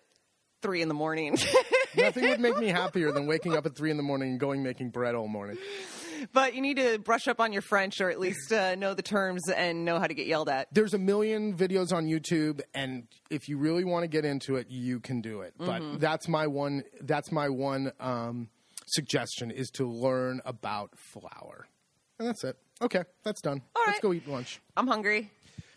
three 0.62 0.82
in 0.82 0.88
the 0.88 0.93
morning. 0.93 1.38
Nothing 1.96 2.30
would 2.30 2.39
make 2.39 2.58
me 2.58 2.67
happier 2.67 3.12
than 3.12 3.28
waking 3.28 3.56
up 3.56 3.65
at 3.65 3.76
three 3.76 3.91
in 3.91 3.98
the 3.98 4.04
morning 4.04 4.32
and 4.32 4.39
going 4.39 4.63
making 4.63 4.89
bread 4.89 5.15
all 5.15 5.28
morning. 5.28 5.58
but 6.34 6.56
you 6.56 6.62
need 6.62 6.78
to 6.78 6.98
brush 7.00 7.28
up 7.28 7.39
on 7.39 7.54
your 7.54 7.62
French 7.62 8.02
or 8.02 8.10
at 8.10 8.20
least 8.20 8.52
uh, 8.52 8.76
know 8.76 8.93
the 8.93 9.02
terms 9.02 9.50
and 9.50 9.86
know 9.86 10.00
how 10.00 10.08
to 10.08 10.13
get 10.13 10.28
yelled 10.28 10.50
at. 10.50 10.67
There's 10.74 10.93
a 10.93 10.98
million 11.00 11.56
videos 11.56 11.93
on 11.93 12.06
YouTube, 12.08 12.62
and 12.74 13.08
if 13.30 13.48
you 13.48 13.58
really 13.58 13.84
want 13.84 14.04
to 14.04 14.08
get 14.08 14.26
into 14.26 14.56
it, 14.56 14.67
you 14.70 15.00
can 15.00 15.22
do 15.22 15.41
it. 15.41 15.54
But 15.58 16.00
that's 16.00 16.28
my 16.28 16.48
one. 16.48 16.84
That's 17.02 17.32
my 17.32 17.50
one 17.50 17.91
um, 18.00 18.50
suggestion 18.88 19.52
is 19.52 19.70
to 19.72 19.88
learn 19.88 20.41
about 20.46 20.91
flour, 20.98 21.67
and 22.20 22.28
that's 22.28 22.43
it. 22.43 22.58
Okay, 22.82 23.04
that's 23.24 23.41
done. 23.41 23.62
All 23.76 23.84
Let's 23.88 23.98
right. 23.98 24.02
go 24.02 24.13
eat 24.13 24.28
lunch. 24.28 24.60
I'm 24.76 24.88
hungry. 24.88 25.32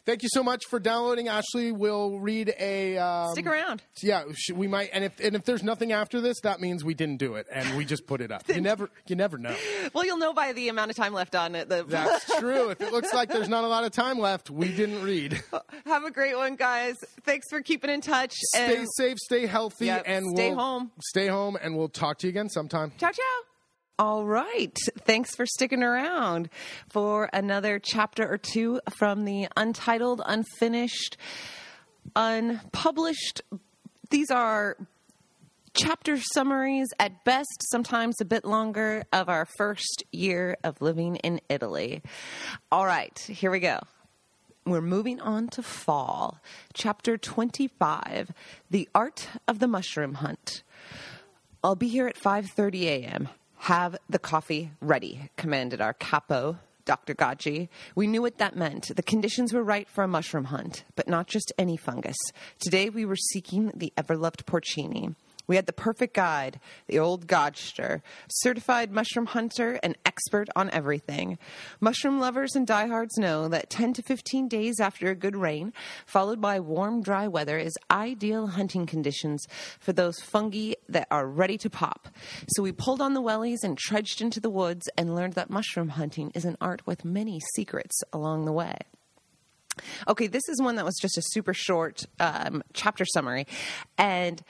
Thank 0.06 0.22
you 0.22 0.28
so 0.32 0.42
much 0.42 0.64
for 0.66 0.80
downloading. 0.80 1.28
Ashley 1.28 1.72
we'll 1.72 2.18
read 2.20 2.52
a. 2.58 2.96
Um, 2.98 3.32
Stick 3.32 3.46
around. 3.46 3.82
Yeah, 4.02 4.24
we 4.54 4.66
might, 4.66 4.90
and 4.92 5.04
if 5.04 5.20
and 5.20 5.36
if 5.36 5.44
there's 5.44 5.62
nothing 5.62 5.92
after 5.92 6.20
this, 6.20 6.40
that 6.42 6.60
means 6.60 6.82
we 6.84 6.94
didn't 6.94 7.18
do 7.18 7.34
it, 7.34 7.46
and 7.52 7.76
we 7.76 7.84
just 7.84 8.06
put 8.06 8.20
it 8.20 8.32
up. 8.32 8.48
You 8.48 8.60
never, 8.60 8.90
you 9.06 9.16
never 9.16 9.38
know. 9.38 9.54
Well, 9.92 10.04
you'll 10.04 10.18
know 10.18 10.32
by 10.32 10.52
the 10.52 10.68
amount 10.68 10.90
of 10.90 10.96
time 10.96 11.12
left 11.12 11.34
on 11.34 11.54
it. 11.54 11.68
The 11.68 11.84
That's 11.84 12.24
true. 12.38 12.70
If 12.70 12.80
it 12.80 12.92
looks 12.92 13.12
like 13.12 13.28
there's 13.30 13.48
not 13.48 13.64
a 13.64 13.68
lot 13.68 13.84
of 13.84 13.92
time 13.92 14.18
left, 14.18 14.50
we 14.50 14.74
didn't 14.74 15.02
read. 15.02 15.42
Have 15.86 16.04
a 16.04 16.10
great 16.10 16.36
one, 16.36 16.56
guys. 16.56 16.94
Thanks 17.24 17.46
for 17.50 17.60
keeping 17.60 17.90
in 17.90 18.00
touch. 18.00 18.32
Stay 18.54 18.76
and 18.76 18.88
safe, 18.96 19.18
stay 19.18 19.46
healthy, 19.46 19.86
Yep, 19.86 20.04
and 20.06 20.26
stay 20.34 20.50
we'll, 20.50 20.58
home. 20.58 20.90
Stay 21.02 21.26
home, 21.26 21.56
and 21.60 21.76
we'll 21.76 21.88
talk 21.88 22.18
to 22.18 22.26
you 22.26 22.30
again 22.30 22.48
sometime. 22.48 22.92
Ciao, 22.98 23.10
ciao. 23.10 23.49
All 24.00 24.24
right. 24.24 24.74
Thanks 25.00 25.36
for 25.36 25.44
sticking 25.44 25.82
around 25.82 26.48
for 26.88 27.28
another 27.34 27.78
chapter 27.78 28.26
or 28.26 28.38
two 28.38 28.80
from 28.96 29.26
the 29.26 29.46
untitled, 29.58 30.22
unfinished, 30.24 31.18
unpublished. 32.16 33.42
These 34.08 34.30
are 34.30 34.78
chapter 35.74 36.16
summaries 36.18 36.88
at 36.98 37.26
best, 37.26 37.62
sometimes 37.70 38.22
a 38.22 38.24
bit 38.24 38.46
longer, 38.46 39.04
of 39.12 39.28
our 39.28 39.46
first 39.58 40.02
year 40.12 40.56
of 40.64 40.80
living 40.80 41.16
in 41.16 41.42
Italy. 41.50 42.00
All 42.72 42.86
right, 42.86 43.18
here 43.18 43.50
we 43.50 43.60
go. 43.60 43.80
We're 44.64 44.80
moving 44.80 45.20
on 45.20 45.48
to 45.48 45.62
fall. 45.62 46.40
Chapter 46.72 47.18
25 47.18 48.32
The 48.70 48.88
Art 48.94 49.28
of 49.46 49.58
the 49.58 49.68
Mushroom 49.68 50.14
Hunt. 50.14 50.62
I'll 51.62 51.76
be 51.76 51.88
here 51.88 52.06
at 52.06 52.16
5:30 52.16 52.84
a.m. 52.84 53.28
Have 53.64 53.98
the 54.08 54.18
coffee 54.18 54.70
ready, 54.80 55.28
commanded 55.36 55.82
our 55.82 55.92
capo 55.92 56.58
Dr. 56.86 57.14
Gaji. 57.14 57.68
We 57.94 58.06
knew 58.06 58.22
what 58.22 58.38
that 58.38 58.56
meant. 58.56 58.90
The 58.96 59.02
conditions 59.02 59.52
were 59.52 59.62
right 59.62 59.86
for 59.86 60.02
a 60.02 60.08
mushroom 60.08 60.44
hunt, 60.44 60.84
but 60.96 61.06
not 61.06 61.26
just 61.26 61.52
any 61.58 61.76
fungus. 61.76 62.16
Today 62.58 62.88
we 62.88 63.04
were 63.04 63.16
seeking 63.16 63.70
the 63.74 63.92
ever 63.98 64.16
loved 64.16 64.46
porcini. 64.46 65.14
We 65.50 65.56
had 65.56 65.66
the 65.66 65.72
perfect 65.72 66.14
guide, 66.14 66.60
the 66.86 67.00
old 67.00 67.26
Godster, 67.26 68.02
certified 68.28 68.92
mushroom 68.92 69.26
hunter 69.26 69.80
and 69.82 69.98
expert 70.06 70.48
on 70.54 70.70
everything. 70.70 71.38
Mushroom 71.80 72.20
lovers 72.20 72.54
and 72.54 72.64
diehards 72.64 73.18
know 73.18 73.48
that 73.48 73.68
10 73.68 73.94
to 73.94 74.02
15 74.02 74.46
days 74.46 74.78
after 74.78 75.08
a 75.08 75.16
good 75.16 75.34
rain, 75.34 75.72
followed 76.06 76.40
by 76.40 76.60
warm, 76.60 77.02
dry 77.02 77.26
weather, 77.26 77.58
is 77.58 77.76
ideal 77.90 78.46
hunting 78.46 78.86
conditions 78.86 79.44
for 79.80 79.92
those 79.92 80.20
fungi 80.20 80.74
that 80.88 81.08
are 81.10 81.26
ready 81.26 81.58
to 81.58 81.68
pop. 81.68 82.06
So 82.50 82.62
we 82.62 82.70
pulled 82.70 83.00
on 83.00 83.14
the 83.14 83.20
wellies 83.20 83.64
and 83.64 83.76
trudged 83.76 84.22
into 84.22 84.38
the 84.38 84.50
woods 84.50 84.88
and 84.96 85.16
learned 85.16 85.32
that 85.32 85.50
mushroom 85.50 85.88
hunting 85.88 86.30
is 86.32 86.44
an 86.44 86.58
art 86.60 86.86
with 86.86 87.04
many 87.04 87.40
secrets 87.56 88.00
along 88.12 88.44
the 88.44 88.52
way. 88.52 88.76
Okay, 90.06 90.26
this 90.26 90.48
is 90.48 90.60
one 90.60 90.76
that 90.76 90.84
was 90.84 90.96
just 91.00 91.18
a 91.18 91.22
super 91.30 91.54
short 91.54 92.04
um, 92.18 92.62
chapter 92.72 93.04
summary. 93.04 93.46
And 93.98 94.42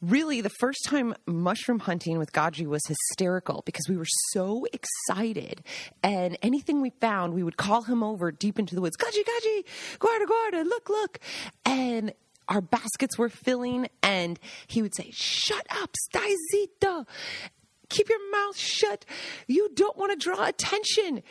really 0.00 0.40
the 0.40 0.50
first 0.50 0.84
time 0.86 1.14
mushroom 1.26 1.80
hunting 1.80 2.18
with 2.18 2.32
Gaji 2.32 2.66
was 2.66 2.82
hysterical 2.86 3.62
because 3.66 3.88
we 3.88 3.96
were 3.96 4.06
so 4.32 4.66
excited. 4.72 5.62
And 6.02 6.38
anything 6.42 6.80
we 6.80 6.90
found, 7.00 7.34
we 7.34 7.42
would 7.42 7.56
call 7.56 7.82
him 7.82 8.02
over 8.02 8.30
deep 8.30 8.58
into 8.58 8.74
the 8.74 8.80
woods. 8.80 8.96
Gaji, 8.96 9.22
Gaji, 9.22 9.64
guarda, 9.98 10.26
guarda, 10.26 10.64
look, 10.64 10.88
look. 10.88 11.18
And 11.64 12.12
our 12.48 12.60
baskets 12.60 13.18
were 13.18 13.28
filling 13.28 13.88
and 14.02 14.38
he 14.66 14.82
would 14.82 14.94
say, 14.94 15.10
shut 15.12 15.66
up, 15.70 15.94
stai 16.10 16.34
zitto. 16.54 17.06
Keep 17.88 18.10
your 18.10 18.30
mouth 18.30 18.56
shut. 18.56 19.06
You 19.46 19.70
don't 19.74 19.96
want 19.96 20.12
to 20.12 20.16
draw 20.16 20.44
attention. 20.44 21.22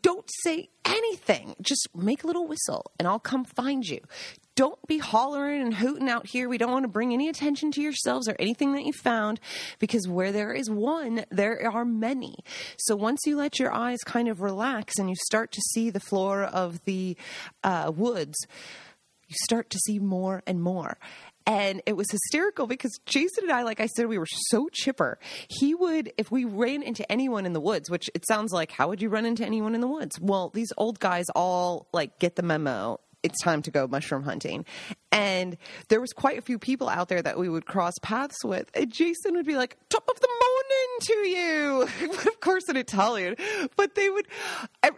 Don't 0.00 0.28
say 0.42 0.68
anything. 0.84 1.54
Just 1.60 1.88
make 1.94 2.24
a 2.24 2.26
little 2.26 2.48
whistle 2.48 2.90
and 2.98 3.06
I'll 3.06 3.20
come 3.20 3.44
find 3.44 3.86
you. 3.86 4.00
Don't 4.56 4.84
be 4.86 4.98
hollering 4.98 5.62
and 5.62 5.74
hooting 5.74 6.08
out 6.08 6.26
here. 6.26 6.48
We 6.48 6.58
don't 6.58 6.72
want 6.72 6.84
to 6.84 6.88
bring 6.88 7.12
any 7.12 7.28
attention 7.28 7.70
to 7.72 7.80
yourselves 7.80 8.28
or 8.28 8.36
anything 8.38 8.72
that 8.74 8.84
you 8.84 8.92
found 8.92 9.40
because 9.78 10.06
where 10.06 10.32
there 10.32 10.52
is 10.52 10.68
one, 10.68 11.24
there 11.30 11.70
are 11.70 11.84
many. 11.84 12.36
So 12.76 12.96
once 12.96 13.20
you 13.24 13.36
let 13.36 13.58
your 13.58 13.72
eyes 13.72 14.00
kind 14.04 14.28
of 14.28 14.40
relax 14.40 14.98
and 14.98 15.08
you 15.08 15.16
start 15.16 15.52
to 15.52 15.60
see 15.72 15.90
the 15.90 16.00
floor 16.00 16.42
of 16.42 16.84
the 16.84 17.16
uh, 17.64 17.92
woods, 17.94 18.36
you 19.28 19.36
start 19.44 19.70
to 19.70 19.78
see 19.78 19.98
more 19.98 20.42
and 20.46 20.60
more. 20.60 20.98
And 21.46 21.80
it 21.86 21.96
was 21.96 22.10
hysterical 22.10 22.66
because 22.66 22.98
Jason 23.06 23.44
and 23.44 23.52
I, 23.52 23.62
like 23.62 23.80
I 23.80 23.86
said, 23.86 24.06
we 24.06 24.18
were 24.18 24.26
so 24.26 24.68
chipper. 24.72 25.18
He 25.48 25.74
would, 25.74 26.12
if 26.18 26.30
we 26.30 26.44
ran 26.44 26.82
into 26.82 27.10
anyone 27.10 27.46
in 27.46 27.52
the 27.52 27.60
woods, 27.60 27.88
which 27.88 28.10
it 28.14 28.26
sounds 28.26 28.52
like, 28.52 28.72
how 28.72 28.88
would 28.88 29.00
you 29.00 29.08
run 29.08 29.24
into 29.24 29.44
anyone 29.44 29.74
in 29.74 29.80
the 29.80 29.88
woods? 29.88 30.20
Well, 30.20 30.50
these 30.50 30.72
old 30.76 31.00
guys 31.00 31.26
all 31.34 31.86
like 31.92 32.18
get 32.18 32.36
the 32.36 32.42
memo 32.42 33.00
it's 33.22 33.40
time 33.42 33.62
to 33.62 33.70
go 33.70 33.86
mushroom 33.86 34.22
hunting. 34.22 34.64
And 35.12 35.56
there 35.88 36.00
was 36.00 36.12
quite 36.12 36.38
a 36.38 36.42
few 36.42 36.58
people 36.58 36.88
out 36.88 37.08
there 37.08 37.20
that 37.20 37.38
we 37.38 37.48
would 37.48 37.66
cross 37.66 37.94
paths 38.00 38.44
with. 38.44 38.70
And 38.74 38.92
Jason 38.92 39.34
would 39.34 39.46
be 39.46 39.56
like, 39.56 39.76
top 39.88 40.08
of 40.08 40.20
the 40.20 40.28
morning 40.28 40.98
to 41.00 41.28
you. 41.28 42.10
of 42.28 42.40
course 42.40 42.68
in 42.68 42.76
Italian. 42.76 43.36
But 43.76 43.94
they 43.94 44.08
would, 44.08 44.28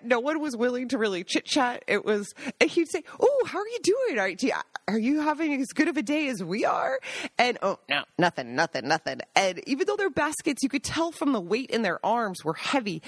no 0.03 0.21
one 0.21 0.41
was 0.41 0.57
willing 0.57 0.89
to 0.89 0.99
really 0.99 1.25
chit 1.25 1.47
chat. 1.47 1.83
It 1.87 2.05
was, 2.05 2.33
and 2.61 2.71
he'd 2.71 2.91
say, 2.91 3.03
oh, 3.21 3.43
how 3.47 3.59
are 3.59 3.69
you 3.69 3.79
doing? 3.83 4.19
Are, 4.19 4.29
you, 4.29 4.53
are 4.89 4.99
you 4.99 5.21
having 5.21 5.61
as 5.61 5.69
good 5.69 5.89
of 5.89 5.97
a 5.97 6.03
day 6.03 6.29
as 6.29 6.45
we 6.45 6.65
are? 6.65 7.01
And 7.39 7.59
oh, 7.63 7.79
no, 7.89 8.05
nothing, 8.19 8.55
nothing, 8.55 8.87
nothing. 8.87 9.21
And 9.35 9.67
even 9.67 9.87
though 9.87 9.97
their 9.97 10.11
baskets, 10.11 10.63
you 10.63 10.69
could 10.69 10.85
tell 10.85 11.13
from 11.13 11.33
the 11.33 11.41
weight 11.41 11.71
in 11.71 11.83
their 11.83 12.05
arms 12.05 12.45
were 12.45 12.55
heavy, 12.55 13.03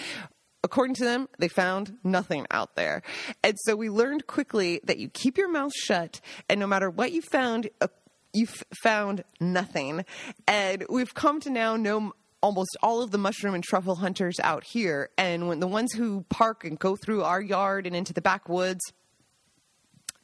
according 0.65 0.95
to 0.97 1.05
them, 1.05 1.29
they 1.39 1.47
found 1.47 1.99
nothing 2.03 2.47
out 2.51 2.75
there. 2.75 3.03
And 3.45 3.57
so 3.61 3.77
we 3.77 3.91
learned 3.91 4.27
quickly 4.27 4.81
that 4.85 4.99
you 4.99 5.09
keep 5.09 5.39
your 5.39 5.51
mouth 5.51 5.73
shut, 5.75 6.21
and 6.49 6.59
no 6.59 6.67
matter 6.67 6.91
what 6.91 7.13
you 7.13 7.23
found, 7.23 7.71
uh, 7.81 7.87
you 8.33 8.49
found 8.83 9.23
nothing. 9.41 10.05
And 10.49 10.85
we've 10.91 11.15
come 11.15 11.39
to 11.41 11.51
now 11.51 11.77
know 11.77 12.15
almost 12.43 12.77
all 12.83 13.03
of 13.03 13.11
the 13.11 13.19
mushroom 13.19 13.55
and 13.55 13.63
truffle 13.63 13.95
hunters 13.95 14.41
out 14.41 14.65
here. 14.65 15.11
And 15.17 15.49
when 15.49 15.61
the 15.61 15.67
ones 15.69 15.93
who 15.93 16.25
park 16.29 16.65
and 16.65 16.79
go 16.79 16.97
through 16.97 17.23
our 17.23 17.41
yard 17.41 17.87
and 17.87 17.95
into 17.95 18.13
the 18.13 18.21
backwoods, 18.21 18.83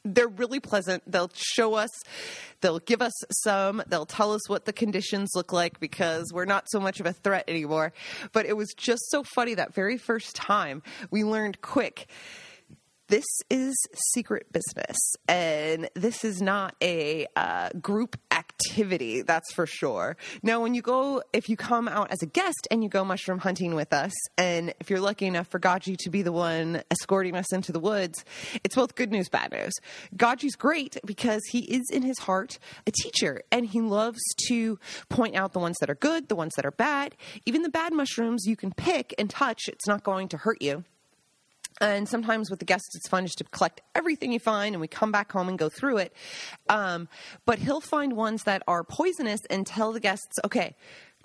they're 0.03 0.27
really 0.27 0.59
pleasant. 0.59 1.03
They'll 1.05 1.31
show 1.33 1.75
us, 1.75 1.89
they'll 2.61 2.79
give 2.79 3.01
us 3.01 3.13
some, 3.43 3.83
they'll 3.87 4.05
tell 4.05 4.33
us 4.33 4.47
what 4.49 4.65
the 4.65 4.73
conditions 4.73 5.31
look 5.35 5.53
like 5.53 5.79
because 5.79 6.31
we're 6.33 6.45
not 6.45 6.65
so 6.69 6.79
much 6.79 6.99
of 6.99 7.05
a 7.05 7.13
threat 7.13 7.45
anymore. 7.47 7.93
But 8.31 8.45
it 8.45 8.57
was 8.57 8.73
just 8.75 9.09
so 9.09 9.23
funny 9.23 9.53
that 9.55 9.73
very 9.73 9.97
first 9.97 10.35
time 10.35 10.81
we 11.09 11.23
learned 11.23 11.61
quick 11.61 12.07
this 13.11 13.25
is 13.49 13.75
secret 14.13 14.47
business 14.53 14.95
and 15.27 15.89
this 15.95 16.23
is 16.23 16.41
not 16.41 16.77
a 16.81 17.27
uh, 17.35 17.67
group 17.81 18.15
activity 18.69 19.21
that's 19.21 19.51
for 19.53 19.65
sure. 19.65 20.17
Now 20.43 20.61
when 20.61 20.73
you 20.73 20.81
go 20.81 21.23
if 21.33 21.49
you 21.49 21.57
come 21.57 21.87
out 21.87 22.11
as 22.11 22.21
a 22.21 22.25
guest 22.25 22.67
and 22.69 22.83
you 22.83 22.89
go 22.89 23.03
mushroom 23.03 23.39
hunting 23.39 23.75
with 23.75 23.93
us 23.93 24.11
and 24.37 24.73
if 24.79 24.89
you're 24.89 24.99
lucky 24.99 25.25
enough 25.25 25.47
for 25.47 25.59
gaji 25.59 25.97
to 25.99 26.09
be 26.09 26.21
the 26.21 26.31
one 26.31 26.83
escorting 26.91 27.35
us 27.35 27.51
into 27.53 27.71
the 27.71 27.79
woods 27.79 28.23
it's 28.63 28.75
both 28.75 28.95
good 28.95 29.11
news 29.11 29.29
bad 29.29 29.51
news. 29.51 29.73
Gaji's 30.15 30.55
great 30.55 30.97
because 31.05 31.41
he 31.51 31.59
is 31.59 31.89
in 31.91 32.03
his 32.03 32.19
heart 32.19 32.59
a 32.87 32.91
teacher 32.91 33.41
and 33.51 33.65
he 33.65 33.81
loves 33.81 34.21
to 34.47 34.79
point 35.09 35.35
out 35.35 35.53
the 35.53 35.59
ones 35.59 35.77
that 35.79 35.89
are 35.89 35.95
good 35.95 36.27
the 36.27 36.35
ones 36.35 36.53
that 36.55 36.65
are 36.65 36.71
bad. 36.71 37.15
Even 37.45 37.61
the 37.61 37.69
bad 37.69 37.93
mushrooms 37.93 38.45
you 38.45 38.55
can 38.55 38.71
pick 38.71 39.13
and 39.17 39.29
touch 39.29 39.67
it's 39.67 39.87
not 39.87 40.03
going 40.03 40.27
to 40.29 40.37
hurt 40.37 40.61
you 40.61 40.83
and 41.81 42.07
sometimes 42.07 42.49
with 42.49 42.59
the 42.59 42.65
guests, 42.65 42.95
it's 42.95 43.07
fun 43.07 43.25
just 43.25 43.39
to 43.39 43.43
collect 43.45 43.81
everything 43.95 44.31
you 44.31 44.39
find 44.39 44.75
and 44.75 44.81
we 44.81 44.87
come 44.87 45.11
back 45.11 45.31
home 45.31 45.49
and 45.49 45.57
go 45.57 45.67
through 45.67 45.97
it. 45.97 46.13
Um, 46.69 47.09
but 47.45 47.59
he'll 47.59 47.81
find 47.81 48.13
ones 48.13 48.43
that 48.43 48.63
are 48.67 48.83
poisonous 48.83 49.41
and 49.49 49.65
tell 49.65 49.91
the 49.91 49.99
guests, 49.99 50.39
okay, 50.45 50.75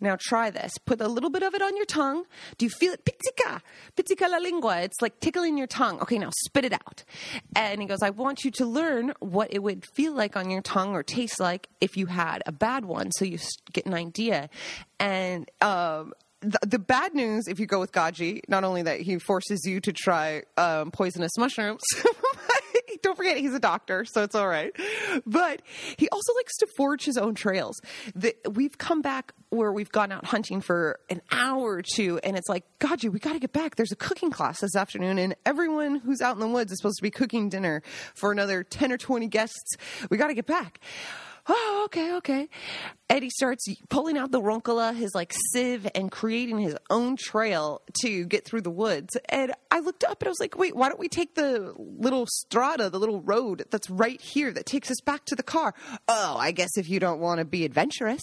now 0.00 0.16
try 0.18 0.50
this. 0.50 0.76
Put 0.78 1.00
a 1.00 1.08
little 1.08 1.30
bit 1.30 1.42
of 1.42 1.54
it 1.54 1.62
on 1.62 1.76
your 1.76 1.86
tongue. 1.86 2.24
Do 2.58 2.66
you 2.66 2.70
feel 2.70 2.92
it? 2.92 3.04
Pizzica. 3.04 3.62
Pizzica 3.96 4.28
la 4.28 4.38
lingua. 4.38 4.82
It's 4.82 5.00
like 5.00 5.20
tickling 5.20 5.56
your 5.56 5.66
tongue. 5.66 6.00
Okay, 6.00 6.18
now 6.18 6.30
spit 6.44 6.64
it 6.64 6.72
out. 6.72 7.04
And 7.54 7.80
he 7.80 7.86
goes, 7.86 8.02
I 8.02 8.10
want 8.10 8.44
you 8.44 8.50
to 8.52 8.66
learn 8.66 9.12
what 9.20 9.52
it 9.52 9.62
would 9.62 9.86
feel 9.94 10.12
like 10.12 10.36
on 10.36 10.50
your 10.50 10.62
tongue 10.62 10.94
or 10.94 11.02
taste 11.02 11.40
like 11.40 11.68
if 11.80 11.96
you 11.96 12.06
had 12.06 12.42
a 12.46 12.52
bad 12.52 12.84
one 12.84 13.10
so 13.12 13.24
you 13.24 13.38
get 13.72 13.86
an 13.86 13.94
idea. 13.94 14.50
And 14.98 15.50
um, 15.60 16.12
the, 16.46 16.66
the, 16.66 16.78
bad 16.78 17.14
news, 17.14 17.48
if 17.48 17.58
you 17.58 17.66
go 17.66 17.80
with 17.80 17.92
Gaji, 17.92 18.40
not 18.48 18.64
only 18.64 18.82
that 18.82 19.00
he 19.00 19.18
forces 19.18 19.64
you 19.66 19.80
to 19.80 19.92
try 19.92 20.42
um, 20.56 20.90
poisonous 20.90 21.36
mushrooms. 21.36 21.82
Don't 23.02 23.16
forget, 23.16 23.36
he's 23.36 23.54
a 23.54 23.60
doctor, 23.60 24.04
so 24.04 24.22
it's 24.22 24.34
all 24.34 24.48
right. 24.48 24.72
But 25.26 25.62
he 25.96 26.08
also 26.08 26.32
likes 26.34 26.56
to 26.58 26.66
forge 26.76 27.04
his 27.04 27.16
own 27.16 27.34
trails. 27.34 27.80
The, 28.14 28.34
we've 28.50 28.78
come 28.78 29.02
back 29.02 29.32
where 29.50 29.72
we've 29.72 29.90
gone 29.90 30.12
out 30.12 30.24
hunting 30.24 30.60
for 30.60 31.00
an 31.10 31.20
hour 31.30 31.62
or 31.62 31.82
two, 31.82 32.20
and 32.22 32.36
it's 32.36 32.48
like, 32.48 32.64
Gaji, 32.78 33.12
we 33.12 33.18
got 33.18 33.32
to 33.32 33.38
get 33.38 33.52
back. 33.52 33.76
There's 33.76 33.92
a 33.92 33.96
cooking 33.96 34.30
class 34.30 34.60
this 34.60 34.76
afternoon, 34.76 35.18
and 35.18 35.34
everyone 35.44 35.96
who's 35.96 36.20
out 36.20 36.34
in 36.34 36.40
the 36.40 36.48
woods 36.48 36.72
is 36.72 36.78
supposed 36.78 36.98
to 36.98 37.02
be 37.02 37.10
cooking 37.10 37.48
dinner 37.48 37.82
for 38.14 38.30
another 38.32 38.62
10 38.62 38.92
or 38.92 38.98
20 38.98 39.26
guests. 39.28 39.76
We 40.10 40.16
got 40.16 40.28
to 40.28 40.34
get 40.34 40.46
back 40.46 40.80
oh, 41.48 41.82
okay, 41.86 42.14
okay. 42.14 42.48
Eddie 43.08 43.30
starts 43.30 43.66
pulling 43.88 44.18
out 44.18 44.32
the 44.32 44.40
roncola, 44.40 44.94
his 44.94 45.14
like 45.14 45.32
sieve, 45.52 45.86
and 45.94 46.10
creating 46.10 46.58
his 46.58 46.76
own 46.90 47.16
trail 47.16 47.82
to 48.02 48.24
get 48.24 48.44
through 48.44 48.62
the 48.62 48.70
woods. 48.70 49.16
And 49.28 49.52
I 49.70 49.78
looked 49.78 50.02
up 50.02 50.20
and 50.20 50.28
I 50.28 50.30
was 50.30 50.40
like, 50.40 50.58
wait, 50.58 50.74
why 50.74 50.88
don't 50.88 50.98
we 50.98 51.08
take 51.08 51.34
the 51.34 51.72
little 51.78 52.26
strada, 52.26 52.90
the 52.90 52.98
little 52.98 53.20
road 53.20 53.64
that's 53.70 53.88
right 53.88 54.20
here 54.20 54.52
that 54.52 54.66
takes 54.66 54.90
us 54.90 55.00
back 55.04 55.24
to 55.26 55.36
the 55.36 55.44
car? 55.44 55.74
Oh, 56.08 56.36
I 56.36 56.50
guess 56.50 56.76
if 56.76 56.88
you 56.88 56.98
don't 56.98 57.20
want 57.20 57.38
to 57.38 57.44
be 57.44 57.64
adventurous. 57.64 58.22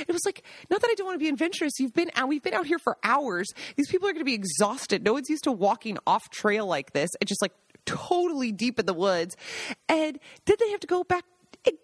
It 0.00 0.12
was 0.12 0.22
like, 0.26 0.42
not 0.70 0.80
that 0.80 0.90
I 0.90 0.94
don't 0.94 1.06
want 1.06 1.16
to 1.16 1.24
be 1.24 1.28
adventurous. 1.28 1.78
You've 1.78 1.94
been 1.94 2.10
out, 2.16 2.28
we've 2.28 2.42
been 2.42 2.54
out 2.54 2.66
here 2.66 2.80
for 2.80 2.96
hours. 3.04 3.46
These 3.76 3.88
people 3.88 4.08
are 4.08 4.12
going 4.12 4.24
to 4.24 4.24
be 4.24 4.34
exhausted. 4.34 5.04
No 5.04 5.12
one's 5.12 5.30
used 5.30 5.44
to 5.44 5.52
walking 5.52 5.98
off 6.06 6.30
trail 6.30 6.66
like 6.66 6.92
this. 6.92 7.10
It's 7.20 7.28
just 7.28 7.42
like 7.42 7.52
totally 7.84 8.52
deep 8.52 8.78
in 8.78 8.86
the 8.86 8.94
woods. 8.94 9.36
And 9.88 10.18
did 10.44 10.58
they 10.58 10.70
have 10.70 10.80
to 10.80 10.86
go 10.86 11.04
back 11.04 11.24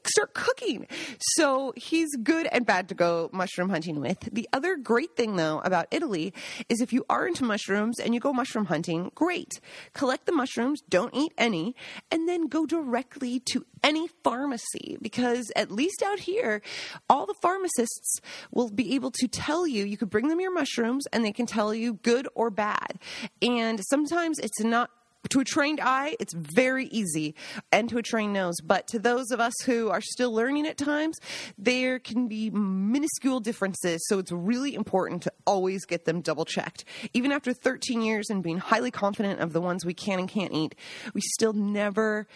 start 0.06 0.34
cooking. 0.34 0.86
So 1.18 1.72
he's 1.76 2.14
good 2.22 2.46
and 2.52 2.66
bad 2.66 2.88
to 2.88 2.94
go 2.94 3.30
mushroom 3.32 3.68
hunting 3.68 4.00
with. 4.00 4.20
The 4.32 4.48
other 4.52 4.76
great 4.76 5.16
thing, 5.16 5.36
though, 5.36 5.60
about 5.60 5.86
Italy 5.90 6.32
is 6.68 6.80
if 6.80 6.92
you 6.92 7.04
are 7.08 7.26
into 7.26 7.44
mushrooms 7.44 7.98
and 7.98 8.14
you 8.14 8.20
go 8.20 8.32
mushroom 8.32 8.66
hunting, 8.66 9.10
great. 9.14 9.60
Collect 9.94 10.26
the 10.26 10.32
mushrooms, 10.32 10.80
don't 10.88 11.14
eat 11.14 11.32
any, 11.38 11.74
and 12.10 12.28
then 12.28 12.46
go 12.46 12.66
directly 12.66 13.40
to 13.52 13.64
any 13.82 14.08
pharmacy 14.22 14.96
because 15.00 15.50
at 15.56 15.70
least 15.70 16.02
out 16.04 16.20
here, 16.20 16.62
all 17.08 17.26
the 17.26 17.34
pharmacists 17.42 18.20
will 18.50 18.70
be 18.70 18.94
able 18.94 19.10
to 19.10 19.28
tell 19.28 19.66
you, 19.66 19.84
you 19.84 19.96
could 19.96 20.10
bring 20.10 20.28
them 20.28 20.40
your 20.40 20.52
mushrooms 20.52 21.06
and 21.12 21.24
they 21.24 21.32
can 21.32 21.46
tell 21.46 21.74
you 21.74 21.94
good 21.94 22.28
or 22.34 22.50
bad. 22.50 22.98
And 23.40 23.80
sometimes 23.88 24.38
it's 24.38 24.60
not 24.60 24.90
to 25.30 25.40
a 25.40 25.44
trained 25.44 25.80
eye, 25.82 26.16
it's 26.20 26.34
very 26.34 26.86
easy, 26.86 27.34
and 27.70 27.88
to 27.88 27.98
a 27.98 28.02
trained 28.02 28.32
nose. 28.32 28.56
But 28.62 28.86
to 28.88 28.98
those 28.98 29.30
of 29.30 29.40
us 29.40 29.54
who 29.64 29.88
are 29.88 30.00
still 30.00 30.32
learning 30.32 30.66
at 30.66 30.76
times, 30.76 31.18
there 31.56 31.98
can 31.98 32.28
be 32.28 32.50
minuscule 32.50 33.40
differences. 33.40 34.00
So 34.08 34.18
it's 34.18 34.32
really 34.32 34.74
important 34.74 35.22
to 35.22 35.32
always 35.46 35.84
get 35.84 36.04
them 36.04 36.20
double 36.20 36.44
checked. 36.44 36.84
Even 37.14 37.32
after 37.32 37.52
13 37.52 38.02
years 38.02 38.30
and 38.30 38.42
being 38.42 38.58
highly 38.58 38.90
confident 38.90 39.40
of 39.40 39.52
the 39.52 39.60
ones 39.60 39.84
we 39.84 39.94
can 39.94 40.18
and 40.18 40.28
can't 40.28 40.52
eat, 40.52 40.74
we 41.14 41.20
still 41.20 41.52
never 41.52 42.26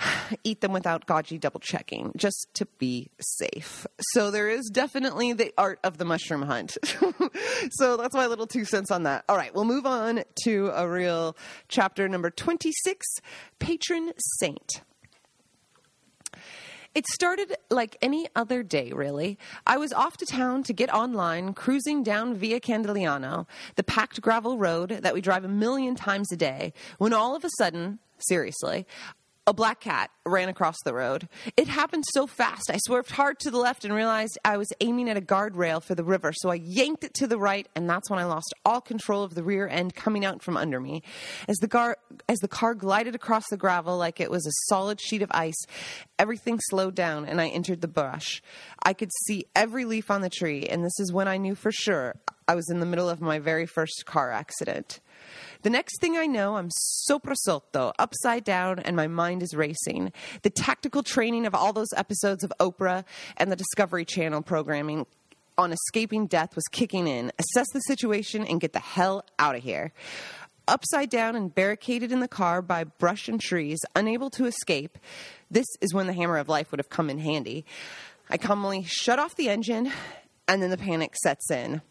eat 0.44 0.60
them 0.60 0.72
without 0.72 1.06
Gaji 1.06 1.40
double 1.40 1.60
checking 1.60 2.12
just 2.16 2.48
to 2.54 2.66
be 2.78 3.10
safe. 3.20 3.86
So 4.12 4.30
there 4.30 4.48
is 4.48 4.70
definitely 4.72 5.32
the 5.32 5.52
art 5.56 5.78
of 5.84 5.98
the 5.98 6.04
mushroom 6.04 6.42
hunt. 6.42 6.76
so 7.72 7.96
that's 7.96 8.14
my 8.14 8.26
little 8.26 8.46
two 8.46 8.64
cents 8.64 8.90
on 8.90 9.04
that. 9.04 9.24
All 9.28 9.36
right, 9.36 9.54
we'll 9.54 9.64
move 9.64 9.86
on 9.86 10.22
to 10.44 10.70
a 10.74 10.88
real 10.88 11.36
chapter 11.68 12.08
number 12.08 12.30
26 12.30 13.06
Patron 13.58 14.12
Saint. 14.38 14.82
It 16.92 17.06
started 17.06 17.54
like 17.70 17.96
any 18.02 18.26
other 18.34 18.64
day, 18.64 18.90
really. 18.92 19.38
I 19.64 19.76
was 19.76 19.92
off 19.92 20.16
to 20.16 20.26
town 20.26 20.64
to 20.64 20.72
get 20.72 20.92
online, 20.92 21.54
cruising 21.54 22.02
down 22.02 22.34
Via 22.34 22.58
Candigliano, 22.58 23.46
the 23.76 23.84
packed 23.84 24.20
gravel 24.20 24.58
road 24.58 24.98
that 25.02 25.14
we 25.14 25.20
drive 25.20 25.44
a 25.44 25.48
million 25.48 25.94
times 25.94 26.32
a 26.32 26.36
day, 26.36 26.72
when 26.98 27.12
all 27.12 27.36
of 27.36 27.44
a 27.44 27.50
sudden, 27.58 28.00
seriously, 28.18 28.86
a 29.46 29.52
black 29.52 29.80
cat 29.80 30.10
ran 30.26 30.48
across 30.48 30.76
the 30.84 30.94
road. 30.94 31.28
It 31.56 31.66
happened 31.66 32.04
so 32.12 32.26
fast. 32.26 32.70
I 32.70 32.78
swerved 32.78 33.10
hard 33.10 33.38
to 33.40 33.50
the 33.50 33.58
left 33.58 33.84
and 33.84 33.94
realized 33.94 34.38
I 34.44 34.56
was 34.56 34.72
aiming 34.80 35.08
at 35.08 35.16
a 35.16 35.20
guardrail 35.20 35.82
for 35.82 35.94
the 35.94 36.04
river. 36.04 36.32
So 36.32 36.50
I 36.50 36.56
yanked 36.56 37.04
it 37.04 37.14
to 37.14 37.26
the 37.26 37.38
right, 37.38 37.66
and 37.74 37.88
that's 37.88 38.10
when 38.10 38.18
I 38.18 38.24
lost 38.24 38.54
all 38.64 38.80
control 38.80 39.22
of 39.22 39.34
the 39.34 39.42
rear 39.42 39.66
end 39.66 39.94
coming 39.94 40.24
out 40.24 40.42
from 40.42 40.56
under 40.56 40.78
me. 40.78 41.02
As 41.48 41.56
the 41.58 41.68
car 41.68 41.96
as 42.28 42.38
the 42.38 42.48
car 42.48 42.74
glided 42.74 43.14
across 43.14 43.44
the 43.50 43.56
gravel 43.56 43.96
like 43.96 44.20
it 44.20 44.30
was 44.30 44.46
a 44.46 44.52
solid 44.68 45.00
sheet 45.00 45.22
of 45.22 45.30
ice, 45.32 45.64
everything 46.18 46.60
slowed 46.68 46.94
down 46.94 47.24
and 47.24 47.40
I 47.40 47.48
entered 47.48 47.80
the 47.80 47.88
brush. 47.88 48.42
I 48.84 48.92
could 48.92 49.10
see 49.24 49.46
every 49.56 49.84
leaf 49.84 50.10
on 50.10 50.20
the 50.20 50.30
tree, 50.30 50.66
and 50.66 50.84
this 50.84 50.98
is 51.00 51.12
when 51.12 51.28
I 51.28 51.38
knew 51.38 51.54
for 51.54 51.72
sure 51.72 52.14
I 52.46 52.54
was 52.54 52.68
in 52.70 52.80
the 52.80 52.86
middle 52.86 53.08
of 53.08 53.20
my 53.20 53.38
very 53.38 53.66
first 53.66 54.04
car 54.06 54.30
accident. 54.30 55.00
The 55.62 55.70
next 55.70 56.00
thing 56.00 56.16
I 56.16 56.26
know, 56.26 56.56
I'm 56.56 56.70
soprasotto, 57.08 57.92
upside 57.98 58.44
down, 58.44 58.78
and 58.78 58.96
my 58.96 59.06
mind 59.06 59.42
is 59.42 59.54
racing. 59.54 60.12
The 60.40 60.48
tactical 60.48 61.02
training 61.02 61.44
of 61.44 61.54
all 61.54 61.74
those 61.74 61.92
episodes 61.94 62.42
of 62.42 62.52
Oprah 62.58 63.04
and 63.36 63.52
the 63.52 63.56
Discovery 63.56 64.06
Channel 64.06 64.40
programming 64.40 65.06
on 65.58 65.72
escaping 65.72 66.26
death 66.26 66.56
was 66.56 66.64
kicking 66.72 67.06
in. 67.06 67.30
Assess 67.38 67.66
the 67.74 67.80
situation 67.80 68.46
and 68.46 68.60
get 68.60 68.72
the 68.72 68.78
hell 68.78 69.22
out 69.38 69.54
of 69.54 69.62
here. 69.62 69.92
Upside 70.66 71.10
down 71.10 71.36
and 71.36 71.54
barricaded 71.54 72.10
in 72.10 72.20
the 72.20 72.28
car 72.28 72.62
by 72.62 72.84
brush 72.84 73.28
and 73.28 73.38
trees, 73.38 73.80
unable 73.94 74.30
to 74.30 74.46
escape, 74.46 74.96
this 75.50 75.66
is 75.82 75.92
when 75.92 76.06
the 76.06 76.14
hammer 76.14 76.38
of 76.38 76.48
life 76.48 76.70
would 76.70 76.80
have 76.80 76.88
come 76.88 77.10
in 77.10 77.18
handy. 77.18 77.66
I 78.30 78.38
calmly 78.38 78.84
shut 78.84 79.18
off 79.18 79.36
the 79.36 79.50
engine, 79.50 79.92
and 80.48 80.62
then 80.62 80.70
the 80.70 80.78
panic 80.78 81.16
sets 81.16 81.50
in. 81.50 81.82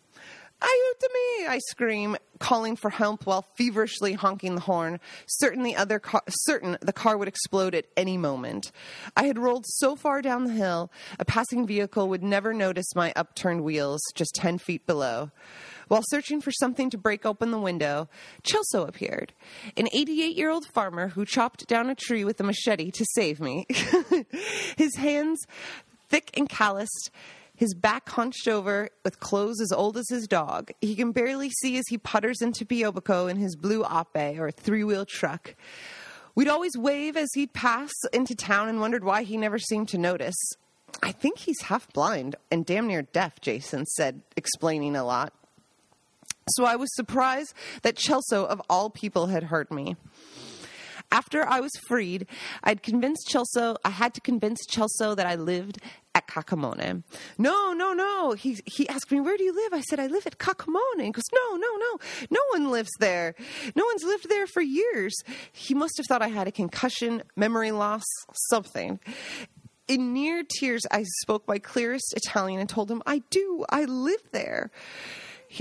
Aiutami! 0.61 1.47
I 1.47 1.59
scream, 1.69 2.17
calling 2.39 2.75
for 2.75 2.89
help 2.89 3.25
while 3.25 3.45
feverishly 3.55 4.13
honking 4.13 4.55
the 4.55 4.61
horn, 4.61 4.99
certain 5.27 5.63
the 5.63 5.75
other 5.75 5.99
car, 5.99 6.21
certain 6.27 6.77
the 6.81 6.91
car 6.91 7.17
would 7.17 7.29
explode 7.29 7.73
at 7.73 7.85
any 7.95 8.17
moment. 8.17 8.71
I 9.15 9.23
had 9.23 9.39
rolled 9.39 9.65
so 9.65 9.95
far 9.95 10.21
down 10.21 10.43
the 10.43 10.53
hill, 10.53 10.91
a 11.17 11.23
passing 11.23 11.65
vehicle 11.65 12.09
would 12.09 12.23
never 12.23 12.53
notice 12.53 12.93
my 12.93 13.13
upturned 13.15 13.63
wheels 13.63 14.01
just 14.15 14.35
ten 14.35 14.57
feet 14.57 14.85
below. 14.85 15.31
While 15.87 16.03
searching 16.09 16.41
for 16.41 16.51
something 16.51 16.89
to 16.91 16.97
break 16.97 17.25
open 17.25 17.51
the 17.51 17.59
window, 17.59 18.09
Celso 18.43 18.87
appeared, 18.87 19.33
an 19.77 19.87
88 19.91 20.35
year 20.35 20.49
old 20.49 20.65
farmer 20.67 21.09
who 21.09 21.25
chopped 21.25 21.67
down 21.67 21.89
a 21.89 21.95
tree 21.95 22.25
with 22.25 22.39
a 22.39 22.43
machete 22.43 22.91
to 22.91 23.05
save 23.13 23.39
me. 23.39 23.65
His 24.77 24.95
hands, 24.97 25.39
thick 26.09 26.31
and 26.35 26.49
calloused, 26.49 27.11
his 27.59 27.73
back 27.73 28.07
hunched 28.07 28.47
over 28.47 28.87
with 29.03 29.19
clothes 29.19 29.59
as 29.59 29.73
old 29.73 29.97
as 29.97 30.07
his 30.07 30.29
dog. 30.29 30.71
He 30.79 30.95
can 30.95 31.11
barely 31.11 31.49
see 31.49 31.77
as 31.77 31.83
he 31.89 31.97
putters 31.97 32.41
into 32.41 32.63
Piobico 32.63 33.29
in 33.29 33.35
his 33.35 33.57
blue 33.57 33.83
Ape 33.83 34.39
or 34.39 34.49
three 34.49 34.85
wheel 34.85 35.05
truck. 35.05 35.55
We'd 36.35 36.47
always 36.47 36.77
wave 36.77 37.17
as 37.17 37.27
he'd 37.33 37.51
pass 37.51 37.91
into 38.13 38.33
town 38.33 38.69
and 38.69 38.79
wondered 38.79 39.03
why 39.03 39.23
he 39.23 39.35
never 39.35 39.59
seemed 39.59 39.89
to 39.89 39.97
notice. 39.97 40.37
I 41.03 41.11
think 41.11 41.39
he's 41.39 41.63
half 41.63 41.91
blind 41.91 42.37
and 42.49 42.65
damn 42.65 42.87
near 42.87 43.01
deaf, 43.01 43.41
Jason 43.41 43.85
said, 43.87 44.21
explaining 44.37 44.95
a 44.95 45.03
lot. 45.03 45.33
So 46.51 46.63
I 46.63 46.77
was 46.77 46.87
surprised 46.95 47.53
that 47.81 47.97
Celso, 47.97 48.47
of 48.47 48.61
all 48.69 48.89
people, 48.89 49.27
had 49.27 49.43
heard 49.43 49.69
me. 49.69 49.97
After 51.11 51.47
I 51.47 51.59
was 51.59 51.71
freed, 51.87 52.27
I'd 52.63 52.83
convinced 52.83 53.29
Celso, 53.31 53.77
I 53.83 53.89
had 53.89 54.13
to 54.13 54.21
convince 54.21 54.59
Celso 54.67 55.15
that 55.15 55.25
I 55.25 55.35
lived 55.35 55.79
at 56.13 56.27
Cacamone. 56.27 57.03
No, 57.37 57.73
no, 57.73 57.93
no. 57.93 58.33
He, 58.33 58.59
he 58.65 58.87
asked 58.87 59.11
me, 59.11 59.19
Where 59.19 59.37
do 59.37 59.43
you 59.43 59.53
live? 59.53 59.73
I 59.73 59.81
said, 59.81 59.99
I 59.99 60.07
live 60.07 60.27
at 60.27 60.37
Cacamone. 60.37 61.03
He 61.03 61.11
goes, 61.11 61.23
No, 61.33 61.55
no, 61.55 61.67
no. 61.77 61.99
No 62.29 62.41
one 62.51 62.71
lives 62.71 62.91
there. 62.99 63.35
No 63.75 63.85
one's 63.85 64.03
lived 64.03 64.29
there 64.29 64.45
for 64.47 64.61
years. 64.61 65.15
He 65.51 65.73
must 65.73 65.97
have 65.97 66.05
thought 66.05 66.21
I 66.21 66.27
had 66.27 66.47
a 66.47 66.51
concussion, 66.51 67.23
memory 67.35 67.71
loss, 67.71 68.05
something. 68.49 68.99
In 69.87 70.13
near 70.13 70.43
tears, 70.43 70.83
I 70.91 71.03
spoke 71.21 71.47
my 71.47 71.57
clearest 71.57 72.13
Italian 72.15 72.59
and 72.59 72.69
told 72.69 72.91
him, 72.91 73.01
I 73.07 73.23
do. 73.31 73.65
I 73.69 73.85
live 73.85 74.21
there. 74.31 74.69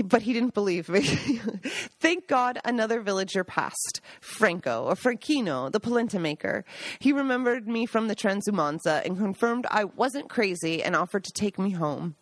But 0.03 0.21
he 0.21 0.33
didn't 0.33 0.53
believe 0.53 0.87
me. 0.89 1.01
Thank 1.99 2.27
God 2.27 2.59
another 2.63 3.01
villager 3.01 3.43
passed, 3.43 4.01
Franco, 4.21 4.85
or 4.85 4.95
Franchino, 4.95 5.71
the 5.71 5.79
polenta 5.79 6.19
maker. 6.19 6.63
He 6.99 7.11
remembered 7.11 7.67
me 7.67 7.85
from 7.85 8.07
the 8.07 8.15
Transumanza 8.15 9.05
and 9.05 9.17
confirmed 9.17 9.65
I 9.69 9.85
wasn't 9.85 10.29
crazy 10.29 10.83
and 10.83 10.95
offered 10.95 11.23
to 11.23 11.31
take 11.33 11.57
me 11.57 11.71
home. 11.71 12.15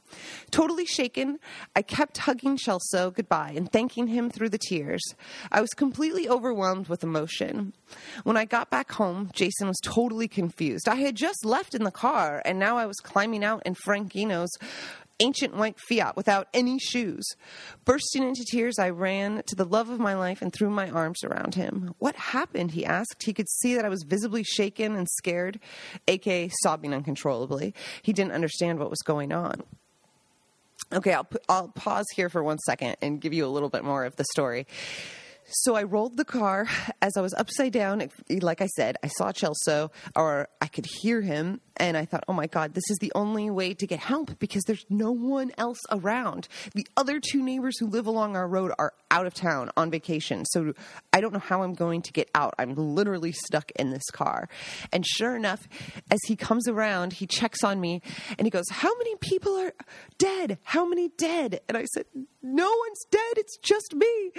Totally 0.52 0.86
shaken, 0.86 1.40
I 1.76 1.82
kept 1.82 2.20
hugging 2.20 2.58
Chelso 2.58 3.14
goodbye 3.14 3.54
and 3.56 3.72
thanking 3.72 4.08
him 4.08 4.30
through 4.30 4.50
the 4.50 4.58
tears. 4.58 5.04
I 5.52 5.62
was 5.62 5.72
completely 5.72 6.30
overwhelmed 6.30 6.88
with 6.88 7.04
emotion. 7.04 7.74
When 8.24 8.38
I 8.38 8.46
got 8.46 8.70
back 8.70 8.94
home, 8.94 9.30
Jason 9.34 9.68
was 9.68 9.80
totally 9.84 10.28
confused. 10.28 10.88
I 10.88 10.96
had 10.96 11.16
just 11.16 11.46
left 11.46 11.76
in 11.76 11.84
the 11.84 11.92
car, 11.92 12.42
and 12.46 12.58
now 12.58 12.78
I 12.78 12.86
was 12.86 12.98
climbing 12.98 13.44
out 13.44 13.64
in 13.66 13.76
Franchino's 13.76 14.52
ancient 15.20 15.56
white 15.56 15.80
Fiat 15.90 16.16
without 16.16 16.48
any 16.54 16.78
shoes. 16.80 17.26
Bursting 17.86 18.24
into 18.24 18.46
tears, 18.50 18.78
I 18.80 18.90
ran 18.90 19.44
to 19.48 19.56
the 19.56 19.66
love 19.66 19.90
of 19.90 20.00
my 20.00 20.14
life 20.16 20.42
and 20.42 20.54
threw 20.54 20.70
my 20.70 20.90
arms 20.90 21.24
around 21.24 21.56
him. 21.56 21.94
What 22.00 22.16
happened? 22.16 22.72
He 22.72 22.86
asked. 22.86 23.24
He 23.24 23.34
could 23.34 23.50
see 23.50 23.76
that 23.76 23.86
I 23.86 23.90
was 23.90 24.04
visibly 24.04 24.44
shaken 24.44 24.96
and 24.96 25.08
scared, 25.18 25.60
aka 26.08 26.50
sobbing 26.62 26.94
uncontrollably. 26.94 27.74
He 28.02 28.14
didn't 28.14 28.34
understand 28.34 28.80
what 28.80 28.90
was 28.90 29.02
going 29.02 29.32
on. 29.32 29.64
Okay, 30.94 31.14
I'll, 31.14 31.28
I'll 31.50 31.68
pause 31.70 32.06
here 32.16 32.30
for 32.30 32.44
one 32.44 32.60
second 32.60 32.96
and 33.02 33.20
give 33.20 33.34
you 33.34 33.46
a 33.46 33.50
little 33.50 33.70
bit 33.70 33.84
more 33.84 34.06
of 34.06 34.16
the 34.16 34.26
story. 34.32 34.68
So 35.50 35.76
I 35.76 35.84
rolled 35.84 36.18
the 36.18 36.26
car 36.26 36.68
as 37.02 37.16
I 37.16 37.22
was 37.22 37.34
upside 37.34 37.72
down. 37.72 38.10
Like 38.30 38.62
I 38.62 38.68
said, 38.68 38.98
I 39.02 39.08
saw 39.08 39.32
Celso, 39.32 39.92
or 40.16 40.50
I 40.62 40.68
could 40.68 40.86
hear 41.02 41.22
him, 41.22 41.62
and 41.78 41.98
I 41.98 42.06
thought, 42.06 42.24
oh 42.28 42.34
my 42.34 42.48
God, 42.48 42.74
this 42.74 42.90
is 42.90 42.98
the 43.00 43.12
only 43.16 43.50
way 43.50 43.74
to 43.74 43.88
get 43.88 44.00
help 44.00 44.38
because 44.40 44.64
there's 44.64 44.86
no 44.90 45.12
one 45.12 45.52
else 45.58 45.80
around. 45.92 46.48
The 46.74 46.88
other 46.98 47.20
two 47.20 47.42
neighbors 47.42 47.78
who 47.80 47.88
live 47.88 48.08
along 48.08 48.36
our 48.36 48.48
road 48.48 48.72
are 48.78 48.94
out 49.12 49.26
of 49.26 49.34
town 49.34 49.72
on 49.78 49.90
vacation. 49.90 50.46
So 50.46 50.74
I 51.14 51.22
don't 51.22 51.34
know 51.34 51.40
how 51.40 51.64
I'm 51.64 51.74
going 51.74 52.02
to 52.04 52.12
get 52.12 52.30
out. 52.36 52.54
I'm 52.58 52.76
literally 52.76 53.32
stuck 53.32 53.72
in 53.72 53.92
this 53.92 54.10
car. 54.12 54.50
And 54.92 55.06
sure 55.06 55.36
enough, 55.36 55.68
as 56.12 56.20
he 56.28 56.36
comes 56.36 56.68
around, 56.68 57.14
he 57.14 57.28
checks 57.28 57.64
on 57.64 57.80
me 57.80 58.02
and 58.38 58.46
he 58.46 58.50
goes, 58.50 58.66
How 58.70 58.96
many 58.98 59.16
people 59.18 59.56
are 59.56 59.74
dead? 60.18 60.58
How 60.64 60.86
many 60.86 61.10
dead? 61.18 61.62
And 61.68 61.78
I 61.78 61.86
said, 61.86 62.06
No 62.44 62.66
one's 62.66 63.06
dead. 63.10 63.38
It's 63.38 63.58
just 63.58 63.96
me. 63.96 64.32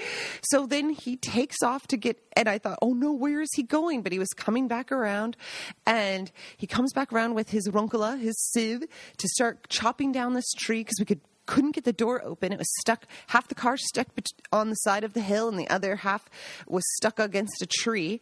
So 0.42 0.66
then 0.66 0.90
he 0.90 1.16
takes 1.16 1.62
off 1.62 1.86
to 1.88 1.96
get, 1.96 2.20
and 2.36 2.48
I 2.48 2.58
thought, 2.58 2.78
Oh 2.82 2.92
no, 2.92 3.12
where 3.12 3.40
is 3.40 3.50
he 3.54 3.62
going? 3.62 4.02
But 4.02 4.12
he 4.12 4.18
was 4.18 4.28
coming 4.36 4.68
back 4.68 4.92
around 4.92 5.36
and 5.86 6.30
he 6.56 6.66
comes 6.66 6.92
back 6.92 7.12
around 7.12 7.27
with 7.34 7.50
his 7.50 7.68
roncola, 7.68 8.18
his 8.18 8.38
sieve, 8.50 8.84
to 9.16 9.28
start 9.28 9.68
chopping 9.68 10.12
down 10.12 10.34
this 10.34 10.52
tree 10.52 10.80
because 10.80 10.96
we 10.98 11.06
could 11.06 11.20
couldn't 11.48 11.74
get 11.74 11.84
the 11.84 11.92
door 11.92 12.22
open. 12.22 12.52
It 12.52 12.58
was 12.58 12.70
stuck, 12.80 13.06
half 13.28 13.48
the 13.48 13.54
car 13.54 13.76
stuck 13.78 14.08
on 14.52 14.68
the 14.68 14.76
side 14.76 15.02
of 15.02 15.14
the 15.14 15.22
hill, 15.22 15.48
and 15.48 15.58
the 15.58 15.68
other 15.68 15.96
half 15.96 16.28
was 16.68 16.84
stuck 16.96 17.18
against 17.18 17.62
a 17.62 17.66
tree. 17.66 18.20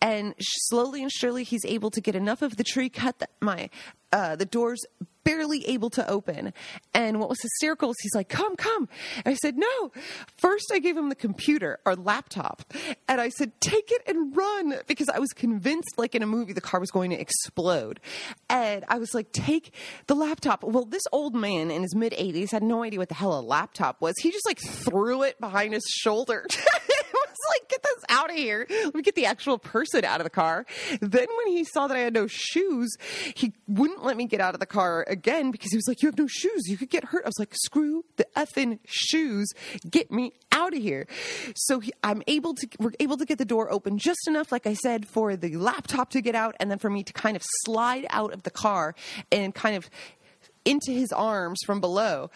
And 0.00 0.34
slowly 0.38 1.02
and 1.02 1.10
surely, 1.10 1.42
he's 1.44 1.64
able 1.64 1.90
to 1.90 2.00
get 2.00 2.14
enough 2.14 2.42
of 2.42 2.56
the 2.56 2.64
tree 2.64 2.90
cut 2.90 3.18
that 3.18 3.30
my 3.40 3.70
uh, 4.12 4.36
the 4.36 4.46
doors 4.46 4.84
barely 5.28 5.66
able 5.66 5.90
to 5.90 6.08
open. 6.08 6.54
And 6.94 7.20
what 7.20 7.28
was 7.28 7.38
hysterical 7.42 7.90
is 7.90 7.96
he's 8.00 8.14
like, 8.14 8.30
come, 8.30 8.56
come. 8.56 8.88
And 9.16 9.32
I 9.32 9.34
said, 9.34 9.58
no. 9.58 9.92
First, 10.38 10.70
I 10.72 10.78
gave 10.78 10.96
him 10.96 11.10
the 11.10 11.14
computer 11.14 11.80
or 11.84 11.96
laptop. 11.96 12.72
And 13.06 13.20
I 13.20 13.28
said, 13.28 13.52
take 13.60 13.90
it 13.90 14.02
and 14.06 14.34
run 14.34 14.76
because 14.86 15.10
I 15.10 15.18
was 15.18 15.30
convinced, 15.34 15.98
like 15.98 16.14
in 16.14 16.22
a 16.22 16.26
movie, 16.26 16.54
the 16.54 16.62
car 16.62 16.80
was 16.80 16.90
going 16.90 17.10
to 17.10 17.20
explode. 17.20 18.00
And 18.48 18.86
I 18.88 18.98
was 18.98 19.12
like, 19.12 19.32
take 19.32 19.74
the 20.06 20.14
laptop. 20.14 20.64
Well, 20.64 20.86
this 20.86 21.04
old 21.12 21.34
man 21.34 21.70
in 21.70 21.82
his 21.82 21.94
mid 21.94 22.12
80s 22.12 22.50
had 22.50 22.62
no 22.62 22.82
idea 22.82 22.98
what 22.98 23.10
the 23.10 23.14
hell 23.14 23.38
a 23.38 23.42
laptop 23.42 24.00
was. 24.00 24.14
He 24.22 24.30
just 24.30 24.46
like 24.46 24.58
threw 24.58 25.24
it 25.24 25.38
behind 25.40 25.74
his 25.74 25.84
shoulder. 25.86 26.46
like, 27.48 27.68
get 27.68 27.82
this 27.82 28.04
out 28.08 28.30
of 28.30 28.36
here. 28.36 28.66
Let 28.68 28.94
me 28.94 29.02
get 29.02 29.14
the 29.14 29.26
actual 29.26 29.58
person 29.58 30.04
out 30.04 30.20
of 30.20 30.24
the 30.24 30.30
car. 30.30 30.66
Then 31.00 31.26
when 31.36 31.46
he 31.48 31.64
saw 31.64 31.86
that 31.86 31.96
I 31.96 32.00
had 32.00 32.14
no 32.14 32.26
shoes, 32.26 32.96
he 33.34 33.52
wouldn't 33.66 34.04
let 34.04 34.16
me 34.16 34.26
get 34.26 34.40
out 34.40 34.54
of 34.54 34.60
the 34.60 34.66
car 34.66 35.04
again 35.08 35.50
because 35.50 35.70
he 35.70 35.76
was 35.76 35.88
like, 35.88 36.02
you 36.02 36.08
have 36.08 36.18
no 36.18 36.26
shoes. 36.26 36.62
You 36.66 36.76
could 36.76 36.90
get 36.90 37.04
hurt. 37.04 37.24
I 37.24 37.28
was 37.28 37.38
like, 37.38 37.54
screw 37.54 38.04
the 38.16 38.26
effing 38.36 38.78
shoes. 38.86 39.48
Get 39.88 40.10
me 40.10 40.32
out 40.52 40.74
of 40.74 40.82
here. 40.82 41.06
So 41.54 41.80
he, 41.80 41.92
I'm 42.02 42.22
able 42.26 42.54
to, 42.54 42.68
we're 42.78 42.92
able 43.00 43.16
to 43.16 43.24
get 43.24 43.38
the 43.38 43.44
door 43.44 43.70
open 43.72 43.98
just 43.98 44.26
enough, 44.26 44.52
like 44.52 44.66
I 44.66 44.74
said, 44.74 45.06
for 45.06 45.36
the 45.36 45.56
laptop 45.56 46.10
to 46.10 46.20
get 46.20 46.34
out 46.34 46.54
and 46.60 46.70
then 46.70 46.78
for 46.78 46.90
me 46.90 47.02
to 47.04 47.12
kind 47.12 47.36
of 47.36 47.42
slide 47.64 48.06
out 48.10 48.32
of 48.32 48.42
the 48.42 48.50
car 48.50 48.94
and 49.30 49.54
kind 49.54 49.76
of 49.76 49.88
into 50.64 50.92
his 50.92 51.12
arms 51.12 51.58
from 51.64 51.80
below. 51.80 52.30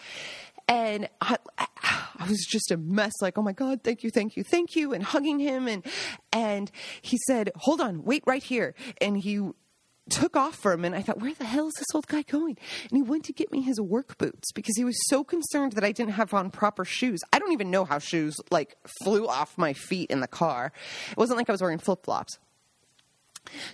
And 0.67 1.09
I, 1.19 1.37
I 1.57 2.27
was 2.27 2.45
just 2.49 2.71
a 2.71 2.77
mess, 2.77 3.13
like, 3.21 3.37
oh 3.37 3.41
my 3.41 3.51
God, 3.51 3.81
thank 3.83 4.03
you, 4.03 4.09
thank 4.09 4.37
you, 4.37 4.43
thank 4.43 4.75
you, 4.75 4.93
and 4.93 5.03
hugging 5.03 5.39
him. 5.39 5.67
And, 5.67 5.85
and 6.31 6.71
he 7.01 7.17
said, 7.27 7.51
hold 7.55 7.81
on, 7.81 8.03
wait 8.03 8.23
right 8.25 8.43
here. 8.43 8.73
And 9.01 9.17
he 9.17 9.41
took 10.09 10.35
off 10.35 10.55
for 10.55 10.73
a 10.73 10.77
minute. 10.77 10.97
I 10.97 11.01
thought, 11.01 11.19
where 11.19 11.33
the 11.33 11.45
hell 11.45 11.67
is 11.67 11.73
this 11.77 11.93
old 11.93 12.07
guy 12.07 12.23
going? 12.23 12.57
And 12.89 12.97
he 12.97 13.01
went 13.01 13.25
to 13.25 13.33
get 13.33 13.51
me 13.51 13.61
his 13.61 13.79
work 13.79 14.17
boots 14.17 14.51
because 14.51 14.75
he 14.75 14.83
was 14.83 14.97
so 15.09 15.23
concerned 15.23 15.73
that 15.73 15.83
I 15.83 15.91
didn't 15.91 16.13
have 16.13 16.33
on 16.33 16.49
proper 16.49 16.85
shoes. 16.85 17.21
I 17.31 17.39
don't 17.39 17.53
even 17.53 17.71
know 17.71 17.85
how 17.85 17.99
shoes 17.99 18.35
like 18.51 18.75
flew 19.01 19.27
off 19.27 19.57
my 19.57 19.73
feet 19.73 20.11
in 20.11 20.19
the 20.19 20.27
car. 20.27 20.71
It 21.11 21.17
wasn't 21.17 21.37
like 21.37 21.49
I 21.49 21.53
was 21.53 21.61
wearing 21.61 21.79
flip 21.79 22.03
flops. 22.03 22.37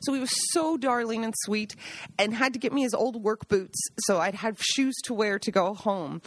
So 0.01 0.13
he 0.13 0.19
was 0.19 0.31
so 0.51 0.77
darling 0.77 1.23
and 1.23 1.33
sweet 1.43 1.75
and 2.17 2.33
had 2.33 2.53
to 2.53 2.59
get 2.59 2.73
me 2.73 2.81
his 2.81 2.93
old 2.93 3.23
work 3.23 3.47
boots 3.47 3.79
so 3.99 4.19
I'd 4.19 4.35
have 4.35 4.57
shoes 4.59 4.95
to 5.05 5.13
wear 5.13 5.39
to 5.39 5.51
go 5.51 5.73
home. 5.73 6.21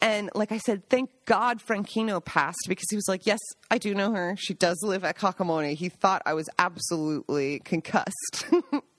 And 0.00 0.30
like 0.34 0.52
I 0.52 0.58
said, 0.58 0.88
thank 0.88 1.10
God 1.24 1.60
Franchino 1.60 2.24
passed 2.24 2.66
because 2.68 2.86
he 2.90 2.96
was 2.96 3.08
like, 3.08 3.26
Yes, 3.26 3.40
I 3.70 3.78
do 3.78 3.94
know 3.94 4.12
her. 4.12 4.36
She 4.38 4.54
does 4.54 4.78
live 4.82 5.04
at 5.04 5.16
Cacamone. 5.16 5.74
He 5.74 5.88
thought 5.88 6.22
I 6.26 6.34
was 6.34 6.48
absolutely 6.58 7.60
concussed. 7.60 8.46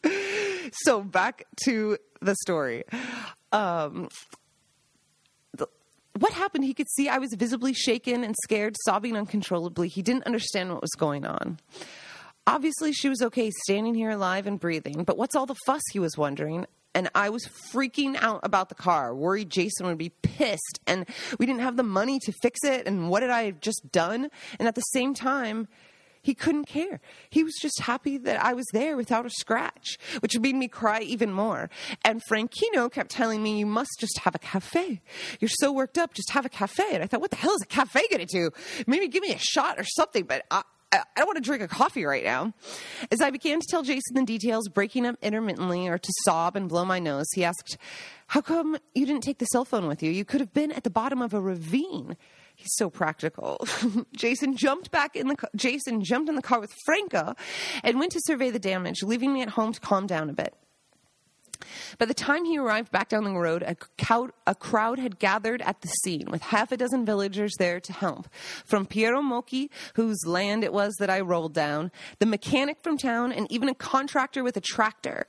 so 0.72 1.02
back 1.02 1.46
to 1.66 1.98
the 2.22 2.36
story. 2.42 2.84
Um, 3.52 4.10
what 6.20 6.34
happened? 6.34 6.64
He 6.64 6.74
could 6.74 6.90
see 6.96 7.10
I 7.10 7.18
was 7.18 7.34
visibly 7.34 7.74
shaken 7.74 8.24
and 8.24 8.36
scared, 8.44 8.76
sobbing 8.86 9.18
uncontrollably. 9.18 9.90
He 9.90 10.02
didn't 10.02 10.24
understand 10.24 10.72
what 10.72 10.82
was 10.82 10.92
going 10.98 11.26
on. 11.26 11.60
Obviously, 12.48 12.94
she 12.94 13.10
was 13.10 13.22
okay 13.22 13.50
standing 13.64 13.96
here 13.96 14.12
alive 14.12 14.46
and 14.46 14.60
breathing, 14.60 15.04
but 15.04 15.18
what's 15.18 15.36
all 15.36 15.46
the 15.46 15.56
fuss? 15.66 15.82
He 15.92 16.00
was 16.00 16.18
wondering. 16.18 16.68
And 16.94 17.10
I 17.14 17.30
was 17.30 17.50
freaking 17.74 18.16
out 18.22 18.40
about 18.44 18.70
the 18.70 18.76
car, 18.76 19.14
worried 19.14 19.50
Jason 19.50 19.86
would 19.88 19.98
be 19.98 20.10
pissed, 20.10 20.80
and 20.88 21.06
we 21.38 21.46
didn't 21.46 21.62
have 21.62 21.76
the 21.76 21.84
money 21.84 22.20
to 22.20 22.32
fix 22.42 22.64
it. 22.64 22.88
And 22.88 23.10
what 23.10 23.22
had 23.22 23.32
I 23.32 23.52
just 23.52 23.92
done? 23.92 24.30
And 24.60 24.68
at 24.68 24.76
the 24.76 24.82
same 24.82 25.14
time, 25.14 25.68
he 26.26 26.34
couldn't 26.34 26.66
care. 26.66 27.02
He 27.30 27.44
was 27.44 27.54
just 27.62 27.82
happy 27.82 28.18
that 28.18 28.44
I 28.44 28.54
was 28.54 28.66
there 28.74 28.98
without 28.98 29.28
a 29.28 29.30
scratch, 29.30 30.00
which 30.22 30.40
made 30.40 30.56
me 30.56 30.68
cry 30.68 31.02
even 31.02 31.32
more. 31.32 31.70
And 32.04 32.20
Franchino 32.32 32.92
kept 32.92 33.12
telling 33.12 33.44
me, 33.44 33.60
You 33.60 33.68
must 33.68 33.92
just 34.00 34.18
have 34.20 34.34
a 34.34 34.40
cafe. 34.40 35.02
You're 35.40 35.50
so 35.50 35.72
worked 35.72 36.00
up, 36.00 36.16
just 36.16 36.32
have 36.32 36.44
a 36.44 36.50
cafe. 36.50 36.94
And 36.94 37.04
I 37.04 37.08
thought, 37.08 37.22
What 37.22 37.30
the 37.30 37.38
hell 37.38 37.54
is 37.54 37.62
a 37.62 37.68
cafe 37.68 38.08
going 38.10 38.26
to 38.26 38.34
do? 38.34 38.50
Maybe 38.88 39.08
give 39.08 39.22
me 39.22 39.34
a 39.34 39.38
shot 39.38 39.78
or 39.78 39.84
something, 39.84 40.24
but 40.24 40.46
I, 40.50 40.64
I 40.98 41.20
don't 41.20 41.28
want 41.28 41.38
to 41.38 41.44
drink 41.44 41.62
a 41.62 41.68
coffee 41.68 42.06
right 42.06 42.24
now. 42.24 42.54
As 43.12 43.22
I 43.22 43.30
began 43.30 43.60
to 43.60 43.68
tell 43.70 43.84
Jason 43.84 44.16
the 44.16 44.24
details, 44.24 44.68
breaking 44.70 45.06
up 45.06 45.16
intermittently 45.22 45.88
or 45.88 45.98
to 45.98 46.14
sob 46.24 46.56
and 46.56 46.70
blow 46.70 46.86
my 46.86 47.00
nose, 47.00 47.26
he 47.34 47.44
asked, 47.44 47.78
How 48.28 48.42
come 48.42 48.78
you 48.94 49.06
didn't 49.06 49.24
take 49.24 49.40
the 49.40 49.46
cell 49.46 49.66
phone 49.66 49.88
with 49.88 50.02
you? 50.02 50.12
You 50.12 50.26
could 50.26 50.42
have 50.42 50.54
been 50.54 50.72
at 50.72 50.84
the 50.84 50.90
bottom 50.90 51.22
of 51.22 51.34
a 51.34 51.42
ravine. 51.42 52.18
He's 52.56 52.74
so 52.76 52.90
practical. 52.90 53.66
Jason 54.16 54.56
jumped 54.56 54.92
back 54.92 55.16
in 55.16 55.28
the 55.28 55.36
car. 55.36 55.50
Jason 55.56 56.04
jumped 56.04 56.30
in 56.30 56.36
the 56.36 56.42
car 56.42 56.60
with 56.60 56.74
Franca 56.86 57.36
and 57.84 58.00
went 58.00 58.14
to 58.14 58.22
survey 58.26 58.50
the 58.50 58.60
damage, 58.60 59.04
leaving 59.04 59.34
me 59.34 59.42
at 59.42 59.50
home 59.50 59.74
to 59.74 59.80
calm 59.80 60.08
down 60.08 60.30
a 60.30 60.34
bit. 60.34 60.54
By 61.98 62.06
the 62.06 62.14
time 62.14 62.46
he 62.46 62.58
arrived 62.58 62.92
back 62.92 63.10
down 63.10 63.24
the 63.24 63.32
road, 63.32 63.64
a 63.64 63.76
crowd, 63.76 64.32
a 64.46 64.56
crowd, 64.56 65.00
had 65.00 65.20
gathered 65.20 65.62
at 65.62 65.82
the 65.82 65.88
scene 65.88 66.28
with 66.30 66.42
half 66.42 66.72
a 66.72 66.78
dozen 66.78 67.06
villagers 67.06 67.54
there 67.58 67.80
to 67.80 67.94
help. 67.94 68.28
From 68.66 68.86
Piero 68.86 69.22
Mocchi, 69.22 69.70
whose 69.96 70.26
land 70.26 70.64
it 70.64 70.74
was 70.74 70.96
that 71.00 71.10
I 71.10 71.20
rolled 71.22 71.54
down, 71.54 71.92
the 72.20 72.26
mechanic 72.26 72.82
from 72.82 72.98
town, 72.98 73.32
and 73.32 73.52
even 73.52 73.70
a 73.70 73.76
contractor 73.76 74.44
with 74.44 74.58
a 74.58 74.62
tractor. 74.62 75.28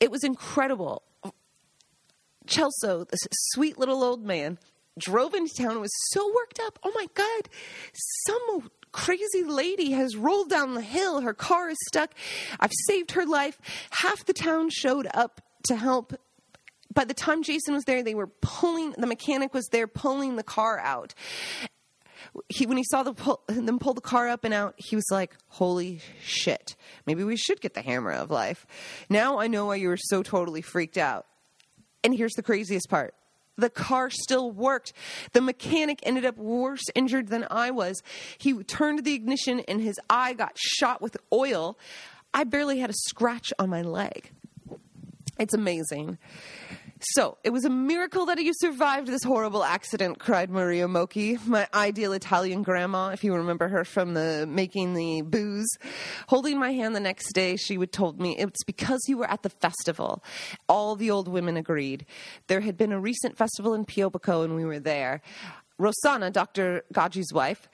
It 0.00 0.10
was 0.10 0.24
incredible. 0.24 1.02
Celso, 2.46 3.08
this 3.08 3.26
sweet 3.52 3.78
little 3.78 4.02
old 4.02 4.24
man, 4.24 4.58
drove 4.98 5.34
into 5.34 5.54
town 5.54 5.72
and 5.72 5.80
was 5.80 5.92
so 6.10 6.32
worked 6.34 6.60
up. 6.60 6.78
Oh 6.82 6.92
my 6.94 7.06
God, 7.14 7.48
some 8.26 8.70
crazy 8.94 9.42
lady 9.42 9.90
has 9.90 10.16
rolled 10.16 10.48
down 10.48 10.74
the 10.74 10.80
hill. 10.80 11.20
Her 11.20 11.34
car 11.34 11.68
is 11.68 11.76
stuck. 11.88 12.14
I've 12.60 12.72
saved 12.86 13.10
her 13.10 13.26
life. 13.26 13.60
Half 13.90 14.24
the 14.24 14.32
town 14.32 14.70
showed 14.70 15.08
up 15.12 15.40
to 15.64 15.74
help. 15.74 16.14
By 16.94 17.04
the 17.04 17.12
time 17.12 17.42
Jason 17.42 17.74
was 17.74 17.84
there, 17.84 18.04
they 18.04 18.14
were 18.14 18.28
pulling, 18.40 18.92
the 18.92 19.08
mechanic 19.08 19.52
was 19.52 19.66
there 19.72 19.88
pulling 19.88 20.36
the 20.36 20.44
car 20.44 20.78
out. 20.78 21.12
He, 22.48 22.66
when 22.66 22.76
he 22.76 22.84
saw 22.84 23.02
the 23.02 23.14
pull, 23.14 23.42
them 23.48 23.80
pull 23.80 23.94
the 23.94 24.00
car 24.00 24.28
up 24.28 24.44
and 24.44 24.54
out, 24.54 24.74
he 24.76 24.96
was 24.96 25.06
like, 25.10 25.36
"Holy 25.48 26.00
shit! 26.22 26.74
Maybe 27.06 27.22
we 27.22 27.36
should 27.36 27.60
get 27.60 27.74
the 27.74 27.82
hammer 27.82 28.12
of 28.12 28.30
life." 28.30 28.66
Now 29.08 29.38
I 29.38 29.46
know 29.46 29.66
why 29.66 29.76
you 29.76 29.88
were 29.88 29.98
so 29.98 30.22
totally 30.22 30.62
freaked 30.62 30.98
out. 30.98 31.26
And 32.02 32.14
here's 32.14 32.32
the 32.32 32.42
craziest 32.42 32.88
part: 32.88 33.14
the 33.56 33.70
car 33.70 34.10
still 34.10 34.50
worked. 34.50 34.92
The 35.32 35.40
mechanic 35.40 36.00
ended 36.02 36.24
up 36.24 36.36
worse 36.36 36.82
injured 36.94 37.28
than 37.28 37.46
I 37.50 37.70
was. 37.70 38.02
He 38.38 38.54
turned 38.64 39.04
the 39.04 39.14
ignition 39.14 39.60
and 39.60 39.80
his 39.80 39.98
eye 40.10 40.32
got 40.34 40.56
shot 40.56 41.00
with 41.00 41.16
oil. 41.32 41.78
I 42.32 42.44
barely 42.44 42.80
had 42.80 42.90
a 42.90 42.94
scratch 42.94 43.52
on 43.58 43.70
my 43.70 43.82
leg. 43.82 44.30
It's 45.38 45.54
amazing. 45.54 46.18
So, 47.12 47.36
it 47.44 47.50
was 47.50 47.66
a 47.66 47.70
miracle 47.70 48.24
that 48.26 48.42
you 48.42 48.52
survived 48.54 49.08
this 49.08 49.22
horrible 49.22 49.62
accident, 49.62 50.18
cried 50.18 50.48
Maria 50.48 50.88
Mocchi, 50.88 51.44
my 51.46 51.68
ideal 51.74 52.14
Italian 52.14 52.62
grandma, 52.62 53.08
if 53.08 53.22
you 53.22 53.34
remember 53.34 53.68
her 53.68 53.84
from 53.84 54.14
the 54.14 54.46
making 54.48 54.94
the 54.94 55.20
booze. 55.20 55.68
Holding 56.28 56.58
my 56.58 56.72
hand 56.72 56.96
the 56.96 57.00
next 57.00 57.34
day, 57.34 57.56
she 57.56 57.76
would 57.76 57.92
told 57.92 58.20
me 58.20 58.38
it's 58.38 58.64
because 58.64 59.02
you 59.06 59.18
were 59.18 59.30
at 59.30 59.42
the 59.42 59.50
festival. 59.50 60.24
All 60.66 60.96
the 60.96 61.10
old 61.10 61.28
women 61.28 61.58
agreed. 61.58 62.06
There 62.46 62.60
had 62.60 62.78
been 62.78 62.92
a 62.92 63.00
recent 63.00 63.36
festival 63.36 63.74
in 63.74 63.84
Piobico 63.84 64.42
and 64.42 64.56
we 64.56 64.64
were 64.64 64.80
there. 64.80 65.20
Rosanna, 65.76 66.30
Dr. 66.30 66.84
Gaggi's 66.92 67.32
wife, 67.32 67.68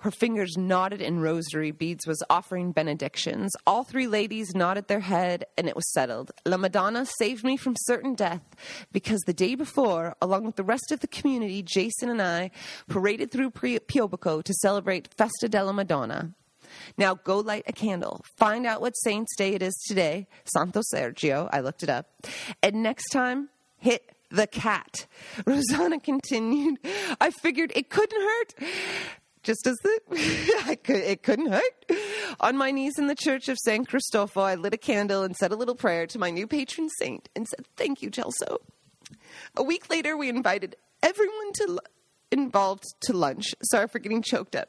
her 0.00 0.10
fingers 0.10 0.56
knotted 0.56 1.00
in 1.00 1.20
rosary 1.20 1.70
beads, 1.70 2.06
was 2.06 2.22
offering 2.28 2.72
benedictions. 2.72 3.52
All 3.66 3.82
three 3.82 4.06
ladies 4.06 4.54
nodded 4.54 4.88
their 4.88 5.00
head, 5.00 5.44
and 5.56 5.68
it 5.68 5.76
was 5.76 5.90
settled. 5.92 6.32
La 6.44 6.56
Madonna 6.56 7.06
saved 7.18 7.44
me 7.44 7.56
from 7.56 7.74
certain 7.76 8.14
death 8.14 8.42
because 8.92 9.20
the 9.22 9.32
day 9.32 9.54
before, 9.54 10.14
along 10.20 10.44
with 10.44 10.56
the 10.56 10.62
rest 10.62 10.92
of 10.92 11.00
the 11.00 11.06
community, 11.06 11.62
Jason 11.62 12.10
and 12.10 12.20
I 12.20 12.50
paraded 12.88 13.30
through 13.30 13.50
Piobico 13.52 14.42
to 14.42 14.54
celebrate 14.54 15.14
Festa 15.16 15.48
della 15.48 15.72
Madonna. 15.72 16.34
Now 16.98 17.14
go 17.14 17.38
light 17.38 17.64
a 17.66 17.72
candle. 17.72 18.22
Find 18.36 18.66
out 18.66 18.80
what 18.80 18.92
saint's 18.96 19.34
day 19.36 19.54
it 19.54 19.62
is 19.62 19.74
today. 19.88 20.26
Santo 20.44 20.82
Sergio. 20.92 21.48
I 21.52 21.60
looked 21.60 21.82
it 21.82 21.88
up. 21.88 22.06
And 22.62 22.82
next 22.82 23.08
time, 23.10 23.48
hit 23.78 24.12
the 24.30 24.46
cat. 24.46 25.06
Rosanna 25.46 26.00
continued. 26.00 26.78
I 27.20 27.30
figured 27.30 27.72
it 27.74 27.88
couldn't 27.88 28.20
hurt 28.20 28.54
just 29.46 29.66
as 29.66 29.76
the, 29.76 30.76
could, 30.84 30.96
it 30.96 31.22
couldn't 31.22 31.52
hurt. 31.52 31.92
On 32.40 32.56
my 32.56 32.72
knees 32.72 32.98
in 32.98 33.06
the 33.06 33.14
church 33.14 33.48
of 33.48 33.56
San 33.58 33.84
Cristoforo, 33.84 34.44
I 34.44 34.56
lit 34.56 34.74
a 34.74 34.78
candle 34.78 35.22
and 35.22 35.36
said 35.36 35.52
a 35.52 35.56
little 35.56 35.76
prayer 35.76 36.06
to 36.08 36.18
my 36.18 36.30
new 36.30 36.48
patron 36.48 36.88
saint 36.98 37.28
and 37.36 37.46
said, 37.46 37.64
Thank 37.76 38.02
you, 38.02 38.10
Celso. 38.10 38.58
A 39.56 39.62
week 39.62 39.88
later, 39.88 40.16
we 40.16 40.28
invited 40.28 40.74
everyone 41.00 41.52
to 41.54 41.78
involved 42.32 42.84
to 43.02 43.12
lunch. 43.12 43.54
Sorry 43.62 43.86
for 43.86 44.00
getting 44.00 44.20
choked 44.20 44.56
up. 44.56 44.68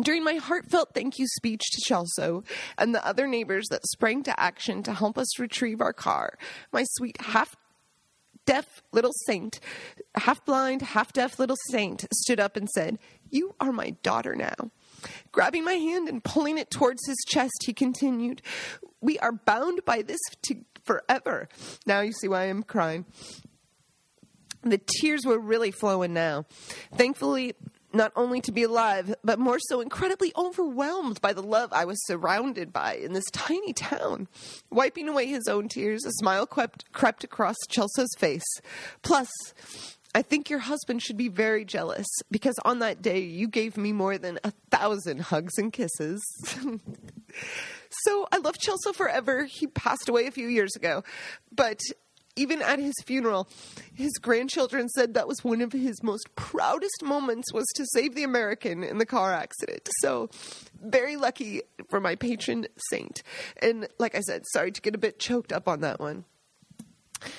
During 0.00 0.24
my 0.24 0.34
heartfelt 0.34 0.90
thank 0.92 1.18
you 1.18 1.26
speech 1.28 1.62
to 1.70 1.94
Celso 1.94 2.44
and 2.76 2.94
the 2.94 3.04
other 3.06 3.26
neighbors 3.26 3.68
that 3.70 3.86
sprang 3.86 4.24
to 4.24 4.40
action 4.40 4.82
to 4.84 4.92
help 4.92 5.16
us 5.16 5.38
retrieve 5.38 5.80
our 5.80 5.92
car, 5.92 6.36
my 6.72 6.84
sweet 6.96 7.20
half 7.20 7.56
deaf 8.48 8.82
little 8.92 9.12
saint, 9.26 9.60
half 10.14 10.42
blind, 10.46 10.80
half 10.80 11.12
deaf 11.12 11.38
little 11.38 11.56
saint, 11.68 12.06
stood 12.14 12.40
up 12.40 12.56
and 12.56 12.66
said, 12.70 12.98
You 13.28 13.54
are 13.60 13.72
my 13.72 13.90
daughter 14.02 14.34
now. 14.34 14.70
Grabbing 15.32 15.64
my 15.64 15.74
hand 15.74 16.08
and 16.08 16.24
pulling 16.24 16.56
it 16.56 16.70
towards 16.70 17.06
his 17.06 17.22
chest, 17.28 17.64
he 17.66 17.74
continued, 17.74 18.40
We 19.02 19.18
are 19.18 19.32
bound 19.32 19.84
by 19.84 20.00
this 20.00 20.20
to 20.44 20.64
forever. 20.82 21.50
Now 21.84 22.00
you 22.00 22.12
see 22.12 22.26
why 22.26 22.44
I'm 22.44 22.62
crying. 22.62 23.04
The 24.62 24.78
tears 24.78 25.26
were 25.26 25.38
really 25.38 25.70
flowing 25.70 26.14
now. 26.14 26.46
Thankfully, 26.94 27.54
not 27.92 28.12
only 28.16 28.40
to 28.42 28.52
be 28.52 28.62
alive, 28.62 29.14
but 29.24 29.38
more 29.38 29.58
so 29.58 29.80
incredibly 29.80 30.32
overwhelmed 30.36 31.20
by 31.20 31.32
the 31.32 31.42
love 31.42 31.72
I 31.72 31.84
was 31.84 32.04
surrounded 32.06 32.72
by 32.72 32.94
in 32.94 33.12
this 33.12 33.24
tiny 33.32 33.72
town. 33.72 34.28
Wiping 34.70 35.08
away 35.08 35.26
his 35.26 35.48
own 35.48 35.68
tears, 35.68 36.04
a 36.04 36.12
smile 36.12 36.46
crept, 36.46 36.90
crept 36.92 37.24
across 37.24 37.56
Celso's 37.70 38.14
face. 38.18 38.44
Plus, 39.02 39.28
I 40.14 40.22
think 40.22 40.48
your 40.48 40.58
husband 40.58 41.02
should 41.02 41.16
be 41.16 41.28
very 41.28 41.64
jealous 41.64 42.06
because 42.30 42.58
on 42.64 42.78
that 42.78 43.02
day 43.02 43.20
you 43.20 43.46
gave 43.46 43.76
me 43.76 43.92
more 43.92 44.18
than 44.18 44.38
a 44.42 44.52
thousand 44.70 45.20
hugs 45.20 45.58
and 45.58 45.72
kisses. 45.72 46.22
so 48.04 48.26
I 48.32 48.38
love 48.38 48.56
Celso 48.56 48.94
forever. 48.94 49.44
He 49.44 49.66
passed 49.66 50.08
away 50.08 50.26
a 50.26 50.30
few 50.30 50.48
years 50.48 50.74
ago, 50.76 51.04
but 51.54 51.80
even 52.38 52.62
at 52.62 52.78
his 52.78 52.94
funeral, 53.04 53.48
his 53.92 54.12
grandchildren 54.20 54.88
said 54.88 55.14
that 55.14 55.28
was 55.28 55.42
one 55.42 55.60
of 55.60 55.72
his 55.72 56.02
most 56.02 56.34
proudest 56.36 57.02
moments 57.02 57.52
was 57.52 57.66
to 57.74 57.84
save 57.92 58.14
the 58.14 58.22
American 58.22 58.84
in 58.84 58.98
the 58.98 59.06
car 59.06 59.32
accident. 59.32 59.88
So 60.00 60.30
very 60.80 61.16
lucky 61.16 61.62
for 61.88 62.00
my 62.00 62.14
patron 62.14 62.66
saint. 62.90 63.22
And 63.60 63.88
like 63.98 64.14
I 64.14 64.20
said, 64.20 64.44
sorry 64.52 64.70
to 64.72 64.80
get 64.80 64.94
a 64.94 64.98
bit 64.98 65.18
choked 65.18 65.52
up 65.52 65.68
on 65.68 65.80
that 65.80 66.00
one. 66.00 66.24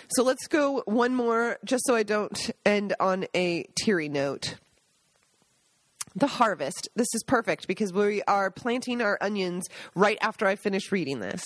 So 0.09 0.23
let's 0.23 0.47
go 0.47 0.83
one 0.85 1.15
more, 1.15 1.57
just 1.63 1.85
so 1.85 1.95
I 1.95 2.03
don't 2.03 2.51
end 2.65 2.93
on 2.99 3.25
a 3.33 3.65
teary 3.81 4.09
note. 4.09 4.55
The 6.15 6.27
harvest. 6.27 6.89
This 6.95 7.07
is 7.13 7.23
perfect 7.23 7.67
because 7.67 7.93
we 7.93 8.21
are 8.23 8.51
planting 8.51 9.01
our 9.01 9.17
onions 9.21 9.67
right 9.95 10.17
after 10.21 10.45
I 10.47 10.57
finish 10.57 10.91
reading 10.91 11.19
this. 11.19 11.43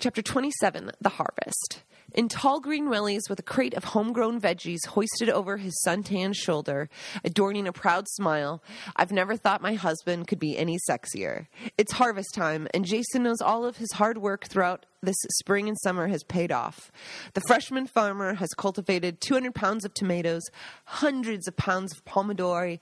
Chapter 0.00 0.22
27 0.22 0.92
The 0.98 1.10
Harvest. 1.10 1.82
In 2.14 2.30
tall 2.30 2.58
green 2.58 2.88
wellies 2.88 3.28
with 3.28 3.38
a 3.38 3.42
crate 3.42 3.74
of 3.74 3.84
homegrown 3.84 4.40
veggies 4.40 4.86
hoisted 4.88 5.28
over 5.28 5.58
his 5.58 5.78
suntanned 5.82 6.36
shoulder, 6.36 6.88
adorning 7.22 7.68
a 7.68 7.72
proud 7.74 8.08
smile, 8.08 8.62
I've 8.96 9.12
never 9.12 9.36
thought 9.36 9.60
my 9.60 9.74
husband 9.74 10.26
could 10.26 10.38
be 10.38 10.56
any 10.56 10.78
sexier. 10.88 11.48
It's 11.76 11.92
harvest 11.92 12.32
time, 12.34 12.66
and 12.72 12.86
Jason 12.86 13.24
knows 13.24 13.42
all 13.42 13.66
of 13.66 13.76
his 13.76 13.92
hard 13.92 14.16
work 14.16 14.46
throughout 14.46 14.86
this 15.02 15.16
spring 15.38 15.68
and 15.68 15.78
summer 15.82 16.08
has 16.08 16.24
paid 16.24 16.50
off. 16.50 16.90
The 17.34 17.42
freshman 17.42 17.86
farmer 17.86 18.34
has 18.34 18.48
cultivated 18.56 19.20
200 19.20 19.54
pounds 19.54 19.84
of 19.84 19.92
tomatoes, 19.92 20.42
hundreds 20.86 21.46
of 21.46 21.56
pounds 21.56 21.92
of 21.92 22.06
pomodori, 22.06 22.80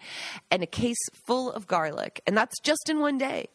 and 0.52 0.62
a 0.62 0.66
case 0.66 0.96
full 1.26 1.50
of 1.50 1.66
garlic, 1.66 2.20
and 2.28 2.36
that's 2.36 2.60
just 2.60 2.88
in 2.88 3.00
one 3.00 3.18
day. 3.18 3.48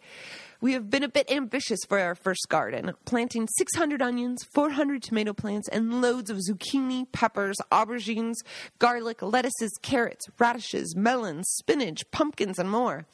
We 0.64 0.72
have 0.72 0.90
been 0.90 1.04
a 1.04 1.10
bit 1.10 1.30
ambitious 1.30 1.82
for 1.90 2.00
our 2.00 2.16
first 2.16 2.48
garden, 2.48 2.94
planting 3.04 3.50
600 3.58 4.02
onions, 4.02 4.46
400 4.54 5.04
tomato 5.04 5.34
plants, 5.34 5.68
and 5.68 6.02
loads 6.02 6.30
of 6.30 6.38
zucchini, 6.38 7.06
peppers, 7.12 7.58
aubergines, 7.70 8.36
garlic, 8.80 9.22
lettuces, 9.22 9.78
carrots, 9.82 10.26
radishes, 10.40 10.96
melons, 10.96 11.50
spinach, 11.50 12.10
pumpkins, 12.12 12.60
and 12.60 12.72
more. 12.72 13.06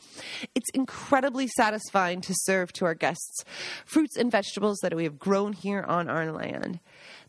It's 0.54 0.70
incredibly 0.76 1.48
satisfying 1.48 2.22
to 2.22 2.36
serve 2.36 2.72
to 2.74 2.86
our 2.86 2.94
guests 2.94 3.44
fruits 3.84 4.16
and 4.16 4.32
vegetables 4.32 4.78
that 4.84 4.94
we 4.94 5.04
have 5.06 5.18
grown 5.18 5.54
here 5.54 5.82
on 5.82 6.08
our 6.08 6.32
land. 6.32 6.80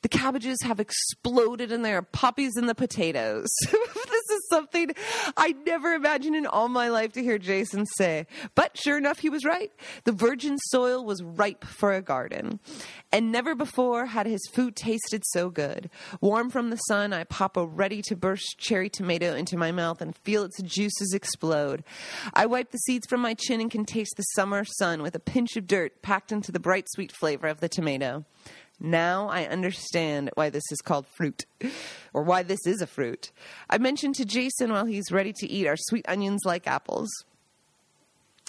The 0.03 0.11
cabbages 0.11 0.59
have 0.64 0.81
exploded 0.81 1.73
and 1.73 1.83
there 1.83 1.97
are 1.97 2.03
poppies 2.03 2.59
in 2.59 2.66
the 2.66 2.75
potatoes. 2.75 3.49
something 4.51 4.90
I 5.36 5.53
never 5.66 5.94
imagined 5.94 6.36
in 6.36 6.46
all 6.46 6.68
my 6.68 6.88
life 6.88 7.12
to 7.12 7.22
hear 7.22 7.38
Jason 7.38 7.86
say. 7.96 8.26
But 8.55 8.76
sure 8.76 8.98
enough, 8.98 9.20
he 9.20 9.30
was 9.30 9.44
right. 9.44 9.72
The 10.05 10.12
virgin 10.12 10.59
soil 10.59 11.05
was 11.05 11.22
ripe 11.22 11.64
for 11.64 11.92
a 11.92 12.03
garden. 12.03 12.61
And 13.12 13.32
never 13.32 13.55
before 13.55 14.07
had 14.07 14.26
his 14.26 14.46
food 14.53 14.76
tasted 14.76 15.22
so 15.32 15.51
good. 15.51 15.90
Warm 16.20 16.51
from 16.51 16.70
the 16.70 16.76
sun, 16.76 17.12
I 17.12 17.24
pop 17.24 17.57
a 17.57 17.66
ready 17.66 18.03
to 18.03 18.16
burst 18.16 18.57
cherry 18.59 18.90
tomato 18.90 19.34
into 19.34 19.57
my 19.57 19.72
mouth 19.72 20.01
and 20.01 20.16
feel 20.16 20.44
its 20.44 20.61
juices 20.62 21.12
explode. 21.14 21.82
I 22.34 22.46
wipe 22.46 22.70
the 22.70 22.78
seeds 22.78 23.07
from 23.07 23.20
my 23.20 23.34
chin 23.34 23.61
and 23.61 23.70
can 23.70 23.84
taste 23.84 24.14
the 24.16 24.22
summer 24.34 24.64
sun 24.64 25.03
with 25.03 25.14
a 25.14 25.20
pinch 25.20 25.57
of 25.57 25.66
dirt 25.66 26.03
packed 26.03 26.32
into 26.32 26.53
the 26.53 26.61
bright 26.61 26.86
sweet 26.90 27.12
flavor 27.12 27.46
of 27.46 27.61
the 27.61 27.68
tomato. 27.68 28.24
Now 28.81 29.28
I 29.28 29.45
understand 29.45 30.31
why 30.35 30.49
this 30.49 30.64
is 30.72 30.81
called 30.81 31.07
fruit, 31.07 31.45
or 32.14 32.22
why 32.22 32.43
this 32.43 32.66
is 32.66 32.81
a 32.81 32.87
fruit. 32.87 33.31
I 33.68 33.76
mentioned 33.76 34.14
to 34.16 34.24
Jason 34.24 34.72
while 34.72 34.87
he's 34.87 35.12
ready 35.12 35.35
to 35.35 35.47
eat 35.47 35.66
our 35.66 35.76
sweet 35.76 36.07
onions 36.09 36.41
like 36.47 36.66
apples. 36.66 37.11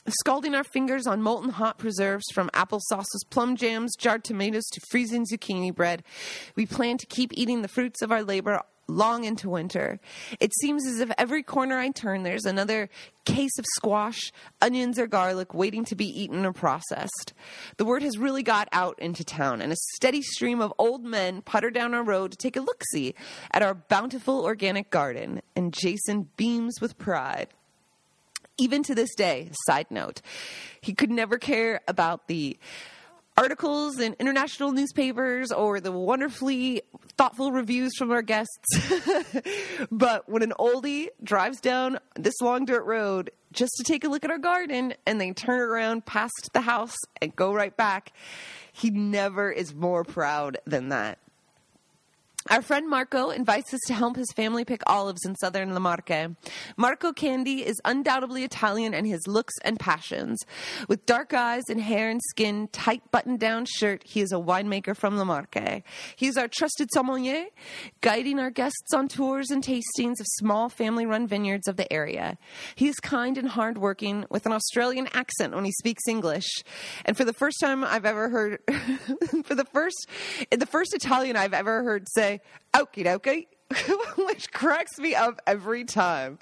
Scalding 0.08 0.56
our 0.56 0.64
fingers 0.64 1.06
on 1.06 1.22
molten 1.22 1.52
hot 1.52 1.78
preserves 1.78 2.26
from 2.34 2.50
apple 2.54 2.80
sauces, 2.80 3.24
plum 3.30 3.56
jams, 3.56 3.96
jarred 3.96 4.24
tomatoes 4.24 4.66
to 4.72 4.82
freezing 4.90 5.26
zucchini 5.26 5.76
bread, 5.76 6.02
we 6.56 6.66
plan 6.66 6.98
to 6.98 7.06
keep 7.06 7.32
eating 7.36 7.62
the 7.62 7.68
fruits 7.68 8.02
of 8.02 8.12
our 8.12 8.24
labor 8.24 8.62
long 8.96 9.24
into 9.24 9.50
winter. 9.50 10.00
It 10.40 10.52
seems 10.62 10.86
as 10.86 11.00
if 11.00 11.12
every 11.18 11.44
corner 11.44 11.78
I 11.78 11.90
turn, 11.90 12.24
there's 12.24 12.46
another 12.46 12.90
case 13.26 13.58
of 13.58 13.66
squash, 13.76 14.32
onions, 14.62 15.00
or 15.00 15.08
garlic 15.08 15.54
waiting 15.54 15.86
to 15.86 15.96
be 15.96 16.06
eaten 16.22 16.46
or 16.46 16.54
processed. 16.54 17.34
The 17.78 17.86
word 17.86 18.04
has 18.04 18.18
really 18.18 18.44
got 18.44 18.68
out 18.72 19.00
into 19.00 19.24
town, 19.24 19.62
and 19.62 19.72
a 19.72 19.78
steady 19.94 20.22
stream 20.22 20.62
of 20.62 20.74
old 20.78 21.04
men 21.04 21.42
putter 21.42 21.70
down 21.70 21.94
our 21.94 22.04
road 22.04 22.32
to 22.32 22.38
take 22.38 22.56
a 22.56 22.62
look 22.62 22.84
see 22.92 23.16
at 23.52 23.62
our 23.62 23.74
bountiful 23.74 24.44
organic 24.44 24.90
garden, 24.90 25.42
and 25.56 25.74
Jason 25.74 26.30
beams 26.38 26.82
with 26.82 26.98
pride 26.98 27.48
even 28.58 28.84
to 28.84 28.94
this 28.94 29.16
day, 29.16 29.50
side 29.66 29.88
note, 29.90 30.22
he 30.82 30.94
could 30.94 31.10
never 31.10 31.40
care 31.40 31.82
about 31.88 32.28
the 32.28 32.60
articles 33.38 34.00
in 34.00 34.16
international 34.20 34.72
newspapers 34.72 35.52
or 35.52 35.80
the 35.80 35.92
wonderfully 35.92 36.82
thoughtful 37.18 37.52
reviews 37.52 37.92
from 37.98 38.12
our 38.12 38.22
guests. 38.22 38.92
but 39.92 40.28
when 40.30 40.42
an 40.44 40.54
oldie 40.60 41.08
drives 41.24 41.60
down 41.60 42.00
this 42.16 42.40
long 42.42 42.66
dirt 42.66 42.84
road 42.84 43.32
just 43.52 43.74
to 43.78 43.84
take 43.84 44.04
a 44.04 44.10
look 44.10 44.24
at 44.24 44.32
our 44.32 44.38
garden 44.38 44.94
and 45.06 45.20
they 45.20 45.32
turn 45.32 45.60
around 45.60 46.06
past 46.06 46.50
the 46.54 46.62
house 46.62 46.96
and 47.22 47.36
go 47.36 47.54
right 47.54 47.76
back, 47.76 48.14
he 48.72 48.90
never 48.90 49.52
is 49.52 49.74
more 49.74 50.04
proud 50.04 50.58
than 50.66 50.90
that. 50.90 51.20
Our 52.50 52.64
friend 52.64 52.90
Marco 52.90 53.30
invites 53.30 53.72
us 53.72 53.80
to 53.86 53.94
help 53.94 54.16
his 54.16 54.32
family 54.36 54.66
pick 54.66 54.82
olives 54.88 55.26
in 55.26 55.36
southern 55.36 55.76
La 55.76 55.80
Marche. 55.80 56.36
Marco 56.76 57.14
Candy 57.14 57.64
is 57.64 57.80
undoubtedly 57.86 58.44
Italian 58.44 58.96
in 58.96 59.06
his 59.06 59.28
looks 59.28 59.54
and 59.64 59.80
passions. 59.80 60.40
With 60.88 61.06
dark 61.06 61.36
eyes 61.36 61.62
and 61.70 61.80
hair 61.80 62.10
and 62.10 62.20
skin, 62.30 62.68
tight 62.72 63.04
button 63.12 63.38
down 63.38 63.66
shirt, 63.66 64.02
he 64.04 64.22
is 64.22 64.32
a 64.32 64.38
winemaker 64.38 64.98
from 64.98 65.18
La 65.18 65.24
Marche. 65.24 65.84
He 66.16 66.26
is 66.26 66.36
our 66.36 66.48
trusted 66.48 66.90
sommelier, 66.92 67.46
guiding 68.02 68.40
our 68.40 68.50
guests 68.50 68.92
on 68.92 69.08
tours 69.08 69.52
and 69.52 69.64
tastings 69.64 70.20
of 70.20 70.26
small 70.40 70.68
family 70.68 71.06
run 71.06 71.28
vineyards 71.28 71.68
of 71.68 71.78
the 71.78 71.92
area. 71.94 72.40
He 72.74 72.88
is 72.88 72.96
kind 72.96 73.38
and 73.38 73.50
hardworking 73.50 74.26
with 74.32 74.48
an 74.48 74.52
Australian 74.52 75.08
accent 75.14 75.54
when 75.54 75.66
he 75.66 75.72
speaks 75.74 76.08
English. 76.08 76.50
And 77.06 77.16
for 77.16 77.24
the 77.24 77.34
first 77.34 77.60
time 77.60 77.84
I've 77.84 78.06
ever 78.06 78.30
heard, 78.30 78.60
for 79.46 79.54
the 79.54 79.66
first, 79.66 80.08
the 80.50 80.66
first 80.66 80.96
Italian 80.96 81.36
I've 81.36 81.54
ever 81.54 81.84
heard 81.84 82.08
say, 82.10 82.31
say, 82.32 82.42
okie 82.74 83.06
dokie. 83.06 83.48
which 84.18 84.52
cracks 84.52 85.00
me 85.00 85.16
up 85.16 85.42
every 85.48 85.86
time. 85.86 86.38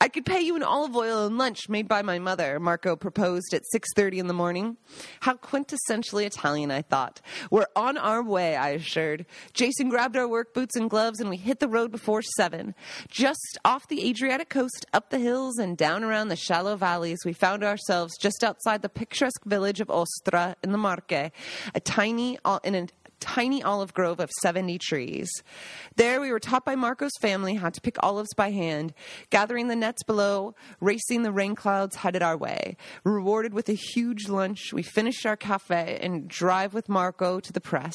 I 0.00 0.06
could 0.06 0.24
pay 0.24 0.40
you 0.40 0.54
an 0.54 0.62
olive 0.62 0.94
oil 0.94 1.26
and 1.26 1.36
lunch 1.36 1.68
made 1.68 1.88
by 1.88 2.02
my 2.02 2.20
mother, 2.20 2.60
Marco 2.60 2.94
proposed 2.94 3.52
at 3.52 3.62
6:30 3.74 4.18
in 4.18 4.26
the 4.28 4.32
morning. 4.32 4.76
How 5.22 5.34
quintessentially 5.34 6.24
Italian, 6.24 6.70
I 6.70 6.82
thought. 6.82 7.20
We're 7.50 7.66
on 7.74 7.96
our 7.96 8.22
way, 8.22 8.54
I 8.54 8.70
assured. 8.70 9.26
Jason 9.54 9.88
grabbed 9.88 10.16
our 10.16 10.28
work 10.28 10.54
boots 10.54 10.76
and 10.76 10.88
gloves 10.88 11.18
and 11.18 11.30
we 11.30 11.36
hit 11.36 11.58
the 11.58 11.68
road 11.68 11.90
before 11.90 12.22
7. 12.22 12.76
Just 13.08 13.58
off 13.64 13.88
the 13.88 14.08
Adriatic 14.08 14.48
coast, 14.48 14.86
up 14.92 15.10
the 15.10 15.18
hills 15.18 15.58
and 15.58 15.76
down 15.76 16.04
around 16.04 16.28
the 16.28 16.36
shallow 16.36 16.76
valleys, 16.76 17.18
we 17.24 17.32
found 17.32 17.64
ourselves 17.64 18.16
just 18.20 18.44
outside 18.44 18.82
the 18.82 18.88
picturesque 18.88 19.44
village 19.44 19.80
of 19.80 19.90
Ostra 19.90 20.54
in 20.62 20.70
the 20.70 20.78
Marche, 20.78 21.32
a 21.74 21.80
tiny 21.80 22.38
uh, 22.44 22.60
in 22.62 22.76
an 22.76 22.88
tiny 23.20 23.62
olive 23.62 23.94
grove 23.94 24.20
of 24.20 24.30
70 24.42 24.78
trees. 24.78 25.28
There, 25.96 26.20
we 26.20 26.30
were 26.30 26.40
taught 26.40 26.64
by 26.64 26.74
Marco's 26.74 27.16
family 27.20 27.54
how 27.54 27.70
to 27.70 27.80
pick 27.80 27.96
olives 28.02 28.34
by 28.34 28.50
hand, 28.50 28.94
gathering 29.30 29.68
the 29.68 29.76
nets 29.76 30.02
below, 30.02 30.54
racing 30.80 31.22
the 31.22 31.32
rain 31.32 31.54
clouds 31.54 31.96
headed 31.96 32.22
our 32.22 32.36
way. 32.36 32.76
Rewarded 33.04 33.54
with 33.54 33.68
a 33.68 33.74
huge 33.74 34.28
lunch, 34.28 34.72
we 34.72 34.82
finished 34.82 35.26
our 35.26 35.36
cafe 35.36 35.98
and 36.00 36.28
drive 36.28 36.74
with 36.74 36.88
Marco 36.88 37.40
to 37.40 37.52
the 37.52 37.60
press. 37.60 37.94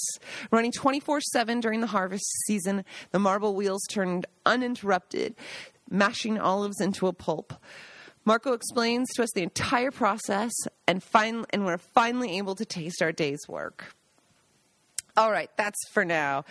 Running 0.51 0.71
24 0.71 1.21
7 1.21 1.59
during 1.59 1.81
the 1.81 1.87
harvest 1.87 2.25
season, 2.45 2.83
the 3.11 3.19
marble 3.19 3.55
wheels 3.55 3.81
turned 3.89 4.25
uninterrupted, 4.45 5.35
mashing 5.89 6.39
olives 6.39 6.81
into 6.81 7.07
a 7.07 7.13
pulp. 7.13 7.53
Marco 8.23 8.53
explains 8.53 9.09
to 9.13 9.23
us 9.23 9.31
the 9.33 9.41
entire 9.41 9.89
process, 9.89 10.51
and, 10.87 11.01
fin- 11.01 11.45
and 11.49 11.65
we're 11.65 11.79
finally 11.79 12.37
able 12.37 12.53
to 12.55 12.65
taste 12.65 13.01
our 13.01 13.11
day's 13.11 13.47
work. 13.47 13.95
All 15.17 15.31
right, 15.31 15.49
that's 15.57 15.79
for 15.89 16.05
now. 16.05 16.45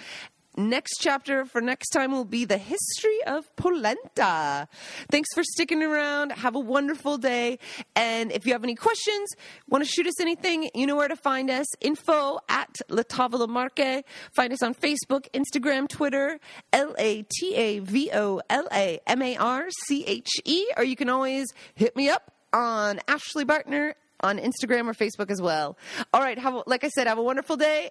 Next 0.56 0.98
chapter 1.00 1.44
for 1.44 1.60
next 1.60 1.90
time 1.90 2.10
will 2.10 2.24
be 2.24 2.44
the 2.44 2.58
history 2.58 3.22
of 3.26 3.54
polenta. 3.54 4.68
Thanks 5.08 5.28
for 5.32 5.44
sticking 5.44 5.80
around. 5.80 6.32
Have 6.32 6.56
a 6.56 6.58
wonderful 6.58 7.18
day. 7.18 7.60
And 7.94 8.32
if 8.32 8.46
you 8.46 8.52
have 8.52 8.64
any 8.64 8.74
questions, 8.74 9.30
want 9.68 9.84
to 9.84 9.90
shoot 9.90 10.08
us 10.08 10.20
anything, 10.20 10.68
you 10.74 10.86
know 10.86 10.96
where 10.96 11.08
to 11.08 11.16
find 11.16 11.50
us. 11.50 11.66
Info 11.80 12.40
at 12.48 12.76
La 12.88 13.04
Tavola 13.04 13.48
Marche. 13.48 14.02
Find 14.32 14.52
us 14.52 14.62
on 14.62 14.74
Facebook, 14.74 15.28
Instagram, 15.32 15.88
Twitter, 15.88 16.40
L 16.72 16.96
A 16.98 17.22
T 17.22 17.54
A 17.54 17.78
V 17.78 18.10
O 18.12 18.40
L 18.50 18.66
A 18.72 19.00
M 19.06 19.22
A 19.22 19.36
R 19.36 19.70
C 19.86 20.04
H 20.04 20.28
E. 20.44 20.66
Or 20.76 20.82
you 20.82 20.96
can 20.96 21.08
always 21.08 21.46
hit 21.74 21.94
me 21.94 22.10
up 22.10 22.34
on 22.52 22.98
Ashley 23.06 23.44
Bartner 23.44 23.94
on 24.22 24.38
Instagram 24.38 24.88
or 24.88 24.94
Facebook 24.94 25.30
as 25.30 25.40
well. 25.40 25.78
All 26.12 26.20
right, 26.20 26.38
have, 26.38 26.64
like 26.66 26.84
I 26.84 26.88
said, 26.88 27.06
have 27.06 27.18
a 27.18 27.22
wonderful 27.22 27.56
day 27.56 27.90